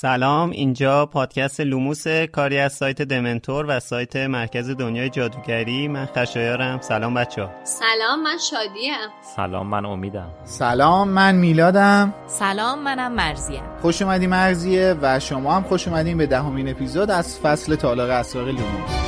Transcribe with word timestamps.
سلام 0.00 0.50
اینجا 0.50 1.06
پادکست 1.06 1.60
لوموس 1.60 2.08
کاری 2.08 2.58
از 2.58 2.72
سایت 2.72 3.02
دمنتور 3.02 3.66
و 3.68 3.80
سایت 3.80 4.16
مرکز 4.16 4.70
دنیای 4.70 5.08
جادوگری. 5.08 5.88
من 5.88 6.06
خشایارم. 6.06 6.80
سلام 6.80 7.14
بچه 7.14 7.42
ها 7.42 7.50
سلام 7.64 8.22
من 8.22 8.38
شادیم. 8.50 8.94
سلام 9.36 9.66
من 9.66 9.84
امیدم. 9.84 10.30
سلام 10.44 11.08
من 11.08 11.34
میلادم. 11.34 12.14
سلام 12.26 12.82
منم 12.82 13.12
مرضیه‌م. 13.12 13.62
خوش 13.82 14.02
اومدی 14.02 14.26
مرضیه 14.26 14.94
و 15.02 15.20
شما 15.20 15.56
هم 15.56 15.62
خوش 15.62 15.88
اومدین 15.88 16.18
به 16.18 16.26
دهمین 16.26 16.68
اپیزود 16.68 17.10
از 17.10 17.38
فصل 17.40 17.74
تالار 17.74 18.10
اسرار 18.10 18.44
لوموس. 18.44 19.07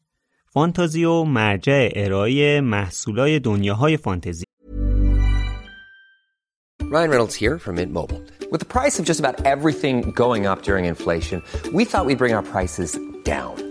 فانتازیو 0.53 1.23
مرجع 1.23 1.89
ارائه 1.95 2.61
محصولای 2.61 3.39
دنیاهای 3.39 3.97
فانتزی 3.97 4.43
Ryan 6.81 7.09
Reynolds 7.09 7.35
here 7.35 7.57
from 7.57 7.75
Mint 7.75 7.93
Mobile. 7.93 8.21
With 8.51 8.59
the 8.59 8.71
price 8.77 8.99
of 8.99 9.05
just 9.05 9.21
about 9.23 9.35
everything 9.45 10.11
going 10.11 10.45
up 10.51 10.63
during 10.63 10.83
inflation, 10.93 11.41
we 11.71 11.85
thought 11.85 12.05
we'd 12.05 12.17
bring 12.17 12.33
our 12.33 12.43
prices 12.55 12.99
down. 13.23 13.70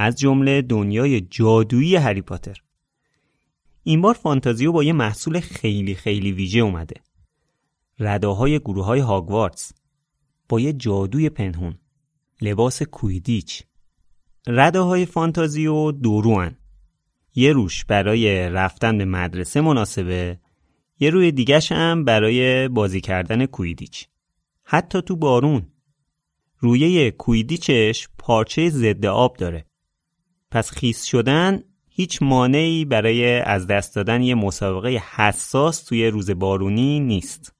از 0.00 0.16
جمله 0.16 0.62
دنیای 0.62 1.20
جادویی 1.20 1.96
هری 1.96 2.22
پاتر. 2.22 2.56
این 3.82 4.00
بار 4.00 4.14
فانتازیو 4.14 4.72
با 4.72 4.84
یه 4.84 4.92
محصول 4.92 5.40
خیلی 5.40 5.94
خیلی 5.94 6.32
ویژه 6.32 6.58
اومده. 6.58 6.94
رداهای 7.98 8.58
گروه 8.58 8.84
های 8.84 9.00
هاگوارتس 9.00 9.72
با 10.48 10.60
یه 10.60 10.72
جادوی 10.72 11.28
پنهون. 11.28 11.78
لباس 12.42 12.82
کویدیچ. 12.82 13.62
رداهای 14.46 15.06
فانتازیو 15.06 15.92
دوروان. 15.92 16.56
یه 17.34 17.52
روش 17.52 17.84
برای 17.84 18.48
رفتن 18.48 18.98
به 18.98 19.04
مدرسه 19.04 19.60
مناسبه 19.60 20.38
یه 21.00 21.10
روی 21.10 21.32
دیگش 21.32 21.72
هم 21.72 22.04
برای 22.04 22.68
بازی 22.68 23.00
کردن 23.00 23.46
کویدیچ. 23.46 24.08
حتی 24.62 25.02
تو 25.02 25.16
بارون. 25.16 25.66
رویه 26.58 27.10
کویدیچش 27.10 28.08
پارچه 28.18 28.70
ضد 28.70 29.06
آب 29.06 29.36
داره. 29.36 29.69
پس 30.50 30.70
خیس 30.70 31.04
شدن 31.04 31.62
هیچ 31.88 32.22
مانعی 32.22 32.84
برای 32.84 33.40
از 33.40 33.66
دست 33.66 33.94
دادن 33.94 34.22
یه 34.22 34.34
مسابقه 34.34 35.02
حساس 35.16 35.84
توی 35.84 36.06
روز 36.06 36.30
بارونی 36.30 37.00
نیست. 37.00 37.54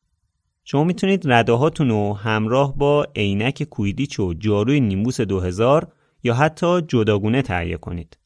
شما 0.65 0.85
می‌تونید 0.85 1.33
رداهاتون 1.33 1.89
رو 1.89 2.15
همراه 2.15 2.79
با 2.79 3.07
عینک 3.17 3.63
کویدیچ 3.63 4.21
و 4.21 4.35
جاروی 4.35 4.81
نیمبوس 4.81 5.21
2000 5.21 5.93
یا 6.23 6.35
حتی 6.35 6.81
جداگونه 6.81 7.43
تهیه 7.43 7.77
کنید. 7.77 8.19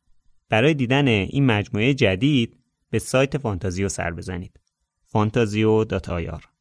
برای 0.49 0.75
دیدن 0.75 1.09
این 1.09 1.47
مجموعه 1.47 1.95
جدید 1.95 2.57
به 2.91 2.99
سایت 2.99 3.39
فانتازیو 3.39 3.89
سر 3.89 4.11
بزنید. 4.11 4.61
فانتازیو.ir 5.05 6.54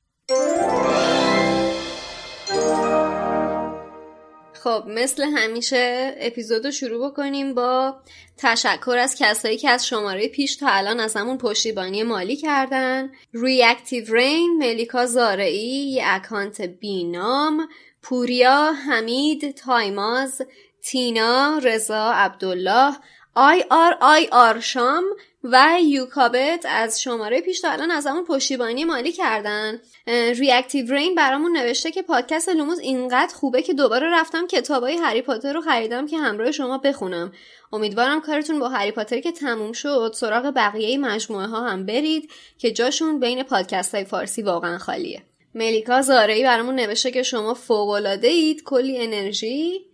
خب 4.64 4.84
مثل 4.88 5.24
همیشه 5.24 6.16
اپیزود 6.18 6.66
رو 6.66 6.72
شروع 6.72 7.10
بکنیم 7.10 7.54
با 7.54 7.96
تشکر 8.38 8.98
از 9.00 9.16
کسایی 9.16 9.58
که 9.58 9.70
از 9.70 9.88
شماره 9.88 10.28
پیش 10.28 10.56
تا 10.56 10.68
الان 10.70 11.00
ازمون 11.00 11.38
پشتیبانی 11.38 12.04
مالی 12.04 12.36
کردن. 12.36 13.12
ریاکتیو 13.34 14.14
رین 14.14 14.58
ملیکا 14.58 15.06
زارعی 15.06 15.92
یه 15.92 16.04
اکانت 16.06 16.62
بی‌نام 16.62 17.68
پوریا 18.02 18.74
حمید 18.74 19.56
تایماز 19.56 20.42
تینا 20.82 21.60
رضا 21.64 22.12
عبدالله 22.12 22.94
آی 23.36 23.64
آر 23.70 23.98
آی 24.02 24.28
آر 24.32 24.60
شام 24.60 25.04
و 25.44 25.78
یوکابت 25.84 26.66
از 26.70 27.02
شماره 27.02 27.42
پیش 27.42 27.62
تا 27.62 27.72
الان 27.72 27.92
ازمون 27.92 28.26
پشتیبانی 28.26 28.86
مالی 28.86 29.12
کردن. 29.12 29.80
ریاکتیو 30.08 30.94
رین 30.94 31.16
برامون 31.16 31.58
نوشته 31.58 31.92
که 31.92 32.02
پادکست 32.02 32.50
لوموس 32.50 32.80
اینقدر 32.80 33.34
خوبه 33.34 33.62
که 33.62 33.74
دوباره 33.74 34.10
رفتم 34.12 34.48
کتابای 34.48 34.98
هری 34.98 35.22
پاتر 35.22 35.54
رو 35.54 35.62
خریدم 35.62 36.08
که 36.08 36.18
همراه 36.18 36.52
شما 36.52 36.78
بخونم. 36.78 37.32
امیدوارم 37.74 38.22
کارتون 38.22 38.60
با 38.60 38.70
هری 38.70 38.92
پاتر 38.92 39.20
که 39.20 39.32
تموم 39.32 39.72
شد 39.72 40.12
سراغ 40.16 40.54
بقیه 40.56 40.98
مجموعه 40.98 41.48
ها 41.48 41.70
هم 41.70 41.86
برید 41.86 42.32
که 42.58 42.72
جاشون 42.72 43.20
بین 43.20 43.44
پادکست 43.44 43.96
های 43.96 44.06
فارسی 44.06 44.42
واقعا 44.42 44.78
خالیه. 44.78 45.22
ملیکا 45.56 46.02
زارعی 46.02 46.44
برامون 46.44 46.76
نوشته 46.76 47.12
که 47.12 47.24
شما 47.24 47.54
فوق‌العاده‌اید 47.54 48.64
کلی 48.64 48.98
انرژی. 48.98 49.93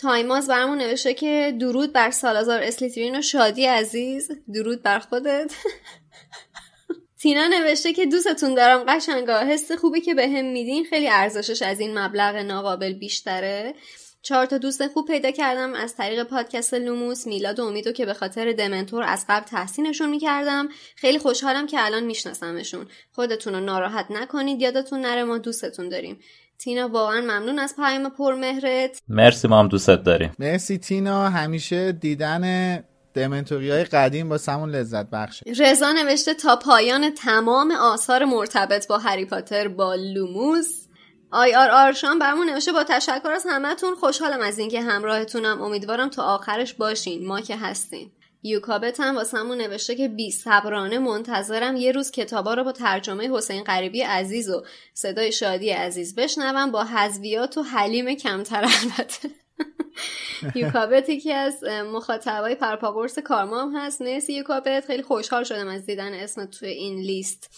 تایماز 0.00 0.46
برامون 0.46 0.78
نوشته 0.78 1.14
که 1.14 1.56
درود 1.60 1.92
بر 1.92 2.10
سالازار 2.10 2.62
اسلیترین 2.62 3.18
و 3.18 3.22
شادی 3.22 3.66
عزیز. 3.66 4.30
درود 4.54 4.82
بر 4.82 4.98
خودت. 4.98 5.54
تینا 7.22 7.46
نوشته 7.48 7.92
که 7.92 8.06
دوستتون 8.06 8.54
دارم 8.54 8.84
قشنگا. 8.88 9.38
حس 9.38 9.72
خوبی 9.72 10.00
که 10.00 10.14
به 10.14 10.28
هم 10.28 10.44
میدین. 10.44 10.84
خیلی 10.84 11.08
ارزشش 11.08 11.62
از 11.62 11.80
این 11.80 11.98
مبلغ 11.98 12.36
ناقابل 12.36 12.92
بیشتره. 12.92 13.74
چهار 14.22 14.46
تا 14.46 14.58
دوست 14.58 14.88
خوب 14.88 15.06
پیدا 15.06 15.30
کردم. 15.30 15.74
از 15.74 15.96
طریق 15.96 16.22
پادکست 16.22 16.74
لوموس 16.74 17.26
میلاد 17.26 17.60
و 17.60 17.64
امیدو 17.64 17.92
که 17.92 18.06
به 18.06 18.14
خاطر 18.14 18.52
دمنتور 18.52 19.02
از 19.02 19.24
قبل 19.28 19.46
تحسینشون 19.46 20.08
می‌کردم. 20.08 20.68
خیلی 20.96 21.18
خوشحالم 21.18 21.66
که 21.66 21.84
الان 21.84 22.04
میشناسمشون. 22.04 22.88
خودتون 23.12 23.54
رو 23.54 23.60
ناراحت 23.60 24.06
نکنید. 24.10 24.60
یادتون 24.60 25.00
نره 25.00 25.24
ما 25.24 25.38
دوستتون 25.38 25.88
داریم. 25.88 26.20
تینا 26.60 26.88
واقعا 26.88 27.20
ممنون 27.20 27.58
از 27.58 27.76
پیام 27.76 28.08
پرمهرت. 28.08 29.02
مرسی 29.08 29.48
ما 29.48 29.58
هم 29.58 29.68
دوستت 29.68 30.02
داریم. 30.02 30.32
مرسی 30.38 30.78
تینا. 30.78 31.28
همیشه 31.28 31.92
دیدن 31.92 32.84
دمنتوری 33.14 33.70
های 33.70 33.84
قدیم 33.84 34.28
واسمون 34.28 34.70
لذت 34.70 35.10
بخشه 35.10 35.44
رضا 35.58 35.92
نوشته 35.92 36.34
تا 36.34 36.56
پایان 36.56 37.10
تمام 37.10 37.72
آثار 37.72 38.24
مرتبط 38.24 38.88
با 38.88 38.98
هری 38.98 39.24
پاتر 39.24 39.68
با 39.68 39.94
لوموس. 39.94 40.86
آی 41.30 41.54
آر 41.54 41.70
آرشان 41.70 42.18
برمون 42.18 42.50
نوشته 42.50 42.72
با 42.72 42.84
تشکر 42.84 43.30
از 43.30 43.46
همتون. 43.48 43.94
خوشحالم 43.94 44.40
از 44.40 44.58
اینکه 44.58 44.80
همراهتونم. 44.80 45.62
امیدوارم 45.62 46.08
تا 46.08 46.22
آخرش 46.22 46.74
باشین. 46.74 47.26
ما 47.26 47.40
که 47.40 47.56
هستین 47.56 48.10
یوکابت 48.42 49.00
هم 49.00 49.16
واسمون 49.16 49.58
نوشته 49.58 49.94
که 49.94 50.08
بی 50.08 50.30
صبرانه 50.30 50.98
منتظرم 50.98 51.76
یه 51.76 51.92
روز 51.92 52.10
کتابا 52.10 52.54
رو 52.54 52.64
با 52.64 52.72
ترجمه 52.72 53.30
حسین 53.30 53.64
غریبی 53.64 54.02
عزیز 54.02 54.50
و 54.50 54.62
صدای 54.94 55.32
شادی 55.32 55.70
عزیز 55.70 56.14
بشنوم. 56.14 56.70
با 56.70 56.84
حذویات 56.84 57.58
و 57.58 57.62
حلیم 57.62 58.14
کمتر 58.14 58.64
البته. 58.64 59.30
یوکابت 60.54 61.08
یکی 61.08 61.32
از 61.32 61.64
مخاطبای 61.64 62.54
پرپاگورس 62.54 63.18
کارما 63.18 63.62
هم 63.62 63.76
هست. 63.76 64.02
مرسی 64.02 64.32
یوکابت 64.32 64.86
خیلی 64.86 65.02
خوشحال 65.02 65.44
شدم 65.44 65.68
از 65.68 65.86
دیدن 65.86 66.14
اسم 66.14 66.46
توی 66.46 66.68
این 66.68 67.00
لیست. 67.00 67.50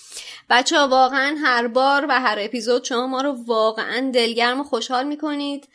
بچه 0.50 0.79
ها 0.79 0.88
واقعا 0.88 1.37
هر 1.43 1.67
بار 1.67 2.06
و 2.08 2.20
هر 2.20 2.38
اپیزود 2.40 2.84
شما 2.84 3.06
ما 3.06 3.20
رو 3.20 3.37
واقعا 3.46 4.11
دلگرم 4.14 4.61
و 4.61 4.64
خوشحال 4.64 5.06
می‌کنید. 5.06 5.69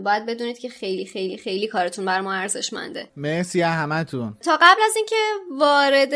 باید 0.00 0.26
بدونید 0.26 0.58
که 0.58 0.68
خیلی 0.68 1.06
خیلی 1.06 1.38
خیلی 1.38 1.66
کارتون 1.66 2.04
بر 2.04 2.20
ما 2.20 2.32
ارزشمنده. 2.32 3.08
مرسی 3.16 3.60
همتون. 3.60 4.36
تا 4.40 4.56
قبل 4.56 4.80
از 4.84 4.96
اینکه 4.96 5.16
وارد 5.50 6.14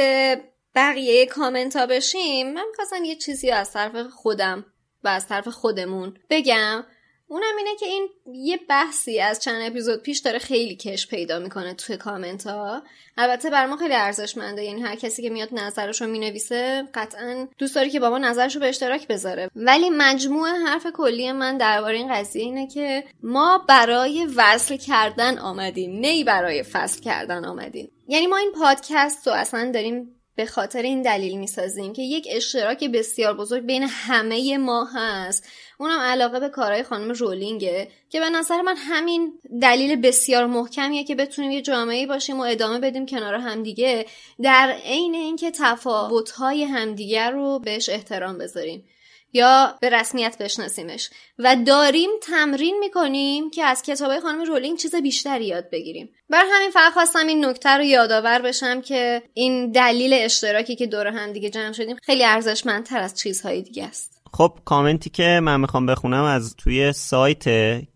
بقیه 0.75 1.27
کامنت 1.27 1.77
ها 1.77 1.87
بشیم 1.87 2.53
من 2.53 2.65
می‌خواستم 2.71 3.05
یه 3.05 3.17
چیزی 3.17 3.51
از 3.51 3.73
طرف 3.73 3.97
خودم 4.07 4.65
و 5.05 5.09
از 5.09 5.29
طرف 5.29 5.49
خودمون 5.49 6.19
بگم. 6.31 6.85
اونم 7.29 7.57
اینه 7.59 7.77
که 7.81 7.87
این 7.87 8.09
یه 8.35 8.61
بحثی 8.69 9.21
از 9.21 9.41
چند 9.43 9.71
اپیزود 9.71 10.03
پیش 10.03 10.19
داره 10.19 10.39
خیلی 10.39 10.77
کش 10.77 11.07
پیدا 11.07 11.39
می‌کنه 11.39 11.75
توی 11.75 11.97
کامنت 11.97 12.47
ها 12.47 12.83
البته 13.17 13.51
بر 13.51 13.67
ما 13.67 13.77
خیلی 13.77 13.95
ارزشمنده. 13.95 14.65
یعنی 14.65 14.83
هر 14.83 14.97
کسی 14.97 15.23
که 15.23 15.31
میاد 15.31 15.49
نظرش 15.53 16.01
رو 16.01 16.07
می‌نویسه 16.07 16.89
قطعا 16.95 17.49
دوست 17.59 17.75
داره 17.75 17.91
که 17.91 18.01
با 18.01 18.11
ما 18.11 18.19
نظرش 18.19 18.55
رو 18.55 18.61
به 18.61 18.69
اشتراک 18.69 19.09
بذاره. 19.09 19.51
ولی 19.57 19.91
مجموع 19.91 20.49
حرف 20.49 20.87
کلی 20.95 21.33
من 21.33 21.59
درباره 21.59 21.97
این 21.97 22.15
قضیه 22.15 22.43
اینه 22.43 22.67
که 22.67 23.05
ما 23.23 23.65
برای 23.69 24.27
وصل 24.37 24.77
کردن 24.77 25.39
آمدیم. 25.39 26.01
نه 26.01 26.25
برای 26.25 26.63
فصل 26.63 27.01
کردن 27.01 27.45
آمدیم. 27.45 27.91
یعنی 28.09 28.27
ما 28.27 28.37
این 28.37 28.53
پادکست 28.53 29.27
رو 29.27 29.33
اصلا 29.33 29.71
داریم 29.75 30.13
به 30.37 30.47
خاطر 30.47 30.83
این 30.83 31.03
دلیل 31.03 31.39
می‌سازیم 31.39 31.93
که 31.93 32.03
یک 32.03 32.29
اشتراک 32.31 32.85
بسیار 32.85 33.37
بزرگ 33.37 33.65
بین 33.67 33.83
همه 33.83 34.59
ما 34.59 34.89
هست. 34.95 35.49
اونم 35.79 36.01
علاقه 36.01 36.41
به 36.41 36.49
کارهای 36.49 36.83
خانم 36.83 37.13
رولینگه 37.13 37.89
که 38.11 38.21
به 38.21 38.31
نظر 38.31 38.63
من 38.63 38.77
همین 38.77 39.33
دلیل 39.63 39.97
بسیار 39.97 40.47
محکمیه 40.47 41.05
که 41.05 41.15
بتونیم 41.15 41.51
یه 41.51 41.63
جامعه 41.63 42.07
باشیم 42.07 42.41
و 42.41 42.43
ادامه 42.43 42.79
بدیم 42.79 43.07
کنار 43.07 43.35
همدیگه 43.35 44.07
در 44.43 44.77
عین 44.85 45.15
اینکه 45.15 45.51
تفاوت‌های 45.51 46.65
همدیگر 46.65 47.31
رو 47.31 47.59
بهش 47.59 47.89
احترام 47.89 48.39
بذاریم 48.39 48.85
یا 49.33 49.79
به 49.81 49.91
رسمیت 49.91 50.37
بشناسیمش. 50.41 51.11
و 51.39 51.57
داریم 51.67 52.11
تمرین 52.23 52.79
می‌کنیم 52.79 53.51
که 53.51 53.65
از 53.65 53.83
کتابای 53.83 54.21
خانم 54.21 54.43
رولینگ 54.43 54.79
چیز 54.79 54.95
بیشتری 54.95 55.47
یاد 55.47 55.71
بگیریم. 55.71 56.11
بر 56.31 56.45
همین 56.53 56.71
فقط 56.71 56.93
خواستم 56.93 57.27
این 57.27 57.45
نکته 57.45 57.69
رو 57.69 57.85
یادآور 57.85 58.39
بشم 58.39 58.81
که 58.81 59.23
این 59.35 59.73
دلیل 59.73 60.13
اشتراکی 60.13 60.77
که 60.77 60.87
دور 60.87 61.07
هم 61.07 61.33
دیگه 61.33 61.51
جمع 61.51 61.73
شدیم 61.73 61.97
خیلی 62.03 62.25
ارزشمندتر 62.25 63.01
از 63.01 63.15
چیزهای 63.15 63.63
دیگه 63.63 63.85
است. 63.85 64.16
خب 64.37 64.59
کامنتی 64.65 65.11
که 65.11 65.41
من 65.43 65.61
می‌خوام 65.61 65.87
بخونم 65.87 66.23
از 66.23 66.57
توی 66.57 66.93
سایت 66.93 67.45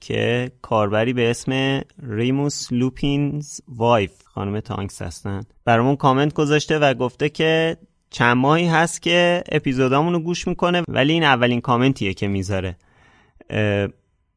که 0.01 0.51
کاربری 0.63 1.13
به 1.13 1.31
اسم 1.31 1.81
Remus 2.03 2.69
Lupin's 2.71 3.61
Wife 3.69 4.13
خانم 4.25 4.61
تانکس 4.61 5.03
هستن. 5.03 5.43
برامون 5.65 5.97
کامنت 5.97 6.35
گذاشته 6.35 6.79
و 6.79 6.95
گفته 6.95 7.29
که 7.29 7.77
چند 8.11 8.37
ماهی 8.37 8.67
هست 8.67 9.03
که 9.03 9.45
اپیزودامون 9.53 10.13
رو 10.13 10.21
گوش 10.21 10.49
می‌کنه 10.49 10.83
ولی 10.89 11.13
این 11.13 11.25
اولین 11.25 11.61
کامنتیه 11.61 12.15
که 12.15 12.29
می‌ذاره. 12.29 12.77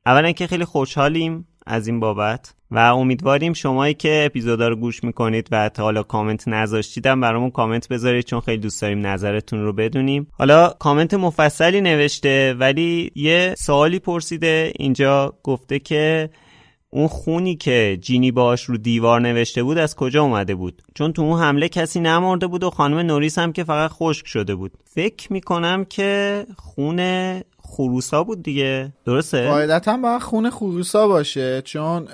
اولا 0.06 0.32
که 0.32 0.48
خیلی 0.48 0.66
خوشحالیم 0.66 1.48
از 1.66 1.88
این 1.88 2.00
بابت. 2.00 2.54
و 2.74 2.78
امیدواریم 2.78 3.54
شمایی 3.54 3.94
که 3.94 4.24
اپیزودا 4.26 4.68
رو 4.68 4.76
گوش 4.76 5.04
می‌کنید 5.04 5.48
و 5.52 5.70
تا 5.70 5.84
حالا 5.84 6.04
کامنت 6.04 6.48
نذاشتیدم 6.48 7.22
برامون 7.22 7.52
کامنت 7.52 7.88
بذارید 7.88 8.26
چون 8.26 8.40
خیلی 8.40 8.58
دوست 8.58 8.82
داریم 8.82 9.08
نظرتون 9.08 9.64
رو 9.64 9.74
بدونیم. 9.74 10.28
حالا 10.32 10.70
کامنت 10.70 11.14
مفصلی 11.14 11.82
نوشته 11.82 12.54
ولی 12.54 13.12
یه 13.16 13.56
سوالی 13.58 14.00
پرسیده. 14.00 14.74
اینجا 14.76 15.34
گفته 15.44 15.80
که 15.80 16.30
اون 16.90 17.08
خونی 17.08 17.56
که 17.56 17.98
جینی 18.02 18.32
باش 18.32 18.64
رو 18.64 18.78
دیوار 18.78 19.22
نوشته 19.22 19.64
بود 19.64 19.78
از 19.78 19.96
کجا 19.96 20.24
اومده 20.24 20.56
بود؟ 20.56 20.82
چون 20.96 21.14
تو 21.14 21.22
اون 21.22 21.40
حمله 21.40 21.70
کسی 21.70 22.00
نمرده 22.00 22.48
بود 22.48 22.64
و 22.64 22.70
خانم 22.70 22.98
نوریس 22.98 23.38
هم 23.38 23.54
که 23.54 23.64
فقط 23.64 23.92
خشک 23.92 24.28
شده 24.28 24.56
بود. 24.56 24.72
فکر 24.84 25.34
می‌کنم 25.34 25.86
که 25.86 26.46
خون 26.58 27.00
خروسا 27.74 28.24
بود 28.24 28.44
دیگه. 28.44 28.94
درسته؟ 29.06 29.48
قاعدتا 29.48 29.98
باید 29.98 30.22
خون 30.22 30.50
خروسا 30.50 31.08
باشه 31.08 31.62
چون 31.62 32.08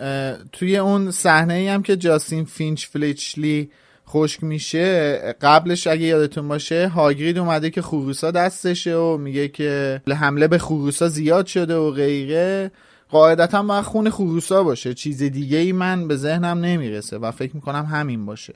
توی 0.51 0.77
اون 0.77 1.11
صحنه 1.11 1.53
ای 1.53 1.67
هم 1.67 1.83
که 1.83 1.97
جاستین 1.97 2.45
فینچ 2.45 2.85
فلیچلی 2.85 3.69
خشک 4.07 4.43
میشه 4.43 5.17
قبلش 5.41 5.87
اگه 5.87 6.05
یادتون 6.05 6.47
باشه 6.47 6.87
هاگرید 6.87 7.37
اومده 7.37 7.69
که 7.69 7.81
خروسا 7.81 8.31
دستشه 8.31 8.95
و 8.95 9.17
میگه 9.17 9.47
که 9.47 10.01
حمله 10.09 10.47
به 10.47 10.57
خروسا 10.57 11.07
زیاد 11.07 11.45
شده 11.45 11.75
و 11.75 11.91
غیره. 11.91 12.71
قاعدتا 13.09 13.63
باید 13.63 13.83
خون 13.83 14.09
خروسا 14.09 14.63
باشه. 14.63 14.93
چیز 14.93 15.23
دیگه 15.23 15.57
ای 15.57 15.71
من 15.71 16.07
به 16.07 16.15
ذهنم 16.15 16.59
نمی‌رسه 16.59 17.17
و 17.17 17.31
فکر 17.31 17.55
می‌کنم 17.55 17.85
همین 17.85 18.25
باشه. 18.25 18.53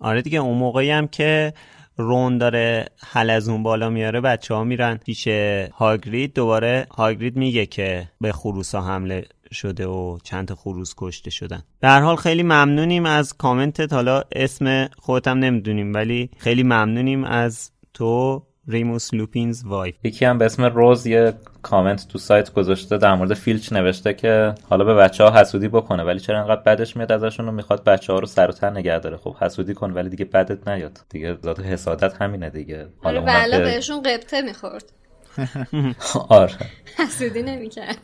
آره 0.00 0.22
دیگه 0.22 0.38
اون 0.38 0.58
موقعی 0.58 0.90
هم 0.90 1.08
که 1.08 1.54
رون 1.96 2.38
داره 2.38 2.86
حلزون 2.98 3.62
بالا 3.62 3.90
میاره 3.90 4.20
بچه 4.20 4.54
ها 4.54 4.64
میرن 4.64 4.96
پیش 4.96 5.28
هاگرید. 5.72 6.34
دوباره 6.34 6.86
هاگرید 6.90 7.36
میگه 7.36 7.66
که 7.66 8.08
به 8.20 8.32
خروسا 8.32 8.80
حمله 8.80 9.24
شده 9.52 9.86
و 9.86 10.18
چند 10.22 10.52
خروس 10.52 10.94
کشته 10.96 11.30
شدن. 11.30 11.62
در 11.80 12.00
حال 12.00 12.16
خیلی 12.16 12.42
ممنونیم 12.42 13.06
از 13.06 13.36
کامنتت. 13.36 13.92
حالا 13.92 14.22
اسم 14.32 14.88
خودتم 14.98 15.38
نمی‌دونیم 15.38 15.94
ولی 15.94 16.30
خیلی 16.38 16.62
ممنونیم 16.62 17.24
از 17.24 17.70
تو. 17.94 18.42
Remus 18.68 19.14
Lupin's 19.14 19.64
Wife 19.64 19.94
یکی 20.04 20.24
هم 20.24 20.38
به 20.38 20.44
اسم 20.44 20.64
روز 20.64 21.06
یه 21.06 21.34
کامنت 21.62 22.08
تو 22.08 22.18
سایت 22.18 22.52
گذاشته 22.52 22.98
در 22.98 23.14
مورد 23.14 23.34
فیلچ 23.34 23.72
نوشته 23.72 24.14
که 24.14 24.54
حالا 24.68 24.84
به 24.84 24.94
بچه 24.94 25.24
ها 25.24 25.40
حسودی 25.40 25.68
بکنه 25.68 26.02
ولی 26.02 26.20
چرا 26.20 26.40
انقدر 26.40 26.62
بدش 26.62 26.96
میاد 26.96 27.12
ازشون 27.12 27.48
و 27.48 27.52
می‌خواد 27.52 27.84
بچه 27.84 28.12
ها 28.12 28.18
رو 28.18 28.26
سر 28.26 28.48
و 28.48 28.52
تر 28.52 28.70
نگه 28.70 28.98
داره؟ 28.98 29.16
خب 29.16 29.36
حسودی 29.40 29.74
کن 29.74 29.90
ولی 29.90 30.08
دیگه 30.08 30.24
بدت 30.24 30.68
نیاد. 30.68 30.98
دیگه 31.08 31.38
ذات 31.44 31.60
حسادت 31.60 32.22
همینه 32.22 32.50
دیگه. 32.50 32.86
حالا 33.02 33.20
بله 33.20 33.58
بهشون 33.58 34.02
قبطه 34.02 34.42
می‌خورد. 34.42 34.92
آره. 36.28 36.54
حسودی 36.98 37.42
نمی‌کرد. 37.42 37.98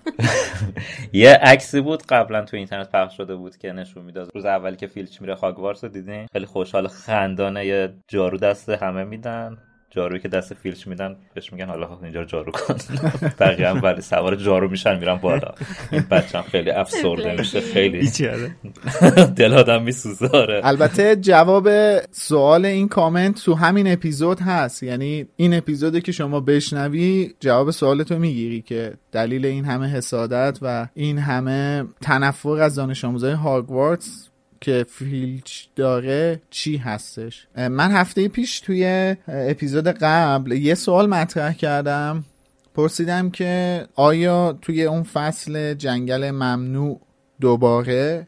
یه 1.12 1.30
عکسی 1.30 1.80
بود 1.80 2.02
قبلا 2.02 2.44
تو 2.44 2.56
اینترنت 2.56 2.90
پخش 2.90 3.16
شده 3.16 3.34
بود 3.34 3.56
که 3.56 3.72
نشون 3.72 4.04
می‌داد. 4.04 4.30
روز 4.34 4.44
اولی 4.44 4.76
که 4.76 4.86
فیلچ 4.86 5.20
میره 5.20 5.34
هاگوارتس 5.34 5.84
رو 5.84 5.90
دیدین؟ 5.90 6.26
خیلی 6.32 6.46
خوشحال 6.46 6.88
خندانه 6.88 7.66
یه 7.66 7.94
جارو 8.08 8.38
دست 8.38 8.68
همه 8.68 9.04
میدن. 9.04 9.58
جاروی 9.94 10.18
که 10.18 10.28
دست 10.28 10.54
فیلچ 10.54 10.86
میدن 10.86 11.16
بهش 11.34 11.52
میگن 11.52 11.66
حالا 11.66 11.98
اینجا 12.02 12.24
جارو 12.24 12.52
کن. 12.52 12.74
بقیه 13.40 13.68
هم 13.68 13.82
ولی 13.82 14.00
سوار 14.00 14.34
جارو 14.34 14.68
میشن 14.68 14.98
میرن 14.98 15.14
بالا. 15.16 15.54
این 15.92 16.04
بچه 16.10 16.38
هم 16.38 16.44
خیلی 16.44 16.70
افسرده 16.70 17.36
میشه 17.36 17.60
خیلی. 17.60 18.10
دل 19.36 19.54
آدم 19.54 19.82
میسوزاره. 19.82 20.60
البته 20.64 21.16
جواب 21.16 21.68
سوال 22.10 22.64
این 22.64 22.88
کامنت 22.88 23.44
تو 23.44 23.54
همین 23.54 23.92
اپیزود 23.92 24.40
هست. 24.40 24.82
یعنی 24.82 25.26
این 25.36 25.54
اپیزودی 25.54 26.00
که 26.00 26.12
شما 26.12 26.40
بشنوی 26.40 27.34
جواب 27.40 27.70
سوالتو 27.70 28.18
می‌گیری 28.18 28.62
که 28.62 28.94
دلیل 29.12 29.46
این 29.46 29.64
همه 29.64 29.86
حسادت 29.88 30.58
و 30.62 30.88
این 30.94 31.18
همه 31.18 31.84
تنفر 32.00 32.60
از 32.60 32.74
دانش 32.74 33.04
آموزای 33.04 33.32
هاگوارتس 33.32 34.28
که 34.62 34.86
فیلچ 34.88 35.64
داره 35.76 36.42
چی 36.50 36.76
هستش؟ 36.76 37.46
من 37.56 37.92
هفته 37.92 38.28
پیش 38.28 38.60
توی 38.60 39.14
اپیزود 39.28 39.88
قبل 39.88 40.52
یه 40.52 40.74
سوال 40.74 41.08
مطرح 41.08 41.52
کردم. 41.52 42.24
پرسیدم 42.74 43.30
که 43.30 43.86
آیا 43.94 44.58
توی 44.62 44.84
اون 44.84 45.02
فصل 45.02 45.74
جنگل 45.74 46.30
ممنوع 46.30 47.00
دوباره 47.40 48.26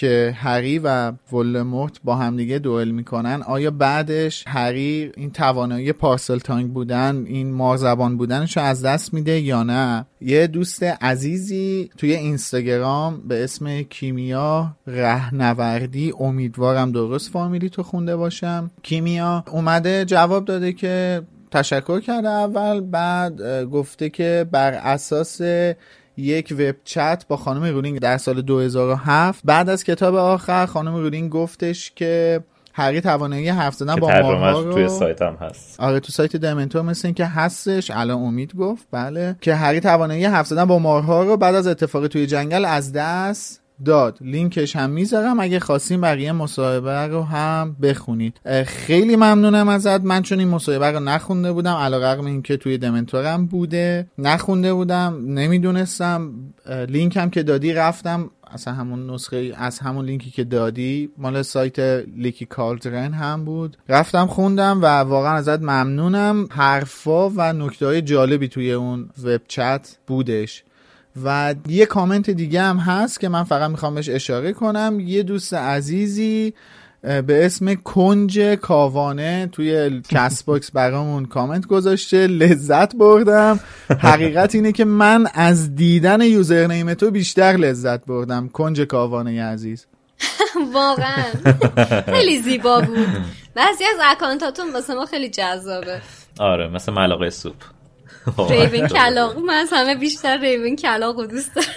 که 0.00 0.34
هری 0.36 0.78
و 0.78 1.12
ولدمورت 1.32 2.00
با 2.04 2.16
همدیگه 2.16 2.58
دوئل 2.58 2.90
می‌کنن. 2.90 3.42
آیا 3.42 3.70
بعدش 3.70 4.44
هری 4.46 5.12
این 5.16 5.30
توانایی 5.30 5.92
پارسل 5.92 6.38
تانگ 6.38 6.72
بودن 6.72 7.24
این 7.26 7.52
مارزبان 7.52 8.16
بودنش 8.16 8.56
رو 8.56 8.62
از 8.62 8.84
دست 8.84 9.14
میده 9.14 9.40
یا 9.40 9.62
نه؟ 9.62 10.06
یه 10.20 10.46
دوست 10.46 10.82
عزیزی 10.82 11.90
توی 11.98 12.12
اینستاگرام 12.14 13.28
به 13.28 13.44
اسم 13.44 13.82
کیمیا 13.82 14.76
رهنوردی 14.86 16.12
امیدوارم 16.20 16.92
درست 16.92 17.30
فامیلی 17.30 17.70
تو 17.70 17.82
خونده 17.82 18.16
باشم. 18.16 18.70
کیمیا 18.82 19.44
اومده 19.52 20.04
جواب 20.04 20.44
داده 20.44 20.72
که 20.72 21.22
تشکر 21.50 22.00
کرده 22.00 22.28
اول 22.28 22.80
بعد 22.80 23.64
گفته 23.64 24.10
که 24.10 24.46
بر 24.52 24.72
اساس 24.72 25.40
یک 26.20 26.54
web 26.58 26.74
chat 26.84 27.24
با 27.28 27.36
خانم 27.36 27.64
رولینگ 27.64 27.98
در 27.98 28.18
سال 28.18 28.42
2007 28.42 29.40
بعد 29.44 29.68
از 29.68 29.84
کتاب 29.84 30.14
آخر 30.14 30.66
خانم 30.66 30.94
رولینگ 30.96 31.30
گفتش 31.30 31.92
که 31.96 32.40
هری 32.72 33.00
توانایی 33.00 33.48
حرف 33.48 33.74
زدن 33.74 33.96
با 33.96 34.08
مارها 34.08 34.60
رو 34.60 34.72
توی 34.72 34.88
سایت 34.88 35.22
هم 35.22 35.36
هست. 35.40 35.80
آره 35.80 36.00
تو 36.00 36.12
سایت 36.12 36.36
دمنتور 36.36 36.82
مثل 36.82 37.08
این 37.08 37.14
که 37.14 37.24
هستش. 37.24 37.90
الان 37.90 38.22
امید 38.22 38.56
گفت 38.56 38.86
بله 38.90 39.36
که 39.40 39.54
هری 39.54 39.80
توانایی 39.80 40.24
حرف 40.24 40.46
زدن 40.46 40.64
با 40.64 40.78
مارها 40.78 41.22
رو 41.22 41.36
بعد 41.36 41.54
از 41.54 41.66
اتفاقی 41.66 42.08
توی 42.08 42.26
جنگل 42.26 42.64
از 42.64 42.92
دست 42.92 43.60
داد. 43.84 44.18
لینکش 44.20 44.76
هم 44.76 44.90
می‌ذارم. 44.90 45.40
اگه 45.40 45.60
خواستین 45.60 46.00
بقیه 46.00 46.32
مصاحبه 46.32 47.06
رو 47.06 47.22
هم 47.22 47.76
بخونید. 47.82 48.40
خیلی 48.66 49.16
ممنونم 49.16 49.68
ازت. 49.68 50.00
من 50.00 50.22
چون 50.22 50.38
این 50.38 50.48
مصاحبه 50.48 50.90
رو 50.90 51.00
نخونده 51.00 51.52
بودم 51.52 51.74
علیرغم 51.74 52.26
اینکه 52.26 52.56
توی 52.56 52.78
دمنتورم 52.78 53.46
بوده 53.46 54.06
نخونده 54.18 54.74
بودم 54.74 55.22
نمی‌دونستم. 55.26 56.32
لینک 56.88 57.16
هم 57.16 57.30
که 57.30 57.42
دادی 57.42 57.72
رفتم. 57.72 58.30
اصلا 58.52 58.74
همون 58.74 59.10
نسخه 59.10 59.52
از 59.56 59.78
همون 59.78 60.04
لینکی 60.04 60.30
که 60.30 60.44
دادی 60.44 61.10
مال 61.18 61.42
سایت 61.42 61.78
لیکی 62.16 62.46
کالترن 62.46 63.12
هم 63.12 63.44
بود. 63.44 63.76
رفتم 63.88 64.26
خوندم 64.26 64.82
و 64.82 64.86
واقعا 64.86 65.32
ازت 65.32 65.62
ممنونم. 65.62 66.48
حرفا 66.50 67.28
و 67.28 67.52
نکته 67.52 67.86
های 67.86 68.02
جالبی 68.02 68.48
توی 68.48 68.72
اون 68.72 69.10
وب 69.24 69.40
چت 69.48 69.98
بودش. 70.06 70.64
و 71.24 71.54
یه 71.68 71.86
کامنت 71.86 72.30
دیگه 72.30 72.62
هم 72.62 72.76
هست 72.76 73.20
که 73.20 73.28
من 73.28 73.44
فقط 73.44 73.70
می‌خوام 73.70 73.94
بهش 73.94 74.08
اشاره 74.08 74.52
کنم. 74.52 75.00
یه 75.00 75.22
دوست 75.22 75.54
عزیزی 75.54 76.54
به 77.02 77.46
اسم 77.46 77.74
کنجکاوانه 77.74 79.48
توی 79.52 80.02
Castbox 80.08 80.70
برامون 80.70 81.26
کامنت 81.26 81.66
گذاشته. 81.66 82.26
لذت 82.26 82.96
بردم. 82.96 83.60
حقیقت 84.00 84.54
اینه 84.54 84.72
که 84.72 84.84
من 84.84 85.26
از 85.34 85.74
دیدن 85.74 86.20
username 86.20 86.94
تو 86.94 87.10
بیشتر 87.10 87.52
لذت 87.52 88.04
بردم. 88.04 88.48
کنجکاوانه 88.48 89.44
عزیز. 89.44 89.86
واقعا. 90.74 91.24
خیلی 92.02 92.42
زیبا 92.42 92.80
بود. 92.80 93.08
بعضی 93.54 93.84
از 93.84 94.00
اکانتاتون 94.04 94.72
واسه 94.72 94.94
ما 94.94 95.06
خیلی 95.06 95.30
جذابه. 95.30 96.00
آره 96.38 96.68
مثل 96.68 96.92
ملاقه 96.92 97.30
سوپ. 97.30 97.54
ریون 98.49 98.87
کلاق 98.87 99.37
من 99.37 99.53
از 99.53 99.69
همه 99.71 99.95
بیشتر 99.95 100.37
ریون 100.37 100.75
کلاق 100.75 101.19
رو 101.19 101.25
دوست 101.25 101.51
دارم 101.55 101.69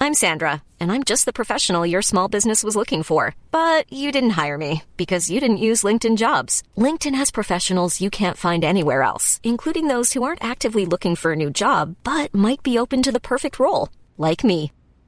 I'm 0.00 0.14
Sandra, 0.14 0.62
and 0.80 0.90
I'm 0.90 1.04
just 1.04 1.26
the 1.26 1.34
professional 1.34 1.84
your 1.84 2.02
small 2.02 2.28
business 2.28 2.64
was 2.64 2.76
looking 2.76 3.02
for. 3.02 3.34
But 3.50 3.92
you 3.92 4.10
didn't 4.10 4.38
hire 4.40 4.56
me 4.56 4.84
because 4.96 5.28
you 5.28 5.38
didn't 5.38 5.64
use 5.70 5.82
LinkedIn 5.82 6.16
jobs. 6.16 6.62
LinkedIn 6.78 7.14
has 7.16 7.30
professionals 7.30 8.00
you 8.00 8.08
can't 8.08 8.38
find 8.38 8.64
anywhere 8.64 9.02
else, 9.02 9.38
including 9.42 9.88
those 9.88 10.12
who 10.12 10.22
aren't 10.22 10.42
actively 10.42 10.86
looking 10.86 11.14
for 11.16 11.32
a 11.32 11.36
new 11.36 11.50
job 11.50 11.96
but 12.04 12.32
might 12.32 12.62
be 12.62 12.78
open 12.78 13.02
to 13.02 13.12
the 13.12 13.20
perfect 13.32 13.58
role, 13.58 13.90
like 14.16 14.44
me. 14.44 14.71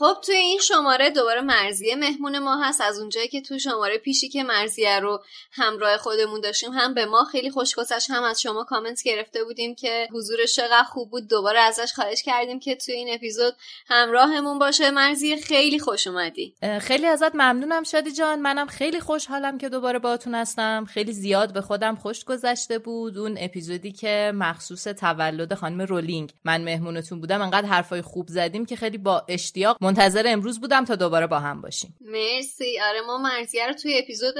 خب 0.00 0.16
توی 0.26 0.34
این 0.34 0.58
شماره 0.58 1.10
دوباره 1.10 1.40
مرزیه 1.40 1.96
مهمون 1.96 2.38
ما 2.38 2.62
هست. 2.62 2.80
از 2.80 2.98
اونجایی 2.98 3.28
که 3.28 3.40
تو 3.40 3.58
شماره 3.58 3.98
پیشی 3.98 4.28
که 4.28 4.42
مرزیه 4.42 5.00
رو 5.00 5.22
همراه 5.52 5.96
خودمون 5.96 6.40
داشتیم 6.40 6.72
هم 6.72 6.94
به 6.94 7.06
ما 7.06 7.24
خیلی 7.24 7.50
خوش 7.50 7.74
گذشت 7.74 8.10
هم 8.10 8.22
از 8.22 8.40
شما 8.40 8.64
کامنت 8.64 9.02
گرفته 9.02 9.44
بودیم 9.44 9.74
که 9.74 10.08
حضورش 10.12 10.56
چقدر 10.56 10.82
خوب 10.82 11.10
بود. 11.10 11.28
دوباره 11.28 11.60
ازش 11.60 11.92
خواهش 11.94 12.22
کردیم 12.22 12.60
که 12.60 12.76
توی 12.76 12.94
این 12.94 13.14
اپیزود 13.14 13.54
همراهمون 13.86 14.58
باشه. 14.58 14.90
مرزیه 14.90 15.36
خیلی 15.36 15.78
خوش 15.78 16.06
اومدی. 16.06 16.54
خیلی 16.80 17.06
ازت 17.06 17.34
ممنونم 17.34 17.82
شادی 17.82 18.12
جان. 18.12 18.40
منم 18.40 18.66
خیلی 18.66 19.00
خوشحالم 19.00 19.58
که 19.58 19.68
دوباره 19.68 19.98
باهاتون 19.98 20.34
هستم. 20.34 20.84
خیلی 20.84 21.12
زیاد 21.12 21.52
به 21.52 21.60
خودم 21.60 21.96
خوش 21.96 22.24
گذشته 22.24 22.78
بود. 22.78 23.18
اون 23.18 23.36
اپیزودی 23.40 23.92
که 23.92 24.32
مخصوص 24.34 24.84
تولد 24.84 25.54
خانم 25.54 25.80
رولینگ. 25.80 26.32
من 26.44 26.64
مهمونتون 26.64 27.20
بودم 27.20 27.42
انقدر 27.42 27.66
حرفای 27.66 28.02
خوب 28.02 28.28
زدیم 28.28 28.66
که 28.66 28.76
خیلی 28.76 28.98
با 28.98 29.24
اشتیاق 29.28 29.76
منتظر 29.90 30.24
امروز 30.26 30.60
بودم 30.60 30.84
تا 30.84 30.96
دوباره 30.96 31.26
با 31.26 31.40
هم 31.40 31.60
باشیم. 31.60 31.94
مرسی. 32.00 32.80
آره 32.88 33.00
ما 33.06 33.18
مرضیه 33.18 33.66
رو 33.66 33.72
توی 33.72 33.98
اپیزود 33.98 34.34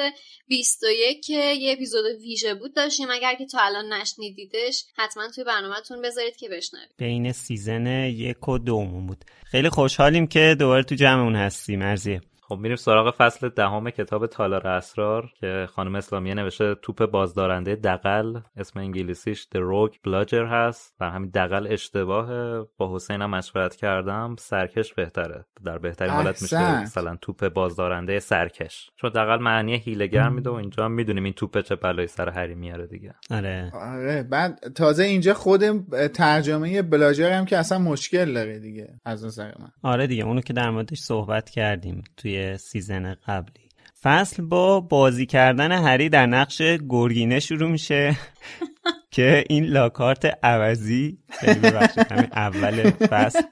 21 0.48 1.26
که 1.26 1.34
یه 1.34 1.72
اپیزود 1.72 2.04
ویژه 2.20 2.54
بود 2.54 2.74
داشتیم. 2.74 3.10
اگر 3.10 3.34
که 3.34 3.46
تا 3.46 3.58
الان 3.60 3.92
نشنیدیدش 3.92 4.84
حتما 4.96 5.28
توی 5.34 5.44
برنامهتون 5.44 6.02
بذارید 6.02 6.36
که 6.36 6.48
بشنوید. 6.48 6.88
بین 6.98 7.32
season 7.32 7.86
یک 7.86 8.48
و 8.48 8.58
دومون 8.58 9.06
بود. 9.06 9.24
خیلی 9.44 9.68
خوشحالیم 9.68 10.26
که 10.26 10.56
دوباره 10.58 10.82
تو 10.82 10.94
جمعمون 10.94 11.36
هستی 11.36 11.76
مرضیه. 11.76 12.20
خب 12.50 12.58
میریم 12.58 12.76
سراغ 12.76 13.14
فصل 13.18 13.48
دهم 13.48 13.90
کتاب 13.90 14.26
تالار 14.26 14.68
اسرار 14.68 15.30
که 15.40 15.68
خانم 15.70 15.94
اسلامیه 15.94 16.34
نوشته 16.34 16.74
توپ 16.74 17.06
بازدارنده 17.06 17.76
دغل 17.76 18.40
اسم 18.56 18.80
انگلیسیش 18.80 19.46
The 19.54 19.58
Rogue 19.58 19.96
Bludger 19.96 20.34
هست 20.50 20.94
و 21.00 21.10
همین 21.10 21.30
دغل 21.30 21.66
اشتباهه 21.70 22.66
با 22.76 22.96
حسین 22.96 23.22
هم 23.22 23.30
مشورت 23.30 23.76
کردم 23.76 24.36
سرکش 24.38 24.94
بهتره. 24.94 25.44
در 25.64 25.78
بهترین 25.78 26.10
حالت 26.10 26.42
میشه 26.42 26.82
مثلا 26.82 27.16
توپ 27.16 27.48
بازدارنده 27.48 28.18
سرکش. 28.18 28.90
چون 28.96 29.10
دغل 29.10 29.36
معنی 29.36 29.76
حیله‌گر 29.76 30.28
میده 30.28 30.50
و 30.50 30.54
اینجا 30.54 30.84
هم 30.84 30.92
می‌دونیم 30.92 31.24
این 31.24 31.32
توپ 31.32 31.60
چه 31.60 31.76
بلایی 31.76 32.08
سر 32.08 32.28
هری 32.28 32.54
میاره 32.54 32.86
دیگه. 32.86 33.14
آره. 33.30 33.72
آره 33.74 34.22
بعد 34.22 34.72
تازه 34.74 35.04
اینجا 35.04 35.34
خود 35.34 35.62
ترجمه 36.06 36.82
Bludger 36.82 37.32
هم 37.32 37.44
که 37.44 37.58
اصلا 37.58 37.78
مشکل 37.78 38.34
داره 38.34 38.58
دیگه 38.58 39.00
از 39.04 39.24
نظر 39.24 39.52
من. 39.58 39.70
آره 39.82 40.06
دیگه 40.06 40.24
اونو 40.24 40.40
که 40.40 40.52
در 40.52 40.70
موردش 40.70 40.98
صحبت 40.98 41.50
کردیم 41.50 42.02
توی 42.16 42.39
season 42.56 43.14
قبلی. 43.26 43.68
فصل 44.02 44.42
با 44.42 44.80
بازی 44.80 45.26
کردن 45.26 45.72
هری 45.72 46.08
در 46.08 46.26
نقش 46.26 46.62
گرگینه 46.88 47.40
شروع 47.40 47.70
میشه 47.70 48.16
که 49.14 49.44
این 49.48 49.64
لاکارت 49.64 50.38
عوضی 50.42 51.18
خیلی 51.30 51.60
ببخشید 51.60 52.12
همین 52.12 52.28
اول 52.32 52.90
فصل. 52.90 53.42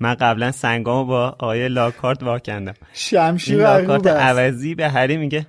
من 0.00 0.14
قبلا 0.14 0.52
سنگامو 0.52 1.04
با 1.04 1.36
آقای 1.38 1.68
لاکارت 1.68 2.22
واکندم 2.22 2.74
شمشیر 2.92 3.62
لاکارت 3.62 4.06
عوضی 4.06 4.74
به 4.74 4.88
هری 4.88 5.16
میگه. 5.16 5.46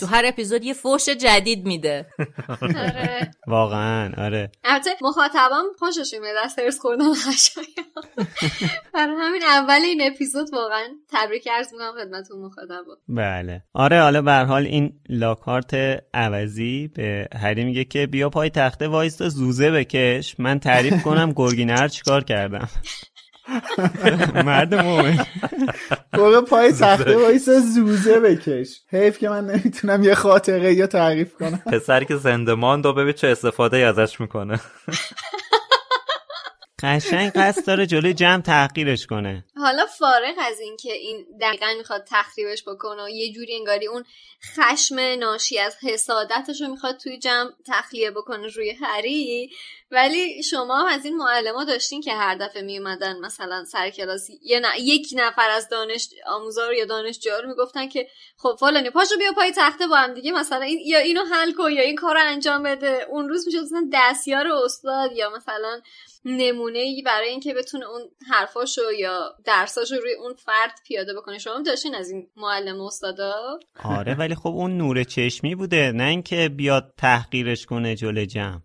تو 0.00 0.06
هر 0.06 0.22
اپیزود 0.26 0.64
یه 0.64 0.74
فوش 0.74 1.08
جدید 1.08 1.66
میده. 1.66 2.06
آره 2.62 3.30
واقعا 3.46 4.12
آره. 4.16 4.50
البته 4.64 4.90
مخاطبم 5.02 5.64
خوشش 5.78 6.14
میاد 6.20 6.36
از 6.44 6.58
هرس 6.58 6.78
خوردن 6.78 7.04
برای 8.94 9.16
همین 9.18 9.42
اول 9.42 9.80
این 9.84 10.02
اپیزود 10.02 10.48
واقعا 10.52 10.88
تبریک 11.12 11.48
عرض 11.48 11.72
می‌کنم 11.72 11.92
خدمتتون 12.04 12.40
مخاطبا. 12.40 12.96
بله. 13.08 13.62
آره 13.74 14.00
حالا 14.00 14.22
به 14.22 14.32
حال 14.32 14.66
این 14.66 14.92
لاکارت 15.08 15.74
عوضی 16.14 16.88
به 16.88 17.28
هری 17.34 17.64
میگه 17.64 17.84
که 17.84 18.06
بیا 18.06 18.30
پای 18.30 18.50
تخته 18.50 18.88
وایستا 18.88 19.28
زوزه 19.28 19.70
بکش. 19.70 20.34
من 20.38 20.58
تعریف 20.58 21.02
کنم 21.02 21.32
گرگینر 21.36 21.88
چیکار 21.88 22.24
کردم. 22.24 22.68
مرد 24.44 24.74
مومن. 24.74 25.26
برو 26.12 26.42
پای 26.42 26.72
تخته 26.72 27.16
وایسا 27.16 27.60
زوزه 27.60 28.20
بکش. 28.20 28.80
حیف 28.92 29.18
که 29.18 29.28
من 29.28 29.46
نمی‌تونم 29.46 30.02
یه 30.02 30.14
خاطره 30.14 30.74
یا 30.74 30.86
تعریف 30.86 31.34
کنم. 31.34 31.62
پسری 31.66 32.04
که 32.04 32.16
زنده 32.16 32.54
ماند 32.54 32.86
و 32.86 32.92
ببین 32.92 33.12
چه 33.12 33.28
استفاده 33.28 33.76
ازش 33.76 34.20
می‌کنه. 34.20 34.60
قشنگ 36.82 37.32
قصد 37.32 37.66
داره 37.66 37.86
جلوی 37.86 38.14
جمع 38.14 38.42
تحقیرش 38.42 39.06
کنه. 39.06 39.44
حالا 39.56 39.86
فارغ 39.86 40.34
از 40.38 40.60
اینکه 40.60 40.92
این 40.92 41.26
دقیقا 41.40 41.66
می‌خواد 41.78 42.04
تخریبش 42.10 42.62
بکنه 42.62 43.04
و 43.04 43.08
یه 43.08 43.32
جوری 43.32 43.56
انگاری 43.56 43.86
اون 43.86 44.04
خشم 44.56 44.98
ناشی 44.98 45.58
از 45.58 45.76
حسادتش 45.82 46.60
رو 46.60 46.68
می‌خواد 46.68 46.96
توی 46.96 47.18
جمع 47.18 47.50
تخلیه 47.66 48.10
بکنه 48.10 48.46
روی 48.46 48.70
هری 48.70 49.50
ولی 49.90 50.42
شما 50.42 50.78
هم 50.78 50.86
از 50.86 51.04
این 51.04 51.16
معلم 51.16 51.64
داشتین 51.64 52.00
که 52.00 52.12
هر 52.12 52.34
دفعه 52.34 52.62
میومدن 52.62 53.18
مثلا 53.18 53.64
سر 53.64 53.90
کلاسی 53.90 54.40
یه 54.42 54.62
یک 54.80 55.08
نفر 55.16 55.50
از 55.50 55.68
دانش 55.68 56.08
آموزا 56.26 56.72
یا 56.72 56.84
دانشجو 56.84 57.30
رو 57.42 57.48
می‌گفتن 57.48 57.88
که 57.88 58.08
خب 58.36 58.56
فلانی 58.60 58.90
پاشو 58.90 59.16
بیا 59.18 59.32
پای 59.32 59.52
تخته 59.56 59.86
با 59.86 59.96
هم 59.96 60.14
دیگه 60.14 60.32
مثلا 60.32 60.62
این 60.62 60.78
یا 60.86 60.98
اینو 60.98 61.24
حل 61.24 61.52
کن 61.52 61.72
یا 61.72 61.82
این 61.82 61.96
کار 61.96 62.14
رو 62.14 62.20
انجام 62.24 62.62
بده. 62.62 63.06
اون 63.08 63.28
روز 63.28 63.46
می‌شد 63.46 63.58
مثلا 63.58 63.88
دستیار 63.92 64.48
استاد 64.48 65.12
یا 65.12 65.30
مثلا 65.30 65.80
نمونه 66.24 66.78
ای 66.78 67.02
برای 67.02 67.28
اینکه 67.28 67.54
بتونه 67.54 67.86
اون 67.86 68.02
حرفاشو 68.30 68.92
یا 68.98 69.34
درساشو 69.44 69.94
روی 69.94 70.14
اون 70.14 70.34
فرد 70.34 70.72
پیاده 70.86 71.14
بکنه. 71.14 71.38
شما 71.38 71.62
داشتین 71.62 71.94
از 71.94 72.10
این 72.10 72.30
معلم 72.36 72.80
استادا؟ 72.80 73.58
آره 73.84 74.14
ولی 74.14 74.34
خب 74.34 74.48
اون 74.48 74.78
نور 74.78 75.04
چشمی 75.04 75.54
بوده. 75.54 75.92
نه 75.92 76.04
اینکه 76.04 76.48
بیاد 76.48 76.94
تحقیرش 76.98 77.66
کنه 77.66 77.96
جلوی 77.96 78.26
جمع. 78.26 78.60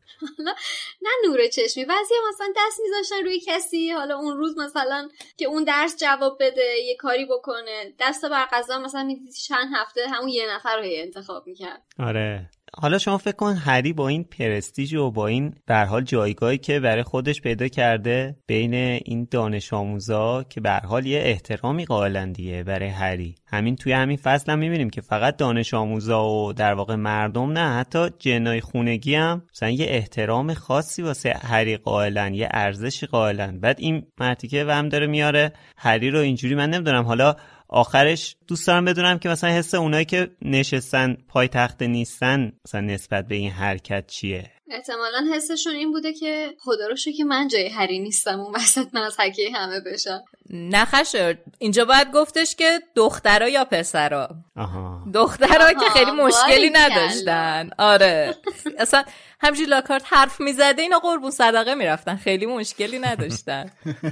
نه 1.02 1.12
نور 1.28 1.48
چشمی 1.48 1.86
بعضی 1.86 2.14
مثلا 2.30 2.48
دست 2.58 2.80
میذاشتن 2.84 3.26
روی 3.26 3.40
کسی. 3.48 3.92
حالا 3.92 4.18
اون 4.18 4.38
روز 4.38 4.58
مثلا 4.58 5.10
که 5.38 5.46
اون 5.46 5.64
درس 5.64 5.98
جواب 5.98 6.38
بده 6.40 6.78
یه 6.88 6.96
کاری 6.96 7.26
بکنه. 7.26 7.94
دست 8.00 8.26
بر 8.26 8.46
قضا 8.52 8.80
مثلا 8.80 9.04
می‌دید 9.04 9.34
چند 9.48 9.68
هفته 9.76 10.08
همون 10.08 10.30
یه 10.30 10.56
نفر 10.56 10.78
رو 10.78 10.84
انتخاب 10.86 11.48
می‌کرد. 11.48 11.84
آره. 12.00 12.50
حالا 12.78 12.98
شما 12.98 13.18
فکر 13.18 13.36
کن 13.36 13.54
هری 13.54 13.94
با 13.94 14.08
این 14.08 14.24
پرستیژ 14.24 14.94
و 14.94 15.12
با 15.12 15.28
این 15.28 15.54
در 15.68 15.86
حال 15.86 16.04
جایگاهی 16.04 16.58
که 16.58 16.80
برای 16.80 17.04
خودش 17.04 17.42
پیدا 17.42 17.68
کرده 17.68 18.36
بین 18.48 18.74
این 18.74 19.28
دانش 19.32 19.74
آموزا 19.74 20.44
که 20.44 20.62
به 20.62 20.72
حال 20.72 21.06
یه 21.06 21.20
احترامی 21.20 21.86
قائلن 21.86 22.32
دیگه 22.32 22.64
برای 22.64 22.90
هری. 22.90 23.36
همین 23.48 23.76
توی 23.76 23.94
همین 23.94 24.18
فصل 24.18 24.52
هم 24.52 24.60
می‌بینیم 24.60 24.90
که 24.90 25.02
فقط 25.02 25.38
دانش 25.38 25.74
آموزا 25.74 26.26
و 26.26 26.54
در 26.54 26.74
واقع 26.74 26.96
مردم 26.96 27.52
نه 27.52 27.78
حتی 27.78 28.10
جنای 28.20 28.62
خونگی 28.62 29.16
هم 29.16 29.44
مثلا 29.54 29.70
یه 29.70 29.86
احترام 29.90 30.54
خاصی 30.54 31.02
واسه 31.02 31.34
هری 31.42 31.78
قائلن 31.78 32.34
یه 32.34 32.50
ارزشی 32.52 33.06
قائلن. 33.06 33.60
بعد 33.60 33.80
این 33.80 34.06
مرتیکه 34.20 34.66
و 34.66 34.72
هم 34.72 34.90
داره 34.90 35.08
میاره. 35.08 35.54
هری 35.78 36.10
رو 36.10 36.20
اینجوری 36.20 36.56
من 36.56 36.70
نمی‌دونم. 36.70 37.04
حالا 37.04 37.36
آخرش 37.76 38.36
دوست 38.48 38.68
دارم 38.68 38.86
بدونم 38.86 39.20
که 39.20 39.30
مثلا 39.30 39.50
حس 39.50 39.76
اونایی 39.76 40.06
که 40.06 40.32
نشستن 40.42 41.18
پای 41.28 41.48
تخت 41.48 41.82
نیستن 41.82 42.52
مثلا 42.66 42.82
نسبت 42.82 43.28
به 43.28 43.36
این 43.36 43.52
حرکت 43.52 44.08
چیه؟ 44.08 44.52
احتمالا 44.70 45.26
حسشون 45.36 45.76
این 45.76 45.92
بوده 45.92 46.14
که 46.14 46.54
خدا 46.60 46.88
رو 46.88 46.96
که 46.96 47.24
من 47.24 47.48
جای 47.48 47.70
هری 47.70 48.00
نیستم 48.00 48.40
اون 48.40 48.56
وسط 48.56 48.88
من 48.94 49.02
از 49.02 49.20
حکه 49.20 49.52
همه 49.54 49.80
بشم. 49.80 50.24
نخشه 50.50 51.38
اینجا 51.60 51.86
باید 51.86 52.12
گفتش 52.12 52.56
که 52.56 52.80
دخترا 52.96 53.50
یا 53.50 53.66
پسرا؟ 53.66 54.30
آها. 54.58 55.04
دخترا 55.14 55.74
که 55.74 55.90
خیلی 55.94 56.12
مشکلی 56.12 56.70
نداشتن. 56.70 57.70
آره. 57.78 58.36
اصلا 58.78 59.04
همجوری 59.40 59.70
لاکارت 59.70 60.04
حرف 60.14 60.42
می‌زده 60.42 60.82
اینا 60.82 61.00
قربون 61.00 61.32
صدقه 61.32 61.76
می‌رفتن. 61.76 62.16
خیلی 62.16 62.46
مشکلی 62.46 63.00
نداشتن. 63.00 63.66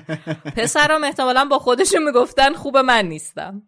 پسرام 0.57 1.03
احتمالا 1.03 1.45
با 1.45 1.59
خودشون 1.59 2.03
می‌گفتن 2.03 2.53
خوب 2.53 2.77
من 2.77 3.05
نیستم. 3.05 3.61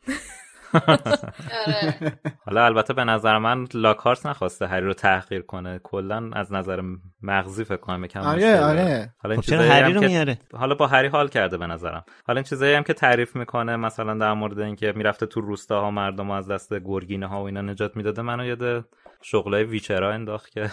آره. 0.88 2.14
حالا 2.46 2.66
البته 2.66 2.94
به 2.94 3.04
نظر 3.04 3.38
من 3.38 3.68
لاکارت 3.74 4.26
نخواسته 4.26 4.68
هری 4.68 4.86
رو 4.86 4.94
تحقیر 4.94 5.42
کنه. 5.42 5.80
کلا 5.84 6.30
از 6.34 6.54
نظر 6.54 6.82
مغزی 7.22 7.64
فکر 7.64 7.76
کنم 7.78 8.04
یکم 8.04 8.20
آره 8.22 8.64
آره. 8.64 9.10
حالا 9.24 9.34
این 9.34 9.42
خب 9.42 9.48
چرا 9.48 9.58
چیزایی 9.64 9.70
هری 9.72 9.92
هم 9.92 9.94
رو 9.94 10.02
که- 10.02 10.08
میاره؟ 10.08 10.38
حالا 10.54 10.76
با 10.76 10.88
هری 10.88 11.08
حال 11.08 11.28
کرده 11.28 11.58
به 11.58 11.68
نظرم. 11.68 12.06
حالا 12.28 12.38
این 12.38 12.44
چیزایی 12.44 12.74
هم 12.76 12.84
که 12.84 12.94
تعریف 12.94 13.36
می‌کنه 13.36 13.76
مثلا 13.76 14.14
در 14.14 14.34
مورد 14.34 14.60
اینکه 14.60 14.94
می‌رفته 14.96 15.26
تو 15.26 15.42
روستاها 15.42 15.92
مردم 15.92 16.28
رو 16.28 16.32
از 16.38 16.48
دست 16.52 16.74
گرگینه 16.74 17.28
ها 17.28 17.42
و 17.42 17.46
اینا 17.46 17.62
نجات 17.62 17.98
می‌داده 17.98 18.22
منو 18.22 18.46
یاد 18.46 18.86
شغلای 19.22 19.64
ویچرا 19.64 20.14
انداخت 20.14 20.52
که 20.52 20.72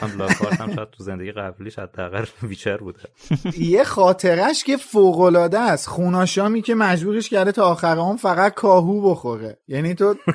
هم 0.00 0.18
لاکارت 0.18 0.60
هم 0.60 0.74
شاید 0.74 0.90
تو 0.90 1.04
زندگی 1.04 1.32
قبلیش 1.32 1.78
حداقل 1.78 2.24
ویچر 2.42 2.76
بوده. 2.76 3.00
یه 3.58 3.84
خاطرش 3.84 4.64
که 4.64 4.76
فوق 4.76 5.20
العاده 5.20 5.58
است. 5.58 5.88
خوناشامی 5.88 6.62
که 6.62 6.74
مجبورش 6.74 7.28
کرده 7.28 7.52
تا 7.52 7.64
آخر 7.70 7.98
اون 7.98 8.16
فقط 8.16 8.54
کاهو 8.54 9.10
بخوره. 9.10 9.58
یعنی 9.68 9.94
تو 9.94 10.04
رو. 10.04 10.16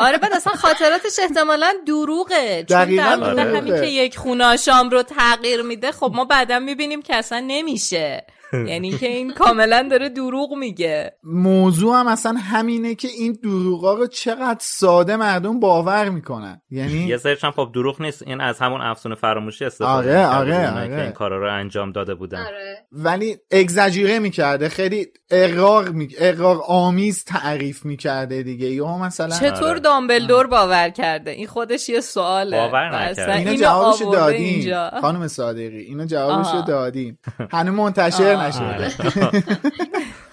آره 0.00 0.18
بعد 0.18 0.32
اصلا 0.32 0.52
خاطراتش 0.52 1.18
احتمالا 1.22 1.72
دروغه. 1.86 2.64
چون 2.68 2.84
دقیقاً 2.84 3.02
در 3.02 3.16
مورد. 3.16 3.38
همین 3.38 3.74
که 3.74 3.86
یک 3.86 4.18
خوناشام 4.18 4.90
رو 4.90 5.02
تغییر 5.02 5.62
میده 5.62 5.92
خب 5.92 6.12
ما 6.14 6.24
بعدا 6.24 6.58
می‌بینیم 6.58 7.02
که 7.02 7.16
اصلا 7.16 7.44
نمیشه. 7.46 8.26
یعنی 8.52 8.90
که 8.90 9.06
این 9.06 9.32
کاملا 9.32 9.88
داره 9.90 10.08
دروغ 10.08 10.54
میگه. 10.54 11.12
موضوع 11.24 11.96
هم 11.96 12.06
اصلا 12.06 12.32
همینه 12.32 12.94
که 12.94 13.08
این 13.08 13.38
دروغا 13.42 13.94
رو 13.94 14.06
چقدر 14.06 14.58
ساده 14.60 15.16
مردم 15.16 15.60
باور 15.60 16.08
می‌کنن. 16.08 16.60
یعنی 16.70 17.06
یه 17.06 17.16
سرش 17.16 17.44
هم 17.44 17.50
خب 17.50 17.70
دروغ 17.74 18.02
نیست 18.02 18.22
این 18.26 18.40
از 18.40 18.58
همون 18.58 18.80
افسون 18.80 19.14
فراموشی 19.14 19.64
استفاده 19.64 20.18
آره، 20.18 20.26
می‌کرده 20.26 20.56
آره، 20.56 20.68
اونایی 20.68 20.88
که 20.88 20.94
آره. 20.94 21.02
این 21.02 21.12
کارا 21.12 21.38
رو 21.38 21.54
انجام 21.54 21.92
داده 21.92 22.14
بودن. 22.14 22.38
آره. 22.38 22.86
ولی 22.92 23.36
اگزاجیره 23.50 24.18
می‌کرده 24.18 24.68
خیلی 24.68 25.06
اقرار 25.30 25.88
می... 25.88 26.08
اقرار 26.18 26.60
آمیز 26.66 27.24
تعریف 27.24 27.84
می‌کرده 27.84 28.42
دیگه. 28.42 28.66
یا 28.66 28.98
مثلا 28.98 29.36
چطور 29.36 29.68
آره. 29.68 29.80
دامبلدور 29.80 30.46
باور 30.46 30.88
کرده؟ 30.88 31.30
این 31.30 31.46
خودش 31.46 31.88
یه 31.88 32.00
سواله. 32.00 32.56
باور 32.56 33.10
نکرده. 33.10 33.36
اینو 33.36 33.54
جوابشو 33.54 34.06
آورده 34.06 34.20
دادیم. 34.20 35.00
خانم 35.00 35.28
صادقی 35.28 35.78
اینو 35.78 36.04
جوابشو 36.04 36.48
آها. 36.48 36.60
دادیم. 36.60 37.18
هنوز 37.52 37.74
منتشر. 37.74 38.37
نشده. 38.42 38.92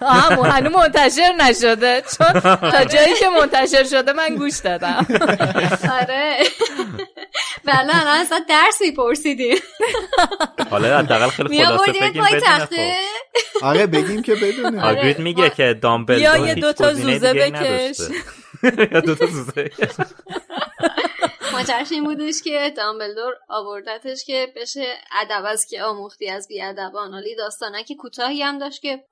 آه 0.00 0.48
هنوز 0.48 0.72
منتشر 0.72 1.32
نشده. 1.40 2.02
چون 2.18 2.40
تا 2.40 2.84
جایی 2.84 3.14
که 3.14 3.28
منتشر 3.40 3.84
شده 3.84 4.12
من 4.12 4.34
گوش 4.34 4.58
دادم. 4.58 5.06
آره. 6.00 6.36
بله 7.66 8.00
الان 8.00 8.18
اصلا 8.18 8.40
درس 8.48 8.80
میپرسیدیم. 8.80 9.56
حالا 10.70 10.98
حداقل 10.98 11.28
خیلی 11.28 11.64
خلاصه 11.64 11.92
بگیم 11.92 12.24
خب. 12.24 12.74
آره 13.62 13.86
بگیم 13.86 14.22
که 14.22 14.34
بدونه. 14.34 14.82
آره. 14.82 14.96
هاگرید 14.96 15.18
میگه 15.18 15.50
که 15.50 15.78
دامبلدور 15.82 16.38
بیا 16.38 16.46
یه 16.46 16.54
دوتا 16.54 16.92
زوزه 16.94 17.32
بکش. 17.32 17.96
یا 18.92 19.00
دوتا 19.00 19.26
زوزه. 19.26 19.70
ماجرش 21.70 21.92
این 21.92 22.04
بودش 22.04 22.42
که 22.42 22.72
دامبلدور 22.76 23.34
آوردتش 23.48 24.24
که 24.24 24.52
بشه 24.56 24.94
ادب 25.12 25.44
از 25.46 25.66
که 25.66 25.82
آموختی 25.82 26.28
از 26.28 26.48
بیادبان. 26.48 27.12
حالی 27.12 27.34
داستانک 27.34 27.92
کوتاهی 27.98 28.42
هم 28.42 28.58
داشت 28.58 28.82
که. 28.82 29.04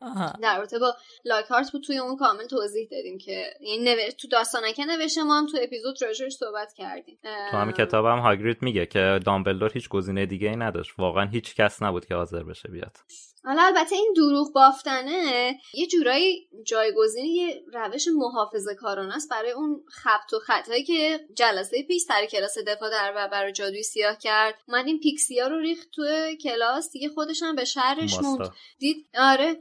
در 0.42 0.58
رابطه 0.58 0.78
با 0.78 0.94
لاکارت 1.24 1.72
بود 1.72 1.82
توی 1.82 1.98
اون 1.98 2.16
کامل 2.16 2.46
توضیح 2.46 2.88
دادیم 2.90 3.18
که 3.18 3.54
این 3.60 3.88
نو... 3.88 3.94
تو 4.18 4.28
داستانکه 4.28 4.84
نوشته 4.84 5.22
ما 5.22 5.38
هم 5.38 5.46
تو 5.46 5.58
اپیزود 5.62 6.02
راجعش 6.02 6.32
صحبت 6.32 6.72
کردیم. 6.76 7.18
تو 7.50 7.56
همین 7.56 7.72
کتاب 7.72 8.06
هم 8.06 8.18
هاگرید 8.18 8.62
میگه 8.62 8.86
که 8.86 9.20
دامبلدور 9.26 9.70
هیچ 9.72 9.88
گزینه 9.88 10.26
دیگه 10.26 10.48
ای 10.48 10.56
نداشت. 10.56 10.92
واقعا 10.98 11.24
هیچ 11.24 11.54
کس 11.54 11.82
نبود 11.82 12.06
که 12.06 12.14
حاضر 12.14 12.42
بشه 12.42 12.68
بیاد. 12.68 12.96
حالا 13.44 13.62
البته 13.62 13.96
این 13.96 14.12
دروغ 14.16 14.52
بافتنه 14.52 15.54
یه 15.74 15.86
جورایی 15.86 16.48
جایگزین 16.66 17.24
یه 17.24 17.62
روش 17.72 18.08
محافظه 18.14 18.74
کارانه 18.74 19.16
است 19.16 19.30
برای 19.30 19.50
اون 19.50 19.84
خبت 19.88 20.32
و 20.32 20.38
خطایی 20.38 20.84
که 20.84 21.20
جلسه 21.36 21.82
پیش 21.82 22.02
سر 22.02 22.26
کلاس 22.26 22.58
دفاع 22.66 22.90
در 22.90 23.12
برابر 23.12 23.50
جادوی 23.50 23.82
سیاه 23.82 24.18
کرد 24.18 24.54
اومد 24.68 24.86
این 24.86 25.00
پیکسیا 25.00 25.46
رو 25.46 25.58
ریخت 25.58 25.90
تو 25.90 26.04
کلاس 26.42 26.90
دیگه 26.90 27.08
خودش 27.08 27.42
هم 27.42 27.56
به 27.56 27.64
شهرش. 27.64 28.18
موند 28.18 28.50
دید 28.78 29.06
آره. 29.18 29.56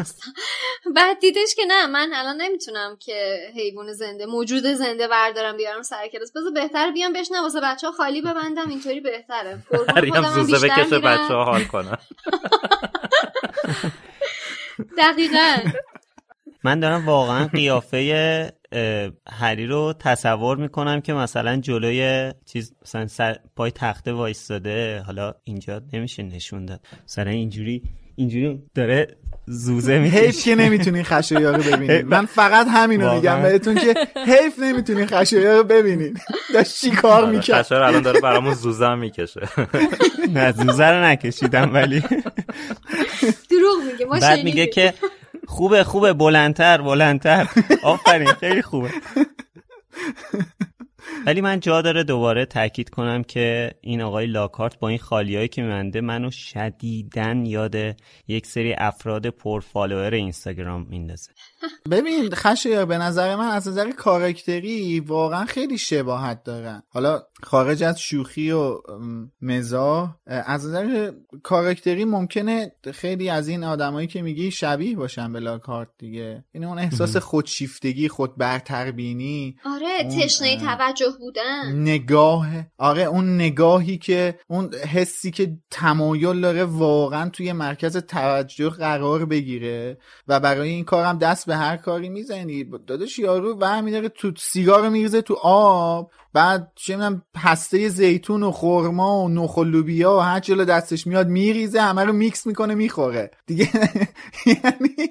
بعد 0.96 1.18
دیدش 1.18 1.54
که 1.56 1.62
نه 1.68 1.86
من 1.86 2.10
الان 2.14 2.36
نمی‌تونم 2.36 2.96
که 3.00 3.48
حیوان 3.54 3.92
زنده 3.92 4.26
موجود 4.26 4.66
زنده 4.66 5.08
بردارم 5.08 5.56
بیارم 5.56 5.82
سر 5.82 6.08
کلاس 6.08 6.32
بذار 6.32 6.52
بهتر 6.52 6.90
بیام 6.90 7.12
بشنم 7.12 7.42
واسه 7.42 7.60
بچه 7.60 7.86
ها 7.86 7.92
خالی 7.92 8.20
ببندم 8.22 8.68
اینطوری 8.68 9.00
بهتره 9.00 9.64
قربون 9.70 9.96
هری 9.96 10.10
هم 10.10 10.22
خودم 10.22 10.42
زوزه 10.42 10.66
بیشتر 10.66 10.82
بکشه 10.82 10.96
میرم. 10.96 11.24
بچه 11.24 11.34
ها 11.34 11.44
حال 11.44 11.64
کنن 11.64 11.98
دقیقا. 14.98 15.56
من 16.64 16.80
دارم 16.80 17.06
واقعا 17.06 17.46
قیافه 17.46 18.52
هری 19.28 19.66
رو 19.66 19.94
تصور 20.00 20.56
می‌کنم 20.56 21.00
که 21.00 21.12
مثلا 21.12 21.56
جلوی 21.56 22.32
چیز 22.46 22.74
مثلا 22.82 23.06
سر 23.06 23.38
پای 23.56 23.70
تخته 23.70 24.12
وایستاده 24.12 25.02
حالا 25.06 25.34
اینجا 25.44 25.82
نمیشه 25.92 26.22
نشون 26.22 26.66
داد. 26.66 26.80
مثلا 27.04 27.30
اینجوری 27.30 27.82
اینجوری 28.16 28.62
داره 28.74 29.16
زوزه 29.50 29.92
حیف 29.92 30.14
می‌کشی. 30.14 30.42
که 30.42 30.54
نمی‌تونین 30.54 31.04
خشایار 31.04 31.56
رو 31.56 31.62
ببینین 31.62 32.02
من 32.02 32.26
فقط 32.26 32.66
همینو 32.70 33.14
میگم 33.14 33.30
واقعا. 33.30 33.42
بهتون 33.42 33.74
که 33.74 33.94
حیف 34.26 34.58
نمی‌تونین 34.58 35.06
خشایار 35.06 35.56
رو 35.56 35.64
ببینین 35.64 36.16
داشت 36.54 36.80
چی 36.80 36.90
کار 36.90 37.22
آره، 37.22 37.30
می‌کرد؟ 37.30 37.62
خشایار 37.62 37.84
الان 37.84 38.02
داره 38.02 38.20
برامون 38.20 38.54
زوزه 38.54 38.86
هم 38.86 38.98
می‌کشه. 38.98 39.48
نه 40.34 40.52
زوزه 40.52 40.84
رو 40.86 41.04
نکشیدم 41.04 41.74
ولی 41.74 42.00
دروغ 43.50 43.92
میگه 43.92 44.06
ما 44.06 44.18
بعد 44.20 44.44
میگه. 44.44 44.66
که 44.66 44.94
خوبه 45.46 45.84
خوبه 45.84 46.12
بلندتر 46.12 46.82
بلندتر. 46.82 47.46
آفرین 47.82 48.32
خیلی 48.32 48.62
خوبه. 48.62 48.90
ولی 51.26 51.40
من 51.40 51.60
جا 51.60 51.82
داره 51.82 52.04
دوباره 52.04 52.46
تاکید 52.46 52.90
کنم 52.90 53.22
که 53.22 53.70
این 53.80 54.00
آقای 54.02 54.26
لاکارت 54.26 54.78
با 54.78 54.88
این 54.88 54.98
خالیایی 54.98 55.48
که 55.48 55.62
میمنده 55.62 56.00
منو 56.00 56.30
شدیدن 56.30 57.46
یاد 57.46 57.76
یک 58.28 58.46
سری 58.46 58.72
افراد 58.72 59.26
پر 59.26 59.60
فالوور 59.60 60.14
اینستاگرام 60.14 60.86
میندازه. 60.90 61.30
ببین 61.90 62.30
خشایار 62.34 62.84
به 62.84 62.98
نظر 62.98 63.36
من 63.36 63.48
از 63.48 63.68
نظر 63.68 63.90
کارکتری 63.90 65.00
واقعا 65.00 65.44
خیلی 65.44 65.78
شباهت 65.78 66.44
دارن. 66.44 66.82
حالا 66.88 67.22
خارج 67.42 67.82
از 67.82 68.00
شوخی 68.00 68.50
و 68.50 68.78
مزاح 69.42 70.14
از 70.26 70.66
نظر 70.66 71.12
کارکتری 71.42 72.04
ممکنه 72.04 72.72
خیلی 72.94 73.30
از 73.30 73.48
این 73.48 73.64
آدمایی 73.64 74.06
که 74.06 74.22
میگی 74.22 74.50
شبیه 74.50 74.96
باشن 74.96 75.32
به 75.32 75.40
لاکارت 75.40 75.88
دیگه. 75.98 76.44
این 76.52 76.64
اون 76.64 76.78
احساس 76.78 77.16
خودشیفتگی 77.16 78.08
خود 78.08 78.36
برتربینی 78.36 79.56
آره 79.64 79.86
اون، 80.04 80.20
تشنه 80.20 80.60
توجه 80.60 81.12
بودن. 81.18 81.72
نگاه 81.72 82.48
آره 82.78 83.02
اون 83.02 83.34
نگاهی 83.34 83.98
که 83.98 84.38
اون 84.48 84.74
حسی 84.74 85.30
که 85.30 85.58
تمایل 85.70 86.40
داره 86.40 86.64
واقعا 86.64 87.28
توی 87.28 87.52
مرکز 87.52 87.96
توجه 87.96 88.70
قرار 88.70 89.24
بگیره 89.24 89.98
و 90.28 90.40
برای 90.40 90.68
این 90.68 90.84
کارم 90.84 91.18
دست 91.18 91.47
به 91.48 91.56
هر 91.56 91.76
کاری 91.76 92.08
می‌زنی. 92.08 92.64
داداش 92.86 93.18
یارو 93.18 93.56
برمی 93.56 93.90
داره 93.90 94.08
تو 94.08 94.32
سیگار 94.36 94.88
میریزه 94.88 95.22
تو 95.22 95.34
آب 95.42 96.10
بعد 96.32 96.72
چه 96.74 96.96
می‌دونم 96.96 97.22
پسته 97.34 97.88
زیتون 97.88 98.42
و 98.42 98.52
خرما 98.52 99.24
و 99.24 99.28
نخ 99.28 99.58
هر 100.22 100.40
جلو 100.40 100.64
دستش 100.64 101.06
میاد 101.06 101.28
میریزه 101.28 101.80
همه 101.80 102.04
رو 102.04 102.12
میکس 102.12 102.46
می‌کنه 102.46 102.74
می‌خوره. 102.74 103.30
دیگه 103.46 103.68
یعنی 104.46 105.10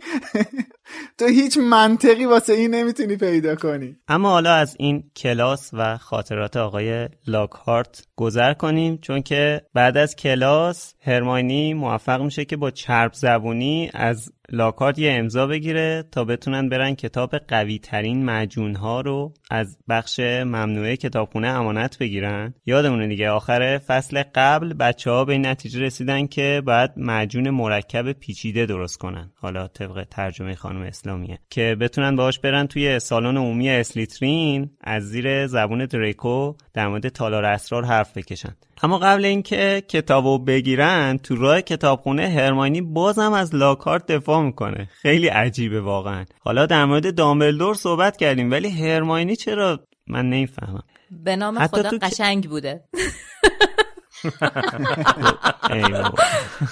تو 1.18 1.26
هیچ 1.26 1.58
منطقی 1.58 2.26
واسه 2.26 2.54
این 2.54 2.74
نمی‌تونی 2.74 3.18
پیدا 3.18 3.56
کنی. 3.56 3.96
اما 4.08 4.30
حالا 4.30 4.54
از 4.54 4.76
این 4.80 5.04
کلاس 5.16 5.70
و 5.74 5.98
خاطرات 5.98 6.58
آقای 6.58 7.10
لاکهارت 7.28 8.08
گذر 8.16 8.54
کنیم 8.54 8.98
چون 8.98 9.22
که 9.22 9.62
بعد 9.74 9.98
از 9.98 10.16
کلاس 10.16 10.94
هرماینی 11.02 11.74
موفق 11.74 12.22
میشه 12.22 12.46
که 12.46 12.58
با 12.58 12.72
چرب 12.72 13.14
زبونی 13.14 13.92
از 13.94 14.32
لاکارت 14.52 15.00
یه 15.00 15.14
امضا 15.14 15.48
بگیره 15.48 16.04
تا 16.12 16.24
بتونن 16.26 16.70
برن 16.70 16.96
کتاب 16.96 17.36
قوی 17.36 17.80
ترین 17.80 18.26
معجون 18.26 18.76
ها 18.76 19.02
رو 19.02 19.34
از 19.52 19.78
بخش 19.90 20.20
ممنوعه 20.20 20.98
کتابخونه 20.98 21.48
امانت 21.48 21.98
بگیرن. 21.98 22.54
یادمونه 22.66 23.08
دیگه 23.08 23.30
آخر 23.30 23.78
فصل 23.78 24.24
قبل 24.36 24.74
بچه 24.74 25.12
ها 25.12 25.26
به 25.26 25.34
این 25.34 25.46
نتیجه 25.46 25.80
رسیدن 25.80 26.28
که 26.28 26.62
باید 26.66 26.92
معجون 26.98 27.50
مرکب 27.50 28.12
پیچیده 28.12 28.66
درست 28.66 28.98
کنن. 28.98 29.32
حالا 29.36 29.68
طبق 29.68 30.08
ترجمه 30.12 30.56
خانم 30.56 30.82
اسلامیه. 30.82 31.40
که 31.50 31.76
بتونن 31.80 32.16
باهاش 32.16 32.40
برن 32.40 32.68
توی 32.68 33.00
سالن 33.00 33.38
عمومی 33.38 33.70
اسلیترین 33.70 34.70
از 34.82 35.04
زیر 35.04 35.48
زبون 35.48 35.86
دریکو 35.86 36.54
در 36.74 36.88
مورد 36.88 37.10
تالار 37.10 37.46
اسرار 37.46 37.86
حرف 37.86 38.18
بکشن. 38.18 38.56
اما 38.84 38.98
قبل 38.98 39.26
اینکه 39.26 39.84
کتابو 39.88 40.40
بگیرن 40.40 41.18
تو 41.18 41.36
راه 41.36 41.62
کتابخونه 41.62 42.28
هرماینی 42.28 42.82
بازم 42.82 43.34
از 43.34 43.56
لاکارت 43.56 44.06
دفاع 44.06 44.42
می‌کنه. 44.42 44.90
خیلی 45.02 45.28
عجیبه 45.28 45.82
واقعا. 45.82 46.26
حالا 46.40 46.66
در 46.66 46.86
مورد 46.86 47.16
دامبلدور 47.16 47.76
صحبت 47.76 48.18
کردیم 48.18 48.52
ولی 48.52 48.70
هرماینی 48.70 49.36
چرا؟ 49.36 49.80
من 50.08 50.30
نمی‌فهمم. 50.30 50.84
به 51.12 51.36
نام 51.36 51.68
خدا 51.68 51.90
تو 51.90 51.98
قشنگ 52.02 52.50
بوده. 52.50 52.84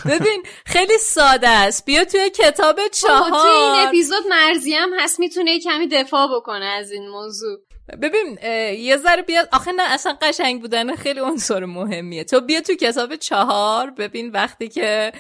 ببین 0.06 0.44
خیلی 0.66 0.98
ساده 1.02 1.50
است. 1.50 1.86
بیا 1.86 2.06
توی 2.06 2.30
کتاب 2.30 2.76
بابا، 2.76 2.90
تو 3.02 3.08
این 3.24 3.32
چهار. 3.32 3.88
اپیزود 3.88 4.24
مرزی 4.30 4.74
هم 4.74 4.90
هست 5.00 5.20
می‌تونه 5.20 5.60
کمی 5.60 5.88
دفاع 5.88 6.28
بکنه 6.36 6.66
از 6.66 6.92
این 6.92 7.10
موضوع. 7.10 7.58
ببین 8.02 8.38
یه 8.80 8.98
ذره 8.98 9.22
بیاد 9.22 9.50
آخه 9.52 9.72
نه 9.72 9.94
اصلا 9.94 10.18
قشنگ 10.22 10.62
بودن. 10.62 10.96
خیلی 10.96 11.20
عنصر 11.20 11.66
مهمیه. 11.66 12.24
تو 12.24 12.42
بیا 12.42 12.62
تو 12.62 12.76
کتاب 12.76 13.16
چهار 13.16 13.92
ببین 13.92 14.32
وقتی 14.32 14.68
که 14.68 15.12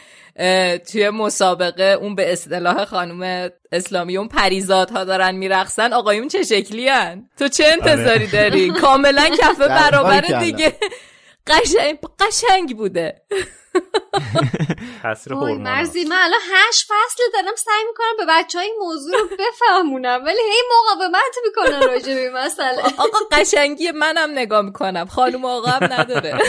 توی 0.91 1.09
مسابقه 1.09 1.83
اون 2.01 2.15
به 2.15 2.33
اصطلاح 2.33 2.85
خانم 2.85 3.49
اسلامی 3.71 4.17
اون 4.17 4.27
پریزادها 4.27 5.03
دارن 5.03 5.35
میرقصن 5.35 5.93
آقایون 5.93 6.27
چه 6.27 6.43
شکلی 6.43 6.89
هن؟ 6.89 7.29
تو 7.37 7.47
چه 7.47 7.65
انتظاری 7.65 8.27
داری؟ 8.27 8.69
کاملا 8.69 9.29
کف 9.29 9.59
در 9.59 9.67
برابر. 9.67 10.21
دیگه. 10.39 10.73
قشنگ 11.47 11.99
قشنگ 12.19 12.77
بوده. 12.77 13.21
تاثیر 15.03 15.33
مرزی 15.33 16.05
من 16.05 16.15
الان 16.15 16.39
هشت 16.51 16.83
فصل 16.83 17.23
دارم 17.33 17.55
سعی 17.55 17.83
می‌کنم 17.87 18.17
به 18.17 18.25
بچه 18.29 18.59
های 18.59 18.71
موضوع 18.79 19.17
رو 19.17 19.27
بفهمونم 19.39 20.25
ولی 20.25 20.39
هی 20.39 20.61
مقاومت 20.71 21.35
می‌کنن 21.45 21.87
راجع 21.87 22.13
به 22.13 22.21
این 22.21 22.33
مسئله. 22.33 22.83
آقا 22.97 23.17
قشنگی 23.31 23.91
منم 23.91 24.31
نگاه 24.31 24.61
می‌کنم. 24.61 25.05
خانم 25.05 25.45
آقا 25.45 25.69
هم 25.69 25.93
نداره. 25.93 26.37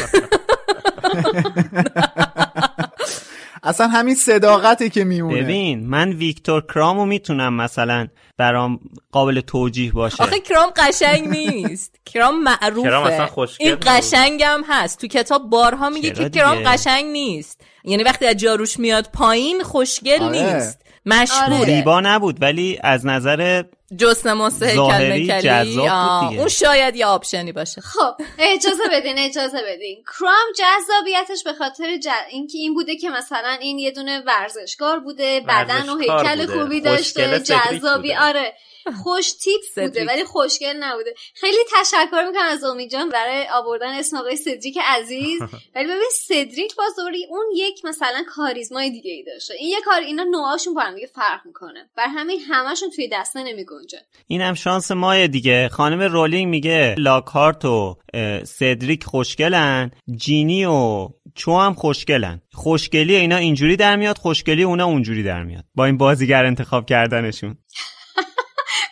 اصلا 3.67 3.89
همین 3.89 4.15
صداقته 4.15 4.91
که 4.91 5.05
میمونه. 5.05 5.43
ببین 5.43 5.87
من 5.87 6.13
ویکتور 6.13 6.63
کرامو 6.75 7.07
می‌تونم 7.07 7.55
مثلا 7.55 8.09
برام 8.37 8.81
قابل 9.13 9.41
توجیه 9.41 9.93
باشه. 9.93 10.23
آخه 10.23 10.41
کرام 10.41 10.71
قشنگ 10.77 11.29
نیست. 11.29 12.01
کرام 12.07 12.43
معروفه. 12.43 12.89
کرام 12.89 13.05
اصلا 13.05 13.27
خوشگل 13.27 13.65
این 13.65 13.73
نبود. 13.73 13.89
قشنگ 13.89 14.43
هم 14.43 14.65
هست. 14.69 15.01
تو 15.01 15.07
کتاب 15.07 15.51
بارها 15.51 15.91
میگه 15.91 16.11
که 16.11 16.31
کرام؟ 16.31 16.63
قشنگ 16.67 17.05
نیست. 17.05 17.61
یعنی 17.85 18.03
وقتی 18.03 18.27
از 18.27 18.37
جاروش 18.37 18.79
میاد 18.79 19.09
پایین 19.13 19.63
خوشگل 19.63 20.23
آره. 20.23 20.55
نیست. 20.55 20.86
مشهوره 21.07 21.65
زیبا 21.65 22.01
نبود 22.01 22.43
ولی 22.43 22.79
از 22.83 23.07
نظر 23.07 23.65
جسم 23.99 24.49
ظاهری 24.49 25.27
جذاب 25.27 25.75
بود 25.75 25.89
آه،. 25.89 26.39
اون 26.39 26.49
شاید 26.49 26.97
یه 26.97 27.07
آپشنی 27.07 27.53
باشه 27.53 27.81
خب 27.81 28.15
اجازه 28.39 28.83
بدین 28.93 29.19
اجازه 29.19 29.59
بدین 29.69 30.05
کرام 30.19 30.47
جذابیتش 30.59 31.45
به 31.45 31.53
خاطر 31.53 31.97
ج... 31.97 32.09
اینکه 32.31 32.59
این 32.59 32.75
بوده 32.75 32.97
که 32.97 33.11
مثلا 33.11 33.57
این 33.61 33.79
یه 33.79 33.91
دونه 33.91 34.23
ورزشکار 34.27 35.01
بوده 35.01 35.41
بدن 35.41 35.89
و 35.89 35.99
هیکل 35.99 36.47
بوده. 36.47 36.61
خوبی 36.61 36.81
داشته 36.81 37.41
جذابی. 37.41 38.15
آره 38.15 38.53
خوش 38.93 39.33
تیپ 39.33 39.61
بوده. 39.77 40.05
ولی 40.05 40.25
خوشگل 40.25 40.77
نبوده. 40.81 41.15
خیلی 41.35 41.59
تشکر 41.81 42.25
می‌کنم 42.27 42.49
از 42.49 42.65
امید 42.65 42.91
جان 42.91 43.09
برای 43.09 43.47
آوردن 43.53 43.95
اسم 43.99 44.17
آقای 44.17 44.37
سدریک 44.37 44.79
عزیز. 44.85 45.41
ولی 45.75 45.87
ببین 45.87 46.11
سدریک 46.27 46.77
باز 46.77 46.97
دوری 46.97 47.27
اون 47.31 47.47
یک 47.57 47.85
مثلا 47.85 48.25
کاریزمای 48.29 48.91
دیگه 48.91 49.11
ای 49.11 49.23
داشته. 49.25 49.55
این 49.55 49.69
یه 49.69 49.81
کار 49.85 50.01
اینا 50.01 50.23
نوعاشون 50.23 50.75
با 50.75 50.81
هم 50.81 50.95
دیگه 50.95 51.07
فرق 51.07 51.41
می‌کنه. 51.45 51.91
بر 51.97 52.07
همین 52.09 52.41
همشون 52.41 52.91
توی 52.91 53.09
دسته 53.13 53.43
نمیگنجن 53.43 53.99
این 54.27 54.41
هم 54.41 54.55
شانس 54.55 54.91
ما 54.91 55.27
دیگه. 55.27 55.69
خانم 55.69 56.03
رولینگ 56.03 56.49
میگه 56.49 56.95
لاکهارت 56.99 57.65
و 57.65 57.97
سدریک 58.45 59.05
خوشگلن 59.05 59.91
جینی 60.17 60.65
و 60.65 61.09
چو 61.35 61.59
هم 61.59 61.75
خوشگلن. 61.75 62.41
خوشگلی 62.53 63.17
اینا 63.17 63.37
اینجوری 63.37 63.77
در 63.77 63.97
میاد 63.97 64.19
خوشگلی 64.19 64.63
اونا 64.63 64.87
اونجوری 64.87 65.23
در 65.23 65.45
میاد. 65.45 65.65
با 65.75 65.85
این 65.85 65.97
بازیگر 65.97 66.45
انتخاب 66.45 66.87
کردنشون. 66.87 67.59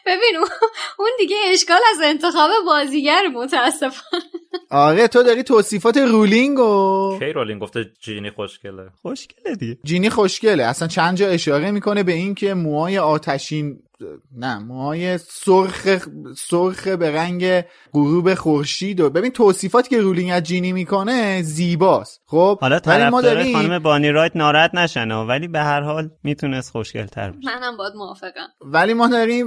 ببین 0.07 0.37
اون- 0.38 0.49
اون 0.99 1.11
دیگه 1.19 1.37
اشکال 1.53 1.81
از 1.90 2.01
انتخاب 2.05 2.51
بازیگر 2.67 3.23
متاسفانه. 3.35 4.23
آره 4.71 5.09
تو 5.09 5.23
داری 5.23 5.43
توصیفات 5.43 5.97
رولینگ 5.97 6.59
و 6.59 7.17
کی 7.19 7.25
رولینگ 7.33 7.62
گفته 7.62 7.90
جینی 8.01 8.31
خوشگله؟ 8.31 8.88
خوشگله 9.03 9.55
دیگه. 9.57 9.79
جینی 9.85 10.11
خوشگله. 10.11 10.64
اصلا 10.64 10.88
چند 10.88 11.17
جا 11.17 11.29
اشاره 11.29 11.71
می‌کنه 11.71 12.03
به 12.03 12.12
این 12.12 12.35
که 12.35 12.55
موهای 12.55 12.99
آتشین 12.99 13.79
نه 14.37 14.59
موهای 14.59 15.19
سرخ 15.19 15.88
سرخ 16.37 16.88
به 16.88 17.14
رنگ 17.14 17.64
غروب 17.93 18.35
خورشید 18.35 19.01
و 19.01 19.11
ببین 19.11 19.31
توصیفاتی 19.31 19.88
که 19.88 20.01
رولینگ 20.01 20.31
از 20.31 20.43
جینی 20.43 20.73
می‌کنه 20.73 21.43
زیباست. 21.43 22.21
خب 22.27 22.59
حالا 22.61 22.81
ولی 22.87 23.05
ما 23.05 23.23
طرفدار 23.23 23.35
داریم 23.35 23.57
خانم 23.57 23.79
بانی 23.79 24.11
رایت 24.11 24.33
ناراحت 24.35 24.75
نشن 24.75 25.11
ها، 25.11 25.27
ولی 25.27 25.49
به 25.49 25.61
هر 25.61 25.81
حال 25.81 26.11
می‌تونست 26.23 26.71
خوشگل 26.71 27.07
تر 27.07 27.31
باشه. 27.31 27.57
منم 27.57 27.77
باید 27.77 27.93
موافقم. 27.95 28.49
ولی 28.61 28.95
ما 28.95 29.09
داریم 29.09 29.47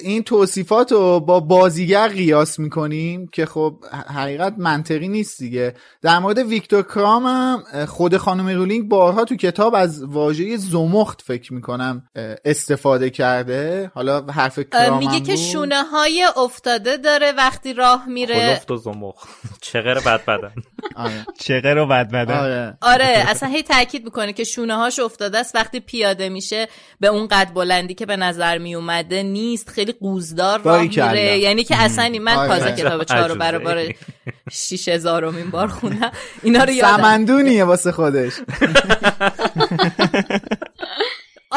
این 0.00 0.22
توصیفات 0.22 0.92
رو 0.92 1.20
با 1.20 1.40
بازیگر 1.40 2.08
قیاس 2.08 2.58
می‌کنیم 2.58 3.26
که 3.32 3.46
خب 3.46 3.84
حقیقت 4.14 4.54
منطقی 4.58 5.08
نیست 5.08 5.38
دیگه. 5.38 5.74
در 6.02 6.18
مورد 6.18 6.38
ویکتور 6.38 6.82
کرام 6.82 7.26
هم 7.26 7.86
خود 7.86 8.16
خانم 8.16 8.48
رولینگ 8.48 8.88
بارها 8.88 9.24
تو 9.24 9.36
کتاب 9.36 9.74
از 9.74 10.04
واژه 10.04 10.56
زمخت 10.56 11.22
فکر 11.22 11.54
می‌کنم 11.54 12.02
استفاده 12.44 13.10
کرده. 13.10 13.87
حالا 13.94 14.20
حرف 14.22 14.58
کرام 14.58 14.98
میگه 14.98 15.20
که 15.20 15.36
شونه 15.36 15.82
های 15.82 16.26
افتاده 16.36 16.96
داره 16.96 17.32
وقتی 17.32 17.74
راه 17.74 18.08
میره. 18.08 18.34
کلفت 18.34 18.70
و 18.70 18.76
زمخ 18.76 19.26
چغر 19.60 19.94
بد 19.94 20.24
بدن 20.24 20.52
آره. 20.96 21.26
چقه 21.40 21.74
رو 21.74 21.86
بد 21.86 22.10
بدن 22.10 22.38
آره. 22.38 22.76
آره 22.80 23.24
اصلا 23.28 23.48
هی 23.48 23.62
تاکید 23.62 24.04
می‌کنه 24.04 24.32
که 24.32 24.44
شونه 24.44 24.76
هاش 24.76 24.98
افتاده 24.98 25.38
است. 25.38 25.54
وقتی 25.54 25.80
پیاده 25.80 26.28
میشه 26.28 26.68
به 27.00 27.08
اون 27.08 27.26
قد 27.26 27.52
بلندی 27.54 27.94
که 27.94 28.06
به 28.06 28.16
نظر 28.16 28.58
می 28.58 28.74
اومده 28.74 29.22
نیست 29.22 29.70
خیلی 29.70 29.92
قوزدار 29.92 30.60
راه. 30.60 30.82
میره. 30.82 31.38
یعنی 31.38 31.64
که 31.64 31.76
اصلا 31.76 32.08
من 32.22 32.36
آره. 32.36 32.48
تازه 32.48 32.72
کتاب 32.72 33.04
چهار 33.04 33.58
بار 33.58 33.94
شیش 34.52 34.88
هزارمین 34.88 35.50
بار 35.50 35.68
خوندم. 35.68 36.12
اینا 36.42 36.64
رو 36.64 36.70
یادم. 36.70 36.96
سمندونیه 36.96 37.64
واسه 37.64 37.92
خودش. 37.92 38.32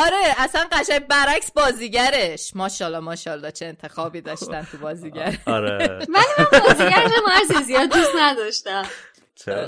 آره 0.05 0.35
اصلا 0.37 0.65
قشنگ 0.71 1.07
برعکس 1.07 1.51
بازیگرش. 1.51 2.51
ماشاءالله 2.55 2.99
ماشاءالله 2.99 3.51
چه 3.51 3.65
انتخابی 3.65 4.21
داشتن 4.21 4.67
تو 4.71 4.77
بازیگر. 4.77 5.37
آره. 5.45 5.77
ولی 5.87 6.05
من 6.09 6.23
بازیگرش 6.67 7.11
مرسی 7.27 7.63
زیاد 7.63 7.89
دوست 7.89 8.11
نداشتم؟ 8.19 8.83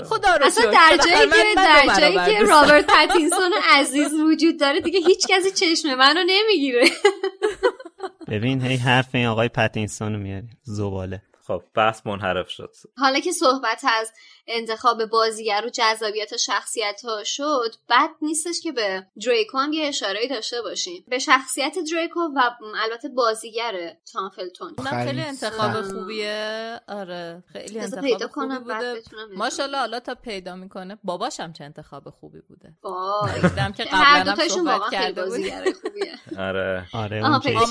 خدا 0.04 0.34
رو 0.36 0.46
اصلا 0.46 0.62
شکر. 0.62 0.70
در 0.72 0.90
بالاخره 0.90 1.12
جایی 1.12 1.26
من- 1.26 1.36
که 1.36 1.44
من 1.56 1.64
در 1.64 1.82
دو 1.94 2.00
جایی 2.00 2.16
برابر 2.16 2.32
که 2.32 2.44
رابرت 2.50 2.86
پتینسون 2.96 3.52
عزیز 3.72 4.14
وجود 4.14 4.60
داره 4.60 4.80
دیگه 4.80 4.98
هیچ 5.00 5.26
کسی 5.28 5.50
چشم 5.50 5.94
منو 5.94 6.20
نمی‌گیره. 6.26 6.84
ببین 8.30 8.62
هی 8.62 8.76
حرف 8.76 9.08
این 9.14 9.26
آقای 9.26 9.48
پتینسون 9.48 10.12
رو 10.12 10.18
میاری. 10.18 10.48
زباله. 10.62 11.22
خب 11.46 11.62
بحث 11.74 12.00
منحرف 12.06 12.48
شد. 12.50 12.70
حالا 12.96 13.20
که 13.20 13.32
صحبت 13.32 13.84
از 14.00 14.12
انتخاب 14.46 15.04
بازیگر 15.04 15.62
و 15.66 15.68
جذابیت 15.70 16.36
شخصیت 16.36 17.00
ها 17.04 17.24
شد 17.24 17.74
بد 17.90 18.10
نیستش 18.22 18.60
که 18.62 18.72
به 18.72 19.06
دریکو 19.26 19.58
هم 19.58 19.72
یه 19.72 19.86
اشاره 19.86 20.28
داشته 20.30 20.62
باشیم. 20.62 21.04
به 21.08 21.18
شخصیت 21.18 21.74
دریکو 21.92 22.20
و 22.20 22.40
البته 22.82 23.08
بازیگر 23.08 23.72
تام 24.12 24.30
فلتون 24.30 24.74
اونم 24.78 24.90
خیلی 24.90 25.06
خیلی. 25.06 25.20
انتخاب. 25.20 25.82
خوبیه. 25.82 26.80
آره 26.88 27.42
خیلی 27.52 27.78
انتخاب 27.78 28.04
پیدا 28.04 28.28
خوبی 28.28 28.46
کنم، 28.48 28.58
بوده. 28.64 28.94
ماشاءالله 29.36 29.78
حالا 29.78 30.00
تا 30.00 30.14
پیدا 30.14 30.56
می‌کنه 30.56 30.98
باباشم 31.04 31.52
چه 31.52 31.64
انتخاب 31.64 32.10
خوبی 32.10 32.40
بوده. 32.48 32.72
وای. 32.82 33.32
دیدم 33.42 33.72
که 33.72 33.84
هر 33.84 34.20
قبلا 34.20 34.32
هم 34.32 34.48
صحبت 34.48 34.80
خیلی 34.80 35.02
کرده 35.02 35.22
بود. 35.22 35.30
بازیگر 35.30 35.64
خوبیه. 35.82 36.14
آره. 36.48 36.86
آره 36.92 37.22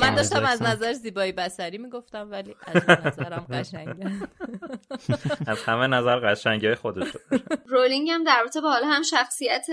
من 0.01 0.15
داشتم 0.15 0.45
از 0.45 0.61
نظر 0.61 0.93
زیبایی 0.93 1.31
بسری 1.31 1.77
می‌گفتم 1.77 2.31
ولی 2.31 2.55
از 2.67 2.83
نظرم 2.89 3.47
قشنگه. 3.53 4.11
از 5.47 5.63
همه 5.63 5.87
نظر 5.87 6.19
قشنگی 6.19 6.62
های 6.67 6.75
خودش 6.75 7.07
رولینگ 7.65 8.09
هم 8.09 8.23
در 8.23 8.39
رابطه 8.41 8.61
با 8.61 8.69
حالا 8.71 8.87
هم 8.87 9.01
شخصیت 9.01 9.67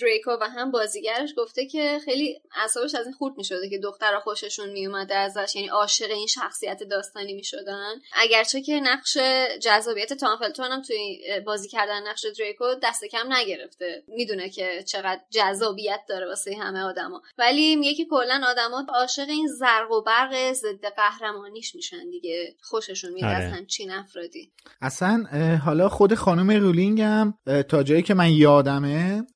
دریکو 0.00 0.30
و 0.30 0.44
هم 0.44 0.70
بازیگرش 0.70 1.30
گفته 1.36 1.66
که 1.66 1.98
خیلی 2.04 2.40
اعصابش 2.62 2.94
از 2.94 3.06
این 3.06 3.14
خورد 3.14 3.36
می‌شده 3.36 3.68
که 3.68 3.78
دخترها 3.78 4.20
خوششون 4.20 4.70
میومده 4.70 5.14
ازش 5.14 5.56
یعنی 5.56 5.68
عاشق 5.68 6.10
این 6.10 6.26
شخصیت 6.26 6.82
داستانی 6.82 7.34
می‌شدن. 7.34 7.94
اگرچه 8.12 8.60
که 8.60 8.80
نقش 8.80 9.18
جذابیت 9.62 10.12
تام 10.12 10.38
فلتون 10.38 10.66
هم 10.66 10.82
توی 10.82 11.20
بازی 11.46 11.68
کردن 11.68 12.08
نقش 12.08 12.26
دریکو 12.38 12.64
دست 12.82 13.04
کم 13.04 13.32
نگرفته. 13.32 14.04
می‌دونه 14.08 14.50
که 14.50 14.82
چقدر 14.82 15.20
جذابیت 15.30 16.00
داره 16.08 16.26
واسه 16.26 16.56
همه 16.60 16.80
آدما. 16.80 17.22
ولی 17.38 17.76
میگه 17.76 17.94
که 17.94 18.04
کلا 18.10 18.44
آدما 18.48 18.86
عاشق 18.88 19.28
این 19.28 19.46
زرق 19.46 19.90
و 19.90 20.02
برق 20.02 20.52
ضد 20.52 20.84
قهرمانیش 20.96 21.74
میشن 21.74 22.10
دیگه. 22.10 22.54
خوششون 22.62 23.12
میاد 23.12 23.34
آره. 23.34 23.44
از 23.44 23.52
همچین 23.52 23.90
افرادی. 23.90 24.52
اصلا 24.80 25.24
حالا 25.64 25.88
خود 25.88 26.14
خانم 26.26 26.50
رولینگ 26.50 27.00
هم 27.00 27.34
تا 27.68 27.82
جایی 27.82 28.02
که 28.02 28.14
من 28.14 28.30
یادمه. 28.30 29.26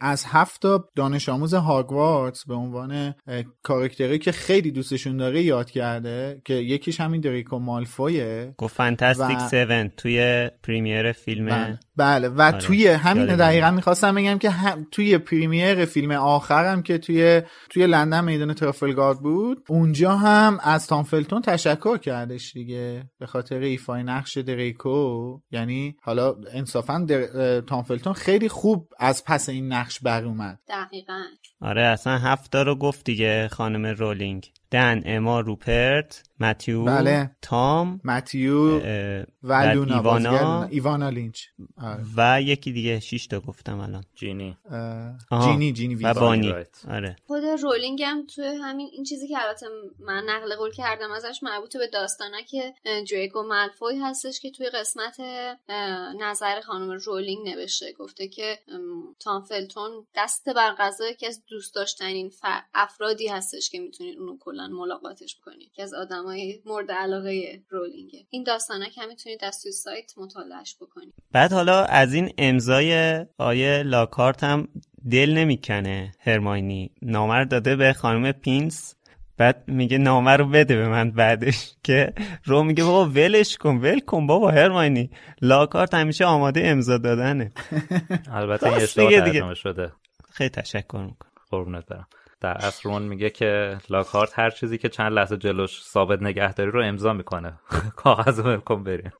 از 0.00 0.24
هفت 0.28 0.62
تا 0.62 0.88
دانش 0.96 1.28
آموز 1.28 1.54
هاگوارتس 1.54 2.44
به 2.46 2.54
عنوان 2.54 2.92
اه، 2.92 3.42
کاراکتری 3.62 4.18
که 4.18 4.32
خیلی 4.32 4.70
دوستشون 4.70 5.16
داره 5.16 5.42
یاد 5.42 5.70
کرده 5.70 6.42
که 6.44 6.54
یکیش 6.54 7.00
همین 7.00 7.20
دریکو 7.20 7.58
مالفویه. 7.58 8.54
گفت 8.58 8.76
fantastic 8.76 9.38
و- 9.38 9.56
7 9.56 9.96
توی 9.96 10.50
premiere 10.62 11.12
فیلم 11.12 11.46
بله, 11.46 11.78
بله. 11.96 12.28
و 12.28 12.42
آره. 12.42 12.58
توی 12.58 12.86
همین 12.88 13.36
دقیقا 13.36 13.70
می‌خواستم 13.70 14.14
بگم 14.14 14.38
که 14.38 14.50
هم 14.50 14.86
توی 14.90 15.18
premiere 15.18 15.84
فیلم 15.84 16.10
آخرم 16.10 16.82
که 16.82 16.98
توی 16.98 17.42
توی 17.70 17.86
لندن 17.86 18.24
میدان 18.24 18.54
ترافلگارد 18.54 19.18
بود 19.18 19.64
اونجا 19.68 20.16
هم 20.16 20.58
از 20.62 20.86
تام 20.86 21.02
فلتون 21.02 21.42
تشکر 21.42 21.98
کردش 21.98 22.52
دیگه 22.52 23.04
به 23.18 23.26
خاطر 23.26 23.58
ایفای 23.58 24.02
نقش 24.02 24.38
دریکو. 24.38 25.38
یعنی 25.50 25.96
حالا 26.02 26.34
انصافا 26.52 26.98
در... 27.08 27.60
تام 27.60 27.82
فلتون 27.82 28.12
خیلی 28.12 28.48
خوب 28.48 28.88
از 28.98 29.24
پس 29.24 29.48
این 29.48 29.63
نقش 29.72 30.00
بر 30.00 30.24
اومد. 30.24 30.58
دقیقا. 30.68 31.22
آره 31.60 31.82
اصلا 31.82 32.18
هفتا 32.18 32.62
رو 32.62 32.74
گفت 32.74 33.04
دیگه 33.04 33.48
خانم 33.52 33.86
رولینگ. 33.86 34.52
دن 34.74 35.02
اما 35.04 35.40
روپرت 35.40 36.22
متیو 36.40 36.84
بله. 36.84 37.30
تام 37.42 38.00
متیو 38.04 38.80
و 39.42 39.52
لونا 39.52 39.96
ایوانا 39.96 40.64
ایوانا 40.64 41.08
لینچ 41.08 41.42
آره. 41.82 42.04
و 42.16 42.42
یکی 42.42 42.72
دیگه 42.72 43.00
شش 43.00 43.26
تا 43.26 43.40
گفتم 43.40 43.80
الان 43.80 44.04
جینی. 44.14 44.56
جینی 45.44 45.72
جینی 45.72 45.94
و. 45.94 46.14
بانی 46.14 46.48
رایت. 46.48 46.82
آره 46.90 47.16
خود 47.26 47.44
رولینگ 47.44 48.02
هم 48.02 48.26
توی 48.26 48.46
همین 48.46 48.88
این 48.92 49.04
چیزی 49.04 49.28
که 49.28 49.42
البته 49.42 49.66
من 49.98 50.24
نقل 50.26 50.56
قول 50.56 50.72
کردم 50.72 51.10
ازش 51.12 51.42
مربوط 51.42 51.76
به 51.76 51.86
داستانه 51.86 52.44
که 52.44 52.74
دریکو 53.10 53.42
مالفوی 53.42 53.98
هستش 53.98 54.40
که 54.40 54.50
توی 54.50 54.70
قسمت 54.70 55.20
نظر 56.20 56.60
خانم 56.60 56.90
رولینگ 56.90 57.48
نوشته 57.48 57.92
گفته 57.92 58.28
که 58.28 58.58
ام، 58.68 59.14
تام 59.20 59.42
فلتون 59.42 60.06
دست 60.16 60.48
بر 60.48 60.74
قضا 60.78 61.08
یکی 61.08 61.26
از 61.26 61.42
دوست 61.46 61.74
داشتنین 61.74 62.32
افرادی 62.74 63.28
هستش 63.28 63.70
که 63.70 63.78
می‌تونید 63.78 64.18
اونو 64.18 64.38
کلا 64.40 64.63
ملاقاتش 64.72 65.36
بکنید 65.40 65.72
که 65.72 65.82
از 65.82 65.94
آدمای 65.94 66.62
مورد 66.66 66.90
علاقه 66.92 67.62
رولینگه. 67.70 68.26
این 68.30 68.42
داستانه 68.44 68.90
که 68.90 69.02
هم 69.02 69.08
می‌تونید 69.08 69.44
از 69.44 69.62
توی 69.62 69.72
سایت 69.72 70.12
مطالعهش 70.18 70.76
بکنید. 70.80 71.14
بعد 71.32 71.52
حالا 71.52 71.84
از 71.84 72.14
این 72.14 72.32
امضای 72.38 73.24
آیه 73.38 73.82
لاکارت 73.82 74.44
هم 74.44 74.68
دل 75.10 75.32
نمی‌کنه 75.32 76.12
هرماینی. 76.20 76.90
نامه 77.02 77.34
رو 77.34 77.44
داده 77.44 77.76
به 77.76 77.92
خانم 77.92 78.32
پینس. 78.32 78.94
بعد 79.36 79.64
میگه 79.66 79.98
نامه 79.98 80.30
رو 80.36 80.48
بده 80.48 80.76
به 80.76 80.88
من 80.88 81.10
بعدش 81.10 81.74
که 81.84 82.12
رو 82.44 82.62
میگه 82.62 82.84
بابا 82.84 83.04
ولش 83.04 83.56
کن 83.56 83.76
ول 83.76 84.00
کن 84.00 84.26
بابا 84.26 84.50
هرماینی. 84.50 85.10
لاکارت 85.42 85.94
همیشه 85.94 86.24
آماده 86.24 86.60
امضا 86.64 86.98
دادنه. 86.98 87.52
البته 88.32 88.66
این 88.66 88.74
اشتباه 88.82 89.08
دیگه 89.08 89.20
دیگه. 89.20 89.32
ترجمه 89.40 89.54
شده. 89.54 89.92
خیلی 90.30 90.50
تشکر 90.50 90.98
می‌کنم. 90.98 91.30
قربونت 91.50 91.86
برم. 91.86 92.08
در 92.44 92.66
اصل 92.66 92.80
رون 92.88 93.02
میگه 93.02 93.30
که 93.30 93.78
لاکارت 93.90 94.38
هر 94.38 94.50
چیزی 94.50 94.78
که 94.78 94.88
چند 94.88 95.12
لحظه 95.12 95.36
جلوش 95.36 95.82
ثابت 95.82 96.22
نگهداری 96.22 96.70
رو 96.70 96.82
امضا 96.84 97.12
می‌کنه. 97.12 97.58
کاغذ 98.02 98.38
رو 98.38 98.44
ولکن 98.44 98.84
بریم. 98.84 99.12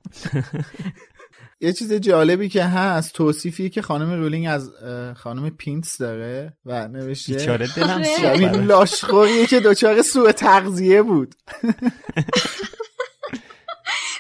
یه 1.61 1.73
چیز 1.73 1.93
جالبی 1.93 2.49
که 2.49 2.65
هست 2.65 3.15
توصیفی 3.15 3.71
که 3.71 3.83
خانم 3.83 4.13
رولینگ 4.13 4.47
از 4.49 4.71
خانم 5.17 5.51
پینس 5.51 5.99
داره 5.99 6.53
و 6.67 6.89
نوشته. 6.89 7.35
بیچاره 7.35 7.67
دلم 7.77 7.91
آره. 7.91 8.23
براش. 8.23 8.57
لاشخوریه 8.57 9.47
که 9.47 9.61
دچار 9.61 10.03
سوء 10.03 10.33
تغذیه 10.33 11.03
بود. 11.03 11.35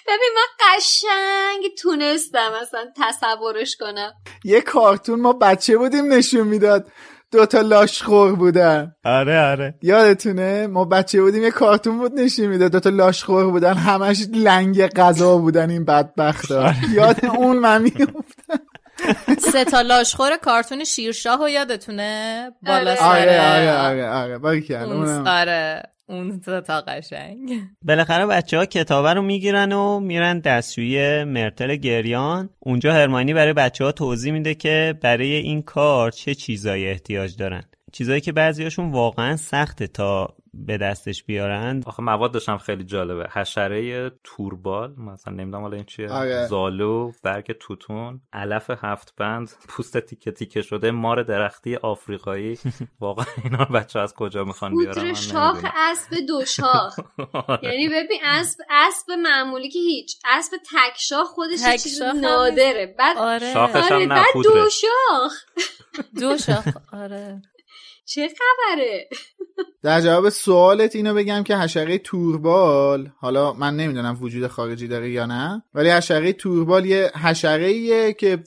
ببین 0.09 0.31
من 0.37 0.77
قشنگ 0.77 1.75
تونستم 1.83 2.53
اصلا 2.63 2.85
تصورش 2.97 3.77
کنم. 3.77 4.13
یه 4.45 4.61
کارتون 4.61 5.21
ما 5.21 5.33
بچه 5.33 5.77
بودیم 5.77 6.13
نشون 6.13 6.47
می‌داد. 6.47 6.93
دوتا 7.35 7.61
لاشخور 7.61 8.35
بودن. 8.35 8.95
آره 9.05 9.41
آره. 9.41 9.75
یادتونه؟ 9.83 10.67
ما 10.67 10.85
بچه 10.85 11.23
بودیم 11.23 11.43
یه 11.43 11.51
کارتون 11.51 11.99
بود 11.99 12.21
نشون 12.21 12.47
می‌داد. 12.47 12.73
دوتا 12.73 12.91
لاشخور 12.91 13.51
بودن. 13.51 13.75
همش 13.75 14.27
لنگ 14.33 14.87
غذا 14.87 15.39
بودن 15.39 15.71
این 15.71 15.85
بدبخت 15.85 16.51
ها 16.51 16.73
یاد 16.93 17.25
اون 17.25 17.57
من 17.57 17.83
میفتم 17.83 18.25
سه 19.53 19.65
تا 19.65 19.81
لاشخور 19.81 20.37
کارتون 20.37 20.85
شیرشاه 20.85 21.39
رو 21.39 21.49
یادتونه؟ 21.49 22.51
بالا 22.63 22.91
آره. 23.01 23.01
آره 23.01 23.41
آره 23.41 24.09
آره. 24.09 24.39
آره. 25.27 25.83
اون 26.09 26.41
تا 26.41 26.81
قشنگ. 26.81 27.61
بالاخره 27.83 28.27
بچه 28.27 28.59
ها 28.59 28.67
کتابه 28.67 29.13
رو 29.13 29.23
می‌گیرن 29.23 29.73
و 29.73 30.01
میرن 30.01 30.39
دستشویی 30.39 31.25
مرتل 31.25 31.77
گریان. 31.77 32.51
اونجا 32.59 32.93
هرمانی 32.93 33.35
برای 33.35 33.53
بچه 33.53 33.85
ها 33.85 33.93
توضیح 33.93 34.33
میده 34.33 34.55
که 34.55 34.95
برای 35.03 35.33
این 35.33 35.63
کار 35.63 36.11
چه 36.11 36.35
چیزایی 36.35 36.87
احتیاج 36.87 37.37
دارن. 37.37 37.63
چیزایی 37.93 38.21
که 38.21 38.33
بعضیاشون 38.33 38.91
واقعا 38.91 39.37
سخته 39.37 39.87
تا 39.87 40.35
به 40.67 40.79
دستش 40.79 41.25
بیارن 41.25 41.83
آخه 41.87 42.03
مواد 42.03 42.33
داشتم 42.33 42.59
خیلی 42.59 42.85
جالبه. 42.85 43.29
حشره 43.33 44.11
توربال 44.25 44.95
مثلا 44.97 45.35
نمی‌دونم 45.35 45.63
حالا 45.63 45.77
این 45.77 45.85
چیه. 45.85 46.11
آره. 46.11 46.47
زالو 46.47 47.13
برگ 47.23 47.53
توتون 47.53 48.21
علف 48.33 48.71
هفت 48.83 49.15
بند 49.17 49.51
پوست 49.69 49.99
تیکه 49.99 50.31
تیکه 50.31 50.63
شده 50.63 50.91
مار 50.91 51.23
درختی 51.23 51.77
آفریقایی. 51.77 52.59
واقعا 53.01 53.27
اینا 53.45 53.65
بچه 53.65 54.01
از 54.01 54.15
کجا 54.15 54.45
می‌خوان 54.45 54.75
بیارن؟ 54.77 54.95
پودر 54.95 55.15
شاخ. 55.15 55.65
اسب 55.91 56.17
دو 56.29 56.45
شاخ. 56.45 56.99
آره. 57.49 57.61
یعنی 57.63 57.89
ببین 57.89 58.21
اسب 58.25 58.59
اسب 58.71 59.11
معمولی 59.13 59.71
که 59.71 59.79
هیچ. 59.79 60.17
اسب 60.25 60.57
تک 60.57 60.97
شاخ 60.99 61.27
خودش 61.27 61.83
چیز 61.83 62.03
نادره. 62.03 62.95
بعد 62.99 63.17
آره. 63.19 63.53
شاخش 63.55 63.93
هم 63.93 63.97
آره 63.97 64.07
نه. 64.07 64.25
دو 64.35 64.69
شاخ. 64.71 65.33
دو 66.21 66.39
شاخ 66.39 66.69
آره. 66.93 67.43
چه 68.05 68.29
خبره؟ 68.29 69.09
در 69.83 70.01
جواب 70.01 70.29
سوالت 70.29 70.97
اینو 70.97 71.15
بگم 71.15 71.43
که 71.43 71.57
حشره 71.57 71.99
توربال 71.99 73.11
حالا 73.19 73.53
من 73.53 73.77
نمی‌دونم 73.77 74.19
وجود 74.21 74.47
خارجی 74.47 74.89
داره 74.89 75.11
یا 75.11 75.27
نه 75.27 75.63
ولی 75.75 75.91
حشره 75.91 76.33
توربال 76.33 76.87
یه 76.87 77.11
حشره 77.25 78.13
که 78.13 78.39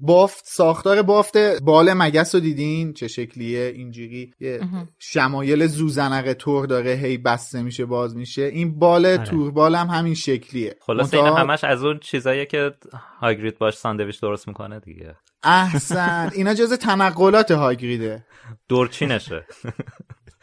بافت 0.00 0.44
ساختار 0.46 1.02
بافت 1.02 1.36
بال 1.62 1.92
مگس 1.92 2.34
رو 2.34 2.40
دیدین؟ 2.40 2.92
چه 2.92 3.08
شکلیه؟ 3.08 3.72
اینجوری 3.76 4.34
یه 4.40 4.60
شمایل 4.98 5.66
زوزنق 5.66 6.32
تور 6.32 6.66
داره 6.66 6.90
هی 6.90 7.18
بسته 7.18 7.62
میشه 7.62 7.84
باز 7.84 8.16
میشه. 8.16 8.42
این 8.42 8.78
بال 8.78 9.06
آره. 9.06 9.18
توربال 9.18 9.74
هم 9.74 9.86
همین 9.86 10.14
شکلیه. 10.14 10.76
خلاص 10.80 11.14
این 11.14 11.26
همش 11.26 11.64
از 11.64 11.84
اون 11.84 11.98
چیزایی 11.98 12.46
که 12.46 12.74
هاگرید 13.20 13.58
باش 13.58 13.74
ساندویچ 13.74 14.20
درست 14.20 14.48
می‌کنه 14.48 14.80
دیگه. 14.80 15.16
احسن. 15.44 16.30
اینا 16.32 16.54
جز 16.54 16.72
تنقلات 16.72 17.50
هاگریده. 17.50 18.24
دورچینشه. 18.68 19.46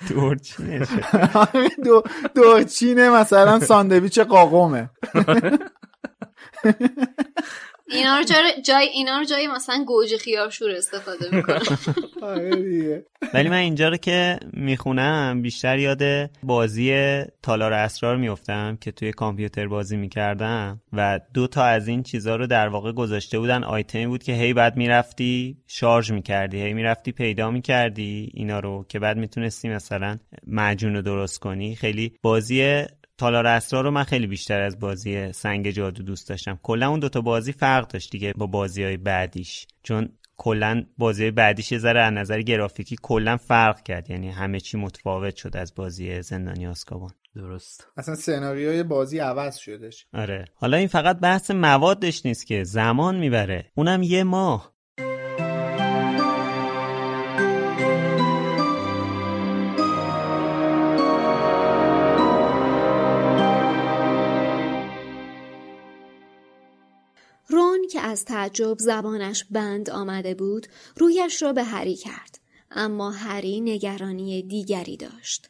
دورچینشه. 0.10 1.04
دورچینه 2.36 3.10
مثلا 3.10 3.60
ساندویچ 3.60 4.20
قاقومه. 4.20 4.90
اینا 7.92 8.18
رو 8.18 8.24
جای 8.64 8.88
اینا 8.94 9.18
رو 9.18 9.24
جای 9.24 9.48
مثلا 9.48 9.84
گوجه 9.88 10.18
خیارشور 10.18 10.72
استفاده 10.72 11.36
می‌کنن 11.36 11.78
آره 12.22 13.06
ولی 13.34 13.50
من 13.50 13.58
اینجا 13.58 13.90
رو 13.90 13.98
که 13.98 14.40
می‌خونم 14.54 15.42
بیشتر 15.42 15.80
یاد 15.80 16.02
بازی 16.44 17.20
تالار 17.44 17.74
اسرار 17.74 18.18
میفتم 18.18 18.78
که 18.82 18.92
توی 18.92 19.12
کامپیوتر 19.12 19.68
بازی 19.68 19.98
می‌کردم 19.98 20.82
و 20.94 21.20
دو 21.34 21.48
تا 21.48 21.64
از 21.64 21.88
این 21.88 22.04
چیزها 22.04 22.36
رو 22.36 22.48
در 22.48 22.68
واقع 22.68 22.92
گذاشته 22.92 23.40
بودن. 23.40 23.64
آیتمی 23.64 24.08
بود 24.08 24.24
که 24.24 24.34
هی 24.34 24.54
بعد 24.54 24.78
می‌رفتی 24.78 25.58
شارژ 25.68 26.12
می‌کردی 26.12 26.62
هی 26.62 26.74
می‌رفتی 26.74 27.12
پیدا 27.12 27.52
می‌کردی 27.52 28.32
اینا 28.34 28.60
رو 28.60 28.86
که 28.90 29.00
بعد 29.00 29.18
می‌تونستی 29.18 29.70
مثلا 29.70 30.18
معجون 30.48 30.96
رو 30.96 31.02
درست 31.02 31.40
کنی. 31.40 31.76
خیلی 31.76 32.14
بازی 32.22 32.86
تالار 33.20 33.48
اسرار 33.48 33.84
رو 33.84 33.92
من 33.92 34.04
خیلی 34.04 34.28
بیشتر 34.28 34.62
از 34.62 34.80
بازی 34.80 35.32
سنگ 35.34 35.70
جادو 35.72 36.04
دوست 36.04 36.30
داشتم. 36.30 36.60
کلا 36.64 36.90
اون 36.90 37.00
دوتا 37.00 37.22
بازی 37.22 37.52
فرق 37.52 37.88
داشت 37.88 38.12
دیگه 38.12 38.34
با 38.38 38.48
بازی 38.48 38.84
های 38.84 38.98
بعدیش. 38.98 39.68
چون 39.84 40.10
کلا 40.38 40.84
بازی 40.98 41.32
بعدیش 41.32 41.72
یه 41.72 41.78
ذره 41.78 42.02
از 42.02 42.14
نظر 42.14 42.42
گرافیکی 42.42 42.96
کلا 43.02 43.38
فرق 43.38 43.84
کرد. 43.84 44.10
یعنی 44.10 44.30
همه 44.30 44.60
چی 44.60 44.78
متفاوت 44.78 45.36
شد 45.36 45.58
از 45.58 45.76
بازی 45.76 46.22
زندانی 46.22 46.68
آسکابان. 46.68 47.12
درست. 47.36 47.88
اصلا 47.98 48.16
سناریوی 48.16 48.84
بازی 48.84 49.20
عوض 49.20 49.58
شدش. 49.58 50.06
آره. 50.14 50.46
حالا 50.56 50.78
این 50.78 50.88
فقط 50.88 51.20
بحث 51.20 51.52
موادش 51.52 52.26
نیست 52.26 52.48
که 52.48 52.64
زمان 52.64 53.18
می‌بره. 53.18 53.72
اونم 53.76 54.04
یه 54.04 54.24
ماه. 54.24 54.74
از 68.10 68.26
تعجب 68.26 68.78
زبانش 68.80 69.46
بند 69.52 69.90
آمده 69.90 70.34
بود 70.34 70.68
رویش 70.98 71.42
را 71.42 71.54
به 71.54 71.64
هری 71.64 71.96
کرد 71.96 72.40
اما 72.72 73.12
هری 73.12 73.62
نگرانی 73.62 74.42
دیگری 74.42 74.98
داشت. 74.98 75.50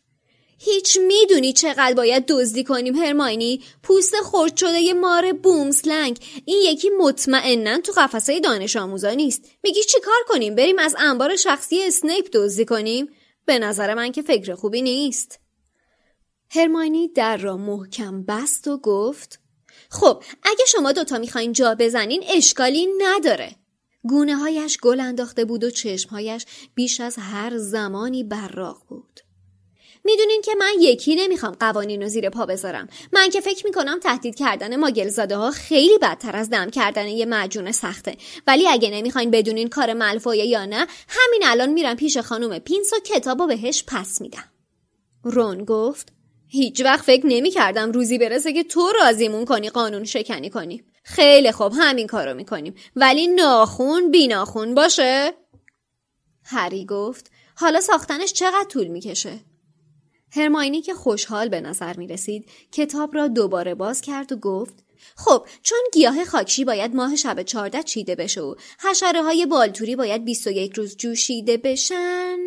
هیچ 0.61 0.97
می‌دونی 1.07 1.53
چقدر 1.53 1.93
باید 1.93 2.25
دزدی 2.25 2.63
کنیم 2.63 2.95
هرماینی؟ 2.95 3.63
پوست 3.83 4.15
خرد 4.15 4.57
شده 4.57 4.79
یه 4.79 4.93
مار 4.93 5.33
بومسلنگ 5.33 6.19
این 6.45 6.61
یکی 6.71 6.89
مطمئنا 6.99 7.79
تو 7.79 7.91
قفسه 7.97 8.39
دانش 8.39 8.75
آموزا 8.75 9.11
نیست. 9.11 9.45
میگی 9.63 9.83
چی 9.83 9.99
کار 9.99 10.23
کنیم؟ 10.27 10.55
بریم 10.55 10.79
از 10.79 10.95
انبار 10.99 11.35
شخصی 11.35 11.83
اسنیپ 11.83 12.29
دزدی 12.33 12.65
کنیم؟ 12.65 13.07
به 13.45 13.59
نظر 13.59 13.93
من 13.93 14.11
که 14.11 14.21
فکر 14.21 14.55
خوبی 14.55 14.81
نیست. 14.81 15.39
هرماینی 16.51 17.07
در 17.07 17.37
را 17.37 17.57
محکم 17.57 18.23
بست 18.23 18.67
و 18.67 18.77
گفت 18.77 19.38
خب 19.89 20.23
اگه 20.43 20.65
شما 20.67 20.91
دوتا 20.91 21.17
می‌خواین 21.17 21.53
جا 21.53 21.75
بزنین 21.79 22.23
اشکالی 22.29 22.87
نداره. 22.97 23.55
گونه 24.03 24.35
هایش 24.35 24.77
گل 24.77 24.99
انداخته 24.99 25.45
بود 25.45 25.63
و 25.63 25.71
چشمهایش 25.71 26.45
بیش 26.75 26.99
از 26.99 27.15
هر 27.19 27.57
زمانی 27.57 28.23
براق 28.23 28.81
بود. 28.87 29.19
می‌دونین 30.03 30.41
که 30.41 30.55
من 30.59 30.73
یکی 30.79 31.15
نمی‌خوام 31.15 31.55
قوانین 31.59 32.01
رو 32.01 32.07
زیر 32.07 32.29
پا 32.29 32.45
بذارم. 32.45 32.87
من 33.13 33.29
که 33.29 33.41
فکر 33.41 33.65
می‌کنم 33.65 33.99
تهدید 33.99 34.35
کردن 34.35 34.75
ماگلزاده 34.75 35.35
ها 35.35 35.51
خیلی 35.51 35.97
بدتر 35.97 36.35
از 36.35 36.49
دم 36.49 36.69
کردن 36.69 37.07
یه 37.07 37.25
معجون 37.25 37.71
سخته. 37.71 38.17
ولی 38.47 38.67
اگه 38.67 38.89
نمی‌خواین 38.89 39.31
بدونین 39.31 39.69
کار 39.69 39.93
ملفویه 39.93 40.45
یا 40.45 40.65
نه 40.65 40.87
همین 41.07 41.41
الان 41.43 41.69
میرم 41.69 41.95
پیش 41.95 42.17
خانم 42.17 42.59
پینس 42.59 42.93
و 42.93 42.99
کتاب 42.99 43.41
و 43.41 43.47
بهش 43.47 43.83
پس 43.87 44.21
میدم. 44.21 44.51
رون 45.23 45.65
گفت 45.65 46.18
هیچ 46.51 46.81
وقت 46.81 47.05
فکر 47.05 47.25
نمی 47.25 47.51
کردم 47.51 47.91
روزی 47.91 48.17
برسه 48.17 48.53
که 48.53 48.63
تو 48.63 48.91
رازیمون 49.01 49.45
کنی 49.45 49.69
قانون 49.69 50.03
شکنی 50.03 50.49
کنی. 50.49 50.83
خیلی 51.03 51.51
خوب 51.51 51.73
همین 51.75 52.07
کارو 52.07 52.33
می‌کنیم. 52.33 52.75
ولی 52.95 53.27
ناخون 53.27 54.11
بی 54.11 54.27
ناخون 54.27 54.75
باشه؟ 54.75 55.33
هری 56.43 56.85
گفت. 56.85 57.31
حالا 57.55 57.81
ساختنش 57.81 58.33
چقدر 58.33 58.67
طول 58.69 58.87
می‌کشه؟ 58.87 59.39
هرماینی 60.31 60.81
که 60.81 60.93
خوشحال 60.93 61.49
به 61.49 61.61
نظر 61.61 61.97
می 61.97 62.07
رسید 62.07 62.49
کتاب 62.71 63.15
را 63.15 63.27
دوباره 63.27 63.75
باز 63.75 64.01
کرد 64.01 64.31
و 64.31 64.35
گفت 64.35 64.73
خب 65.15 65.45
چون 65.63 65.79
گیاه 65.93 66.25
خاکشی 66.25 66.65
باید 66.65 66.95
ماه 66.95 67.15
شب 67.15 67.43
چارده 67.43 67.83
چیده 67.83 68.15
بشه 68.15 68.41
و 68.41 68.55
حشره 68.79 69.23
های 69.23 69.45
بالتوری 69.45 69.95
باید 69.95 70.25
21 70.25 70.73
روز 70.73 70.97
جوشیده 70.97 71.57
بشن 71.57 72.37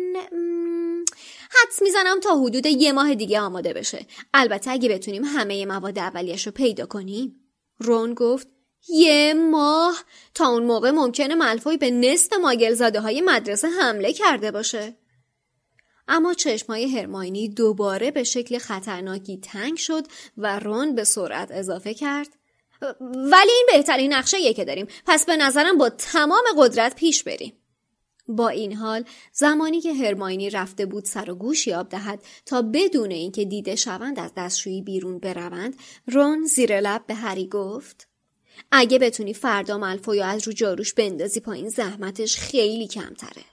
حدس 1.53 1.81
می‌زنم 1.81 2.19
تا 2.19 2.35
حدود 2.35 2.65
یه 2.65 2.91
ماه 2.91 3.15
دیگه 3.15 3.39
آماده 3.39 3.73
بشه. 3.73 4.05
البته 4.33 4.71
اگه 4.71 4.89
بتونیم 4.89 5.23
همه 5.23 5.65
مواد 5.65 5.99
اولیش 5.99 6.45
رو 6.45 6.51
پیدا 6.51 6.85
کنیم. 6.85 7.35
رون 7.79 8.13
گفت 8.13 8.47
یه 8.89 9.33
ماه؟ 9.33 10.03
تا 10.33 10.47
اون 10.47 10.63
موقع 10.63 10.91
ممکنه 10.91 11.35
ملفوی 11.35 11.77
به 11.77 11.91
نصف 11.91 12.33
ماگلزاده 12.33 12.99
های 12.99 13.21
مدرسه 13.21 13.67
حمله 13.67 14.13
کرده 14.13 14.51
باشه. 14.51 14.97
اما 16.07 16.33
چشمای 16.33 16.97
هرماینی 16.97 17.49
دوباره 17.49 18.11
به 18.11 18.23
شکل 18.23 18.57
خطرناکی 18.57 19.37
تنگ 19.37 19.77
شد 19.77 20.07
و 20.37 20.59
رون 20.59 20.95
به 20.95 21.03
سرعت 21.03 21.51
اضافه 21.51 21.93
کرد. 21.93 22.27
ولی 23.11 23.51
این 23.51 23.67
بهترین 23.71 24.13
نقشه 24.13 24.53
که 24.53 24.65
داریم. 24.65 24.87
پس 25.05 25.25
به 25.25 25.37
نظرم 25.37 25.77
با 25.77 25.89
تمام 25.89 26.43
قدرت 26.57 26.95
پیش 26.95 27.23
بریم. 27.23 27.62
با 28.27 28.49
این 28.49 28.73
حال 28.73 29.05
زمانی 29.33 29.81
که 29.81 29.93
هرماینی 29.93 30.49
رفته 30.49 30.85
بود 30.85 31.05
سر 31.05 31.31
و 31.31 31.35
گوش 31.35 31.67
یاب 31.67 31.89
دهد 31.89 32.23
تا 32.45 32.61
بدون 32.61 33.11
اینکه 33.11 33.45
دیده 33.45 33.75
شوند 33.75 34.19
از 34.19 34.31
دستشویی 34.37 34.81
بیرون 34.81 35.19
بروند 35.19 35.75
رون 36.07 36.45
زیر 36.45 36.79
لب 36.79 37.05
به 37.07 37.13
هری 37.13 37.47
گفت 37.47 38.07
اگه 38.71 38.99
بتونی 38.99 39.33
فردا 39.33 39.77
ملفوی 39.77 40.21
از 40.21 40.47
رو 40.47 40.53
جاروش 40.53 40.93
بندازی 40.93 41.39
پایین 41.39 41.69
زحمتش 41.69 42.37
خیلی 42.37 42.87
کمتره. 42.87 43.52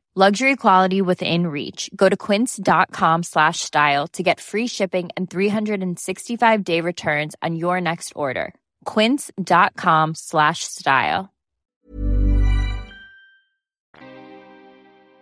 Luxury 0.13 0.57
quality 0.57 1.01
within 1.01 1.47
reach. 1.47 1.89
Go 1.95 2.09
to 2.09 2.17
quince.com 2.17 3.23
slash 3.23 3.61
style 3.61 4.07
to 4.07 4.21
get 4.21 4.41
free 4.41 4.67
shipping 4.67 5.09
and 5.15 5.29
365 5.29 6.63
day 6.65 6.81
returns 6.81 7.33
on 7.41 7.55
your 7.55 7.79
next 7.79 8.11
order. 8.13 8.53
Quince.com 8.83 10.13
slash 10.15 10.65
style. 10.65 11.29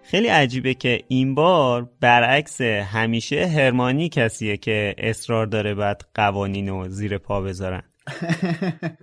خیلی 0.03 0.27
عجیبه 0.27 0.73
که 0.73 1.03
این 1.07 1.35
بار 1.35 1.89
برعکس 1.99 2.61
همیشه 2.61 3.45
هرمانی 3.45 4.09
کسیه 4.09 4.57
که 4.57 4.95
اصرار 4.97 5.45
داره 5.45 5.73
بعد 5.73 6.01
قوانین 6.13 6.69
رو 6.69 6.89
زیر 6.89 7.17
پا 7.17 7.41
بذارن 7.41 7.83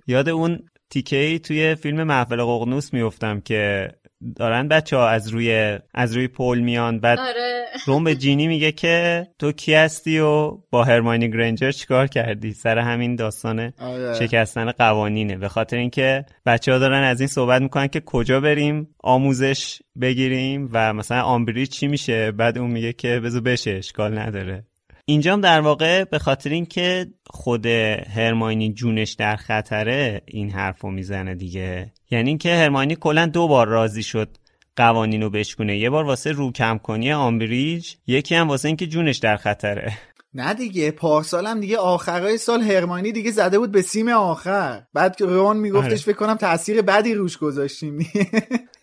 یاد 0.07 0.29
اون 0.29 0.69
تیکه 0.89 1.39
توی 1.39 1.75
فیلم 1.75 2.03
محفل 2.03 2.43
ققنوس 2.43 2.93
میفتم 2.93 3.41
که 3.41 3.91
دارن 4.35 4.67
بچه 4.67 4.97
ها 4.97 5.09
از 5.09 5.27
روی 5.27 5.79
از 5.93 6.15
روی 6.15 6.27
پل 6.27 6.59
میان. 6.59 6.99
بعد 6.99 7.19
آره. 7.19 7.65
روم 7.85 8.03
به 8.03 8.15
جینی 8.15 8.47
میگه 8.47 8.71
که 8.71 9.27
تو 9.39 9.51
کی 9.51 9.73
هستی 9.73 10.19
و 10.19 10.57
با 10.71 10.83
هرماینی 10.83 11.29
گرنجر 11.31 11.71
چیکار 11.71 12.07
کردی؟ 12.07 12.53
سر 12.53 12.77
همین 12.77 13.15
داستان 13.15 13.73
آره. 13.79 14.13
شکستن 14.13 14.71
قوانینه. 14.71 15.37
به 15.37 15.47
خاطر 15.47 15.77
اینکه 15.77 16.25
بچه 16.45 16.71
ها 16.71 16.77
دارن 16.77 17.03
از 17.03 17.21
این 17.21 17.27
صحبت 17.27 17.61
می‌کنن 17.61 17.87
که 17.87 18.01
کجا 18.05 18.39
بریم 18.39 18.95
آموزش 19.03 19.79
بگیریم 20.01 20.69
و 20.71 20.93
مثلا 20.93 21.21
آمبریج 21.21 21.69
چی 21.69 21.87
میشه؟ 21.87 22.31
بعد 22.31 22.57
اون 22.57 22.71
میگه 22.71 22.93
که 22.93 23.19
بذار 23.19 23.41
بشه 23.41 23.71
اشکال 23.71 24.17
نداره. 24.17 24.65
اینجام 25.09 25.41
در 25.41 25.61
واقع 25.61 26.03
به 26.03 26.19
خاطر 26.19 26.49
اینکه 26.49 27.07
خود 27.29 27.65
هرماینی 27.65 28.73
جونش 28.73 29.11
در 29.11 29.35
خطره 29.35 30.21
این 30.25 30.51
حرفو 30.51 30.89
می‌زنه 30.89 31.35
دیگه. 31.35 31.93
یعنی 32.11 32.29
اینکه 32.29 32.55
هرماینی 32.55 32.95
کلا 32.95 33.25
دو 33.25 33.47
بار 33.47 33.67
راضی 33.67 34.03
شد 34.03 34.37
قوانین 34.75 35.21
رو 35.21 35.29
بشکونه. 35.29 35.77
یه 35.77 35.89
بار 35.89 36.03
واسه 36.03 36.31
رو 36.31 36.51
کم 36.51 36.77
کنی 36.77 37.13
آمبریج 37.13 37.93
یکی 38.07 38.35
هم 38.35 38.47
واسه 38.47 38.67
اینکه 38.67 38.87
جونش 38.87 39.17
در 39.17 39.37
خطره. 39.37 39.97
نه 40.33 40.53
دیگه 40.53 40.91
پارسال 40.91 41.47
هم 41.47 41.59
دیگه 41.59 41.77
آخرای 41.77 42.37
سال 42.37 42.61
هرمانی 42.61 43.11
دیگه 43.11 43.31
زده 43.31 43.59
بود 43.59 43.71
به 43.71 43.81
سیم 43.81 44.09
آخر. 44.09 44.83
بعد 44.93 45.15
که 45.15 45.25
رون 45.25 45.57
میگفتش 45.57 45.85
آره. 45.85 45.95
فکر 45.97 46.15
کنم 46.15 46.35
تاثیر 46.35 46.81
بدی 46.81 47.13
روش 47.13 47.37
گذاشتیم. 47.37 47.99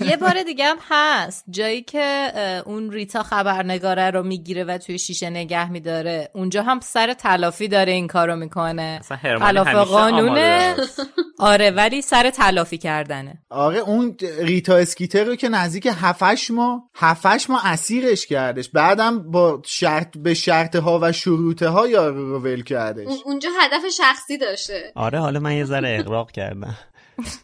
یه 0.00 0.16
بار 0.20 0.42
دیگه 0.42 0.64
هم 0.64 0.76
هست. 0.90 1.44
جایی 1.50 1.82
که 1.82 2.32
اون 2.66 2.90
ریتا 2.92 3.22
خبرنگاره 3.22 4.10
رو 4.10 4.22
می‌گیره 4.22 4.64
و 4.64 4.78
توی 4.78 4.98
شیشه 4.98 5.30
نگه 5.30 5.70
میداره. 5.70 6.30
اونجا 6.34 6.62
هم 6.62 6.80
سر 6.80 7.14
تلافی 7.14 7.68
داره 7.68 7.92
این 7.92 8.06
کارو 8.06 8.36
می‌کنه. 8.36 9.00
همیشه 9.10 9.72
قانونه. 9.84 10.74
آره 11.38 11.70
ولی 11.70 12.02
سر 12.02 12.30
تلافی 12.30 12.78
کردنه. 12.78 13.38
آره 13.50 13.78
اون 13.78 14.16
ریتا 14.38 14.76
اسکیتر 14.76 15.24
رو 15.24 15.36
که 15.36 15.48
نزدیک 15.48 15.88
هفتش 16.00 16.50
ما 16.50 16.82
هفتش 16.94 17.50
ما 17.50 17.60
اسیرش 17.64 18.26
کردش. 18.26 18.68
بعدم 18.68 19.30
با 19.30 19.62
شرط 19.64 20.18
به 20.18 20.34
شرط 20.34 20.76
ها 20.76 20.98
و 21.02 21.12
شروط 21.12 21.62
ها 21.62 21.88
یارو 21.88 22.30
رو 22.30 22.38
ول 22.40 22.62
کردش. 22.62 23.06
اون- 23.06 23.18
اونجا 23.24 23.48
هدف 23.60 23.88
شخصی 23.96 24.38
داشته. 24.38 24.92
آره 24.94 25.18
حالا 25.18 25.40
من 25.40 25.56
یه 25.56 25.64
ذره 25.64 25.96
اغراق 26.00 26.30
کردم. 26.30 26.76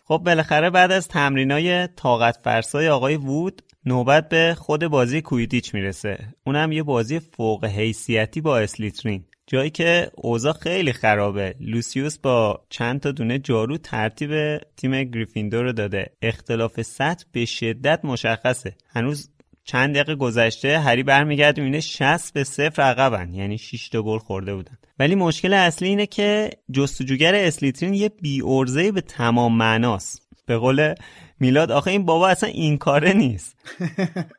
خب 0.05 0.23
بالاخره 0.27 0.71
بعد 0.71 0.93
از 0.93 1.09
تمرینای 1.09 1.87
طاقت 1.87 2.39
فرسای 2.45 2.89
آقای 2.89 3.17
وود 3.17 3.63
نوبت 3.87 4.29
به 4.29 4.57
خود 4.59 4.87
بازی 4.87 5.21
کویدیچ 5.21 5.75
می‌رسه. 5.75 6.19
اونم 6.47 6.73
یه 6.73 6.83
بازی 6.83 7.21
فوق 7.21 7.65
حیثیتی 7.65 8.41
با 8.41 8.59
اسلیترین. 8.59 9.25
جایی 9.47 9.71
که 9.71 10.11
اوضاع 10.15 10.53
خیلی 10.53 10.93
خرابه. 10.93 11.55
لوسیوس 11.61 12.19
با 12.19 12.61
چند 12.71 13.01
تا 13.01 13.11
دونه 13.11 13.39
جارو 13.39 13.79
ترتیب 13.79 14.59
تیم 14.77 15.05
گریفیندور 15.05 15.65
رو 15.65 15.73
داده. 15.73 16.07
اختلاف 16.23 16.83
سطح 16.83 17.25
به 17.33 17.45
شدت 17.45 18.01
مشخصه. 18.05 18.77
هنوز 18.89 19.31
چند 19.69 19.95
دقیقه 19.95 20.15
گذشته 20.15 20.79
هری 20.79 21.03
برمیگرده 21.03 21.63
می‌بینه 21.63 21.81
60 21.81 22.33
به 22.33 22.45
صفر 22.45 22.83
عقبن. 22.83 23.35
یعنی 23.35 23.59
6 23.59 23.89
تا 23.89 24.03
گل 24.03 24.19
خورده 24.19 24.55
بودن. 24.55 24.79
ولی 24.99 25.15
مشکل 25.15 25.53
اصلی 25.53 25.89
اینه 25.89 26.07
که 26.07 26.51
جستجوگر 26.73 27.35
اسلیترین 27.35 27.95
یه 27.95 28.09
بی 28.09 28.43
ارزه 28.45 28.93
به 28.93 29.01
تمام 29.01 29.57
معناست. 29.57 30.23
به 30.47 30.57
قول 30.59 30.95
میلاد 31.41 31.71
آخه 31.71 31.91
این 31.91 32.05
بابا 32.05 32.29
اصلا 32.29 32.49
این 32.49 32.79
کاره 32.79 33.13
نیست. 33.13 33.57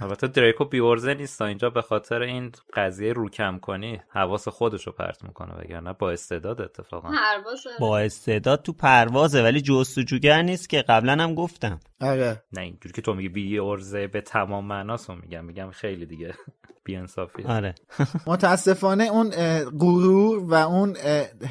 البته 0.00 0.26
دریکو 0.26 0.64
بیورزه 0.64 1.14
نیست. 1.14 1.42
اینجا 1.42 1.70
به 1.70 1.82
خاطر 1.82 2.22
این 2.22 2.52
قضیه 2.74 3.12
رو 3.12 3.28
کم 3.28 3.58
کنی 3.58 4.00
حواس 4.08 4.48
خودش 4.48 4.86
رو 4.86 4.92
پرت 4.92 5.24
می‌کنه 5.24 5.54
وگرنه 5.54 5.92
با 5.92 6.10
استعداد 6.10 6.60
اتفاقا. 6.60 7.08
پروازه 7.08 7.70
با 7.80 7.98
استعداد 7.98 8.62
تو 8.62 8.72
پروازه 8.72 9.42
ولی 9.42 9.60
جستجوگر 9.60 10.42
نیست 10.42 10.68
که 10.68 10.82
قبلا 10.82 11.12
هم 11.12 11.34
گفتم. 11.34 11.80
آره. 12.00 12.42
نه 12.52 12.62
اینجوری 12.62 12.92
که 12.94 13.02
تو 13.02 13.14
میگی 13.14 13.28
بی 13.28 13.58
ارزه 13.58 14.06
به 14.06 14.20
تمام 14.20 14.64
معناست 14.64 15.08
رو 15.08 15.16
میگم 15.16 15.44
میگم 15.44 15.70
خیلی 15.70 16.06
دیگه. 16.06 16.34
بی 16.84 16.96
انصافی 16.96 17.42
آره. 17.42 17.74
متاسفانه 18.26 19.04
اون 19.04 19.30
غرور 19.78 20.38
و 20.38 20.54
اون 20.54 20.96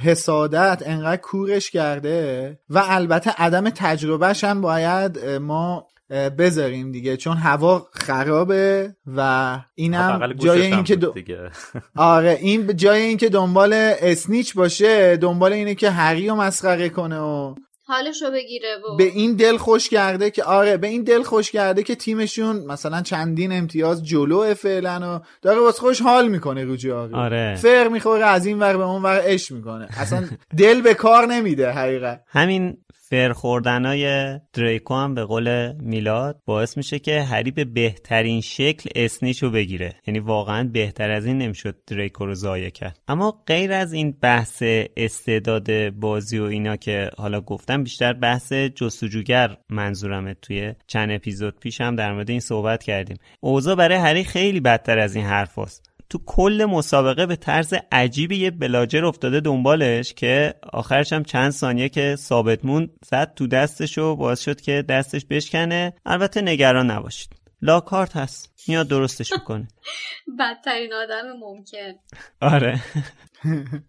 حسادت 0.04 0.84
انقدر 0.86 1.22
کورش 1.22 1.72
کرده 1.72 2.60
و 2.70 2.82
البته 2.86 3.32
عدم 3.38 3.70
تجربهش 3.70 4.44
هم 4.44 4.62
باید 4.62 5.26
ما 5.26 5.88
بذاریم 6.10 6.92
دیگه 6.92 7.18
چون 7.18 7.38
هوا 7.38 7.88
خرابه 7.92 8.96
و 9.18 9.60
اینم 9.76 10.34
جای 10.34 10.62
اینکه 10.62 10.96
دو... 10.96 11.12
دیگه. 11.12 11.50
آره 11.96 12.38
این 12.42 12.76
جای 12.76 13.02
اینکه 13.02 13.30
دنبال 13.30 13.74
اسنیچ 13.74 14.56
باشه 14.56 15.18
دنبال 15.18 15.54
اینه 15.54 15.76
که 15.76 15.90
هری 15.90 16.28
رو 16.28 16.36
مسخره 16.36 16.90
کنه 16.90 17.20
و 17.20 17.56
حالشو 17.90 18.32
بگیره 18.32 18.68
و 18.78 18.96
به 18.98 19.04
این 19.04 19.36
دل 19.36 19.58
خوش 19.58 19.90
کرده 19.90 20.32
که 20.32 20.44
آره 20.44 20.78
به 20.78 20.88
این 20.88 21.04
دل 21.04 21.24
خوش 21.24 21.52
کرده 21.52 21.84
که 21.84 21.96
تیمشون 21.96 22.66
مثلا 22.66 23.02
چندین 23.02 23.52
امتیاز 23.52 24.06
جلو 24.06 24.54
فعلا 24.54 25.18
و 25.18 25.26
داره 25.42 25.60
واسه 25.60 25.80
خوش 25.80 26.02
حال 26.02 26.28
می‌کنه 26.28 26.64
رو 26.64 27.16
آره. 27.16 27.56
فر 27.56 27.88
می‌خوره 27.88 28.26
از 28.26 28.46
این 28.46 28.60
ور 28.60 28.78
به 28.78 28.84
اون 28.84 29.04
ور 29.04 29.22
اش 29.26 29.52
می‌کنه. 29.52 29.88
اصلا 29.98 30.24
دل 30.58 30.82
به 30.82 30.94
کار 30.94 31.26
نمیده 31.26 31.72
حقیقت. 31.72 32.24
همین 32.28 32.78
فر 33.10 33.34
خوردنای 33.34 34.40
دریکو 34.54 34.94
هم 34.96 35.16
به 35.16 35.24
قول 35.24 35.74
میلاد 35.82 36.42
باعث 36.46 36.78
میشه 36.78 37.00
که 37.00 37.22
هری 37.22 37.52
به 37.52 37.66
بهترین 37.66 38.42
شکل 38.42 38.90
اسنیچو 38.96 39.50
بگیره. 39.50 39.96
یعنی 40.08 40.20
واقعا 40.20 40.70
بهتر 40.74 41.12
از 41.12 41.26
این 41.26 41.38
نمی‌شد 41.38 41.76
دریکو 41.88 42.26
رو 42.26 42.34
ضایع 42.34 42.70
کرد. 42.70 43.00
اما 43.08 43.44
غیر 43.48 43.72
از 43.72 43.94
این 43.94 44.18
بحث 44.22 44.64
استعداد 44.98 45.90
بازی 45.90 46.40
و 46.40 46.44
اینا 46.44 46.76
که 46.76 47.10
حالا 47.18 47.42
گفتم 47.42 47.84
بیشتر 47.84 48.14
بحث 48.14 48.54
جستجوگر 48.54 49.58
منظورمه. 49.70 50.34
توی 50.34 50.74
چند 50.88 51.12
اپیزود 51.12 51.60
پیش 51.60 51.82
هم 51.82 51.96
در 51.96 52.14
مورد 52.14 52.30
این 52.30 52.40
صحبت 52.40 52.84
کردیم. 52.84 53.18
اوضاع 53.40 53.76
برای 53.76 53.98
هری 53.98 54.24
خیلی 54.24 54.60
بدتر 54.60 55.00
از 55.00 55.16
این 55.16 55.26
حرف 55.26 55.60
هست. 55.60 55.97
تو 56.10 56.20
کل 56.26 56.66
مسابقه 56.70 57.26
به 57.26 57.36
طرز 57.36 57.74
عجیبی 57.92 58.38
یه 58.38 58.52
بلاجر 58.52 59.06
افتاده 59.06 59.40
دنبالش 59.40 60.14
که 60.14 60.54
آخرش 60.74 61.14
هم 61.14 61.24
چند 61.24 61.52
ثانیه 61.52 61.90
که 61.90 62.16
ثابت 62.16 62.66
موند 62.66 62.90
زد 63.06 63.34
تو 63.36 63.48
دستش 63.48 63.98
و 63.98 64.16
باعث 64.16 64.42
شد 64.42 64.62
که 64.62 64.82
دستش 64.82 65.26
بشکنه. 65.26 65.94
البته 66.06 66.42
نگران 66.42 66.92
نباشید. 66.92 67.30
لاکارت 67.62 68.16
هست. 68.16 68.54
میاد 68.68 68.88
درستش 68.88 69.34
می‌کنه. 69.34 69.68
بدترین 70.40 70.94
آدم 70.94 71.24
ممکن. 71.40 71.94
آره. 72.54 72.82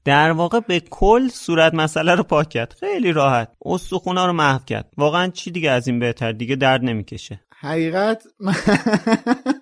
در 0.04 0.30
واقع 0.32 0.60
به 0.60 0.80
کل 0.80 1.28
صورت 1.28 1.74
مسئله 1.74 2.14
رو 2.14 2.22
پاک 2.22 2.48
کرد. 2.48 2.76
خیلی 2.80 3.12
راحت. 3.12 3.48
استخونا 3.64 4.26
رو 4.26 4.32
محو 4.32 4.64
کرد. 4.64 4.92
واقعا 4.96 5.30
چی 5.30 5.50
دیگه 5.50 5.70
از 5.70 5.88
این 5.88 5.98
بهتر؟ 5.98 6.32
دیگه 6.32 6.56
درد 6.56 6.84
نمی‌کشه. 6.84 7.40
حقیقت 7.60 8.22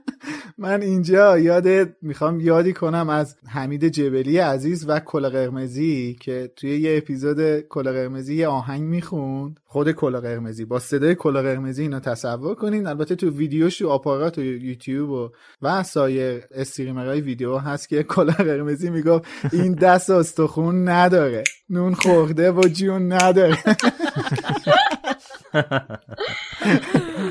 من 0.59 0.83
اینجا 0.83 1.39
یاد 1.39 1.67
می‌خوام 2.03 2.41
یادی 2.41 2.73
کنم 2.73 3.09
از 3.09 3.37
حمید 3.49 3.89
جبلی 3.89 4.39
عزیز 4.39 4.85
و 4.89 5.01
کلا 5.01 5.31
قرمزی 5.31 6.17
که 6.21 6.53
توی 6.57 6.81
یه 6.81 6.97
اپیزود 6.97 7.61
کلا 7.61 7.93
قرمزی 7.93 8.35
یه 8.35 8.49
آهنگ 8.49 8.83
می‌خوند. 8.83 9.61
خود 9.65 9.93
کلا 9.93 10.21
قرمزی. 10.21 10.65
با 10.65 10.79
صدای 10.79 11.15
کلا 11.15 11.43
قرمزی 11.43 11.83
اینو 11.83 12.01
تصور 12.01 12.55
کنین. 12.55 12.87
البته 12.87 13.15
تو 13.15 13.31
ویدیوش 13.31 13.79
تو 13.79 13.89
آپارات 13.89 14.39
و 14.39 14.43
یوتیوب 14.43 15.11
و 15.11 15.31
و 15.63 15.83
سایر 15.83 16.43
استریمرهای 16.51 17.21
ویدیو 17.21 17.57
هست 17.57 17.89
که 17.89 18.03
کلا 18.03 18.33
قرمزی 18.33 18.91
می‌گفت 18.91 19.25
این 19.53 19.73
دست 19.73 20.11
استخون 20.11 20.89
نداره. 20.89 21.45
نون 21.71 21.95
خورده 21.95 22.53
و 22.53 22.61
جون 22.61 23.13
نداره. 23.13 23.59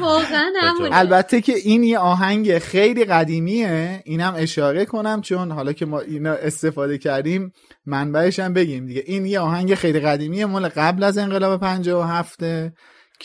واقعا 0.05 0.53
همونه 0.61 0.97
البته 0.97 1.41
که 1.41 1.53
این 1.53 1.83
یه 1.83 1.99
آهنگ 1.99 2.59
خیلی 2.59 3.05
قدیمیه. 3.05 4.01
اینم 4.05 4.33
اشاره 4.37 4.85
کنم 4.85 5.21
چون 5.21 5.51
حالا 5.51 5.73
که 5.73 5.85
ما 5.85 5.99
اینا 5.99 6.33
استفاده 6.33 6.97
کردیم 6.97 7.53
منبعش 7.85 8.39
هم 8.39 8.53
بگیم 8.53 8.87
دیگه. 8.87 9.03
این 9.05 9.25
یه 9.25 9.39
آهنگ 9.39 9.75
خیلی 9.75 9.99
قدیمیه 9.99 10.45
مال 10.45 10.67
قبل 10.67 11.03
از 11.03 11.17
انقلاب 11.17 11.59
57 11.61 12.39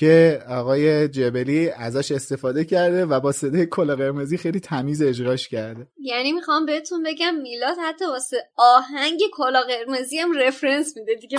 که 0.00 0.42
آقای 0.48 1.08
جبلی 1.08 1.70
ازش 1.70 2.12
استفاده 2.12 2.64
کرده 2.64 3.06
و 3.06 3.20
با 3.20 3.32
صدای 3.32 3.66
کلا 3.66 3.96
قرمزی 3.96 4.36
خیلی 4.36 4.60
تمیز 4.60 5.02
اجراش 5.02 5.48
کرده. 5.48 5.86
یعنی 5.98 6.32
می‌خوام 6.32 6.66
بهتون 6.66 7.02
بگم 7.02 7.34
میلاد 7.34 7.76
حتی 7.84 8.04
واسه 8.04 8.36
آهنگ 8.56 9.20
کلا 9.32 9.60
قرمزی 9.60 10.18
هم 10.18 10.32
رفرنس 10.38 10.96
میده 10.96 11.14
دیگه. 11.14 11.38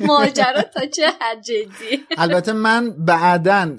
ماجرا 0.06 0.62
تا 0.74 0.86
چه 0.86 1.06
حد 1.20 1.42
جدی. 1.42 2.04
البته 2.18 2.52
من 2.52 2.90
بعدا 3.04 3.76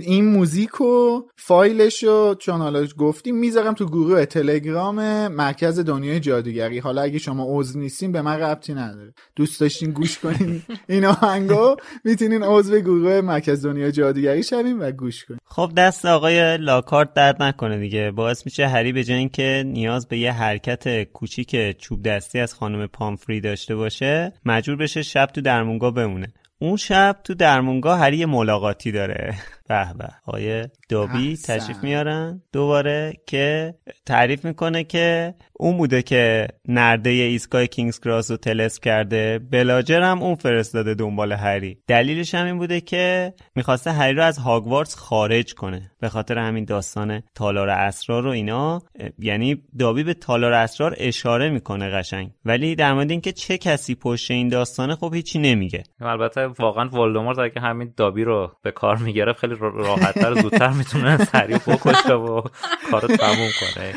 این 0.00 0.24
موزیک 0.24 0.80
و 0.80 1.22
فایلش 1.36 2.04
رو 2.04 2.34
چون 2.38 2.60
حالا 2.60 2.86
گفتیم 2.98 3.36
می‌ذارم 3.36 3.74
تو 3.74 3.86
گروه 3.86 4.24
تلگرام 4.24 5.28
مرکز 5.28 5.80
دنیای 5.80 6.20
جادوگری. 6.20 6.78
حالا 6.78 7.02
اگه 7.02 7.18
شما 7.18 7.46
عضو 7.48 7.78
نیستین 7.78 8.12
به 8.12 8.22
من 8.22 8.40
ربطی 8.40 8.74
نداره. 8.74 9.14
دوست 9.36 9.60
داشتین 9.60 9.90
گوش 9.90 10.18
کنین 10.18 10.62
این 10.88 11.04
آهنگو 11.04 11.76
می‌تونین 12.20 12.42
عضو 12.42 12.78
گروه 12.78 13.20
مرکز 13.20 13.66
دنیا 13.66 13.90
جادوگری 13.90 14.42
شویم 14.42 14.80
و 14.80 14.90
گوش 14.90 15.24
کنیم 15.24 15.40
خب 15.44 15.72
دست 15.76 16.06
آقای 16.06 16.56
لاکارت 16.56 17.12
درد 17.14 17.42
نکنه 17.42 17.78
دیگه. 17.78 18.10
باعث 18.10 18.46
میشه 18.46 18.68
هری 18.68 18.92
به 18.92 19.04
جای 19.04 19.18
اینکه 19.18 19.62
نیاز 19.66 20.08
به 20.08 20.18
یه 20.18 20.32
حرکت 20.32 21.02
کوچیک 21.02 21.78
چوب 21.78 22.02
دستی 22.02 22.40
از 22.40 22.54
خانم 22.54 22.86
پامفری 22.86 23.40
داشته 23.40 23.76
باشه 23.76 24.32
مجبور 24.44 24.76
بشه 24.76 25.02
شب 25.02 25.26
تو 25.26 25.40
درمونگاه 25.40 25.94
بمونه. 25.94 26.32
اون 26.58 26.76
شب 26.76 27.16
تو 27.24 27.34
درمونگاه 27.34 27.98
هری 27.98 28.24
ملاقاتی 28.24 28.92
داره. 28.92 29.34
به 29.68 29.94
به. 29.98 30.08
آقای 30.26 30.68
دابی 30.88 31.36
تشریف 31.36 31.76
میارن. 31.82 32.42
دوباره 32.52 33.12
که 33.26 33.74
تعریف 34.06 34.44
می‌کنه 34.44 34.84
که 34.84 35.34
اون 35.52 35.76
بوده 35.76 36.02
که 36.02 36.48
نرده 36.68 37.10
ایستگاه 37.10 37.66
کینگز 37.66 38.00
کراس 38.00 38.30
رو 38.30 38.36
تلسپ 38.36 38.82
کرده. 38.82 39.38
بلاجر 39.38 40.00
هم 40.00 40.22
اون 40.22 40.34
فرستاده 40.34 40.94
دنبال 40.94 41.32
هری. 41.32 41.78
دلیلش 41.86 42.34
هم 42.34 42.46
این 42.46 42.58
بوده 42.58 42.80
که 42.80 43.34
می‌خواسته 43.54 43.92
هری 43.92 44.14
رو 44.14 44.22
از 44.24 44.38
هاگوارتس 44.38 44.94
خارج 44.94 45.54
کنه. 45.54 45.90
به 46.00 46.08
خاطر 46.08 46.38
همین 46.38 46.64
داستان 46.64 47.22
تالار 47.34 47.68
اسرار 47.68 48.26
و 48.26 48.30
اینا. 48.30 48.82
یعنی 49.18 49.62
دابی 49.78 50.04
به 50.04 50.14
تالار 50.14 50.52
اسرار 50.52 50.94
اشاره 50.98 51.50
می‌کنه 51.50 51.90
قشنگ. 51.90 52.30
ولی 52.44 52.74
در 52.74 52.94
مورد 52.94 53.10
اینکه 53.10 53.32
چه 53.32 53.58
کسی 53.58 53.94
پشت 53.94 54.30
این 54.30 54.48
داستانه 54.48 54.94
خب 54.94 55.14
هیچی 55.14 55.38
نمیگه. 55.38 55.82
البته 56.00 56.46
واقعا 56.46 56.88
ولدمورت 56.88 57.38
اگه 57.38 57.60
همین 57.60 57.92
دابی 57.96 58.24
رو 58.24 58.52
به 58.62 58.70
کار 58.70 58.96
می‌گرفت 58.96 59.40
خیلی 59.40 59.55
راحتتر 59.60 60.42
زودتر 60.42 60.68
می‌تونه 60.68 61.24
سریع 61.24 61.58
بکشه 61.58 62.14
و 62.14 62.42
کارو 62.90 63.16
تموم 63.16 63.50
کنه. 63.60 63.94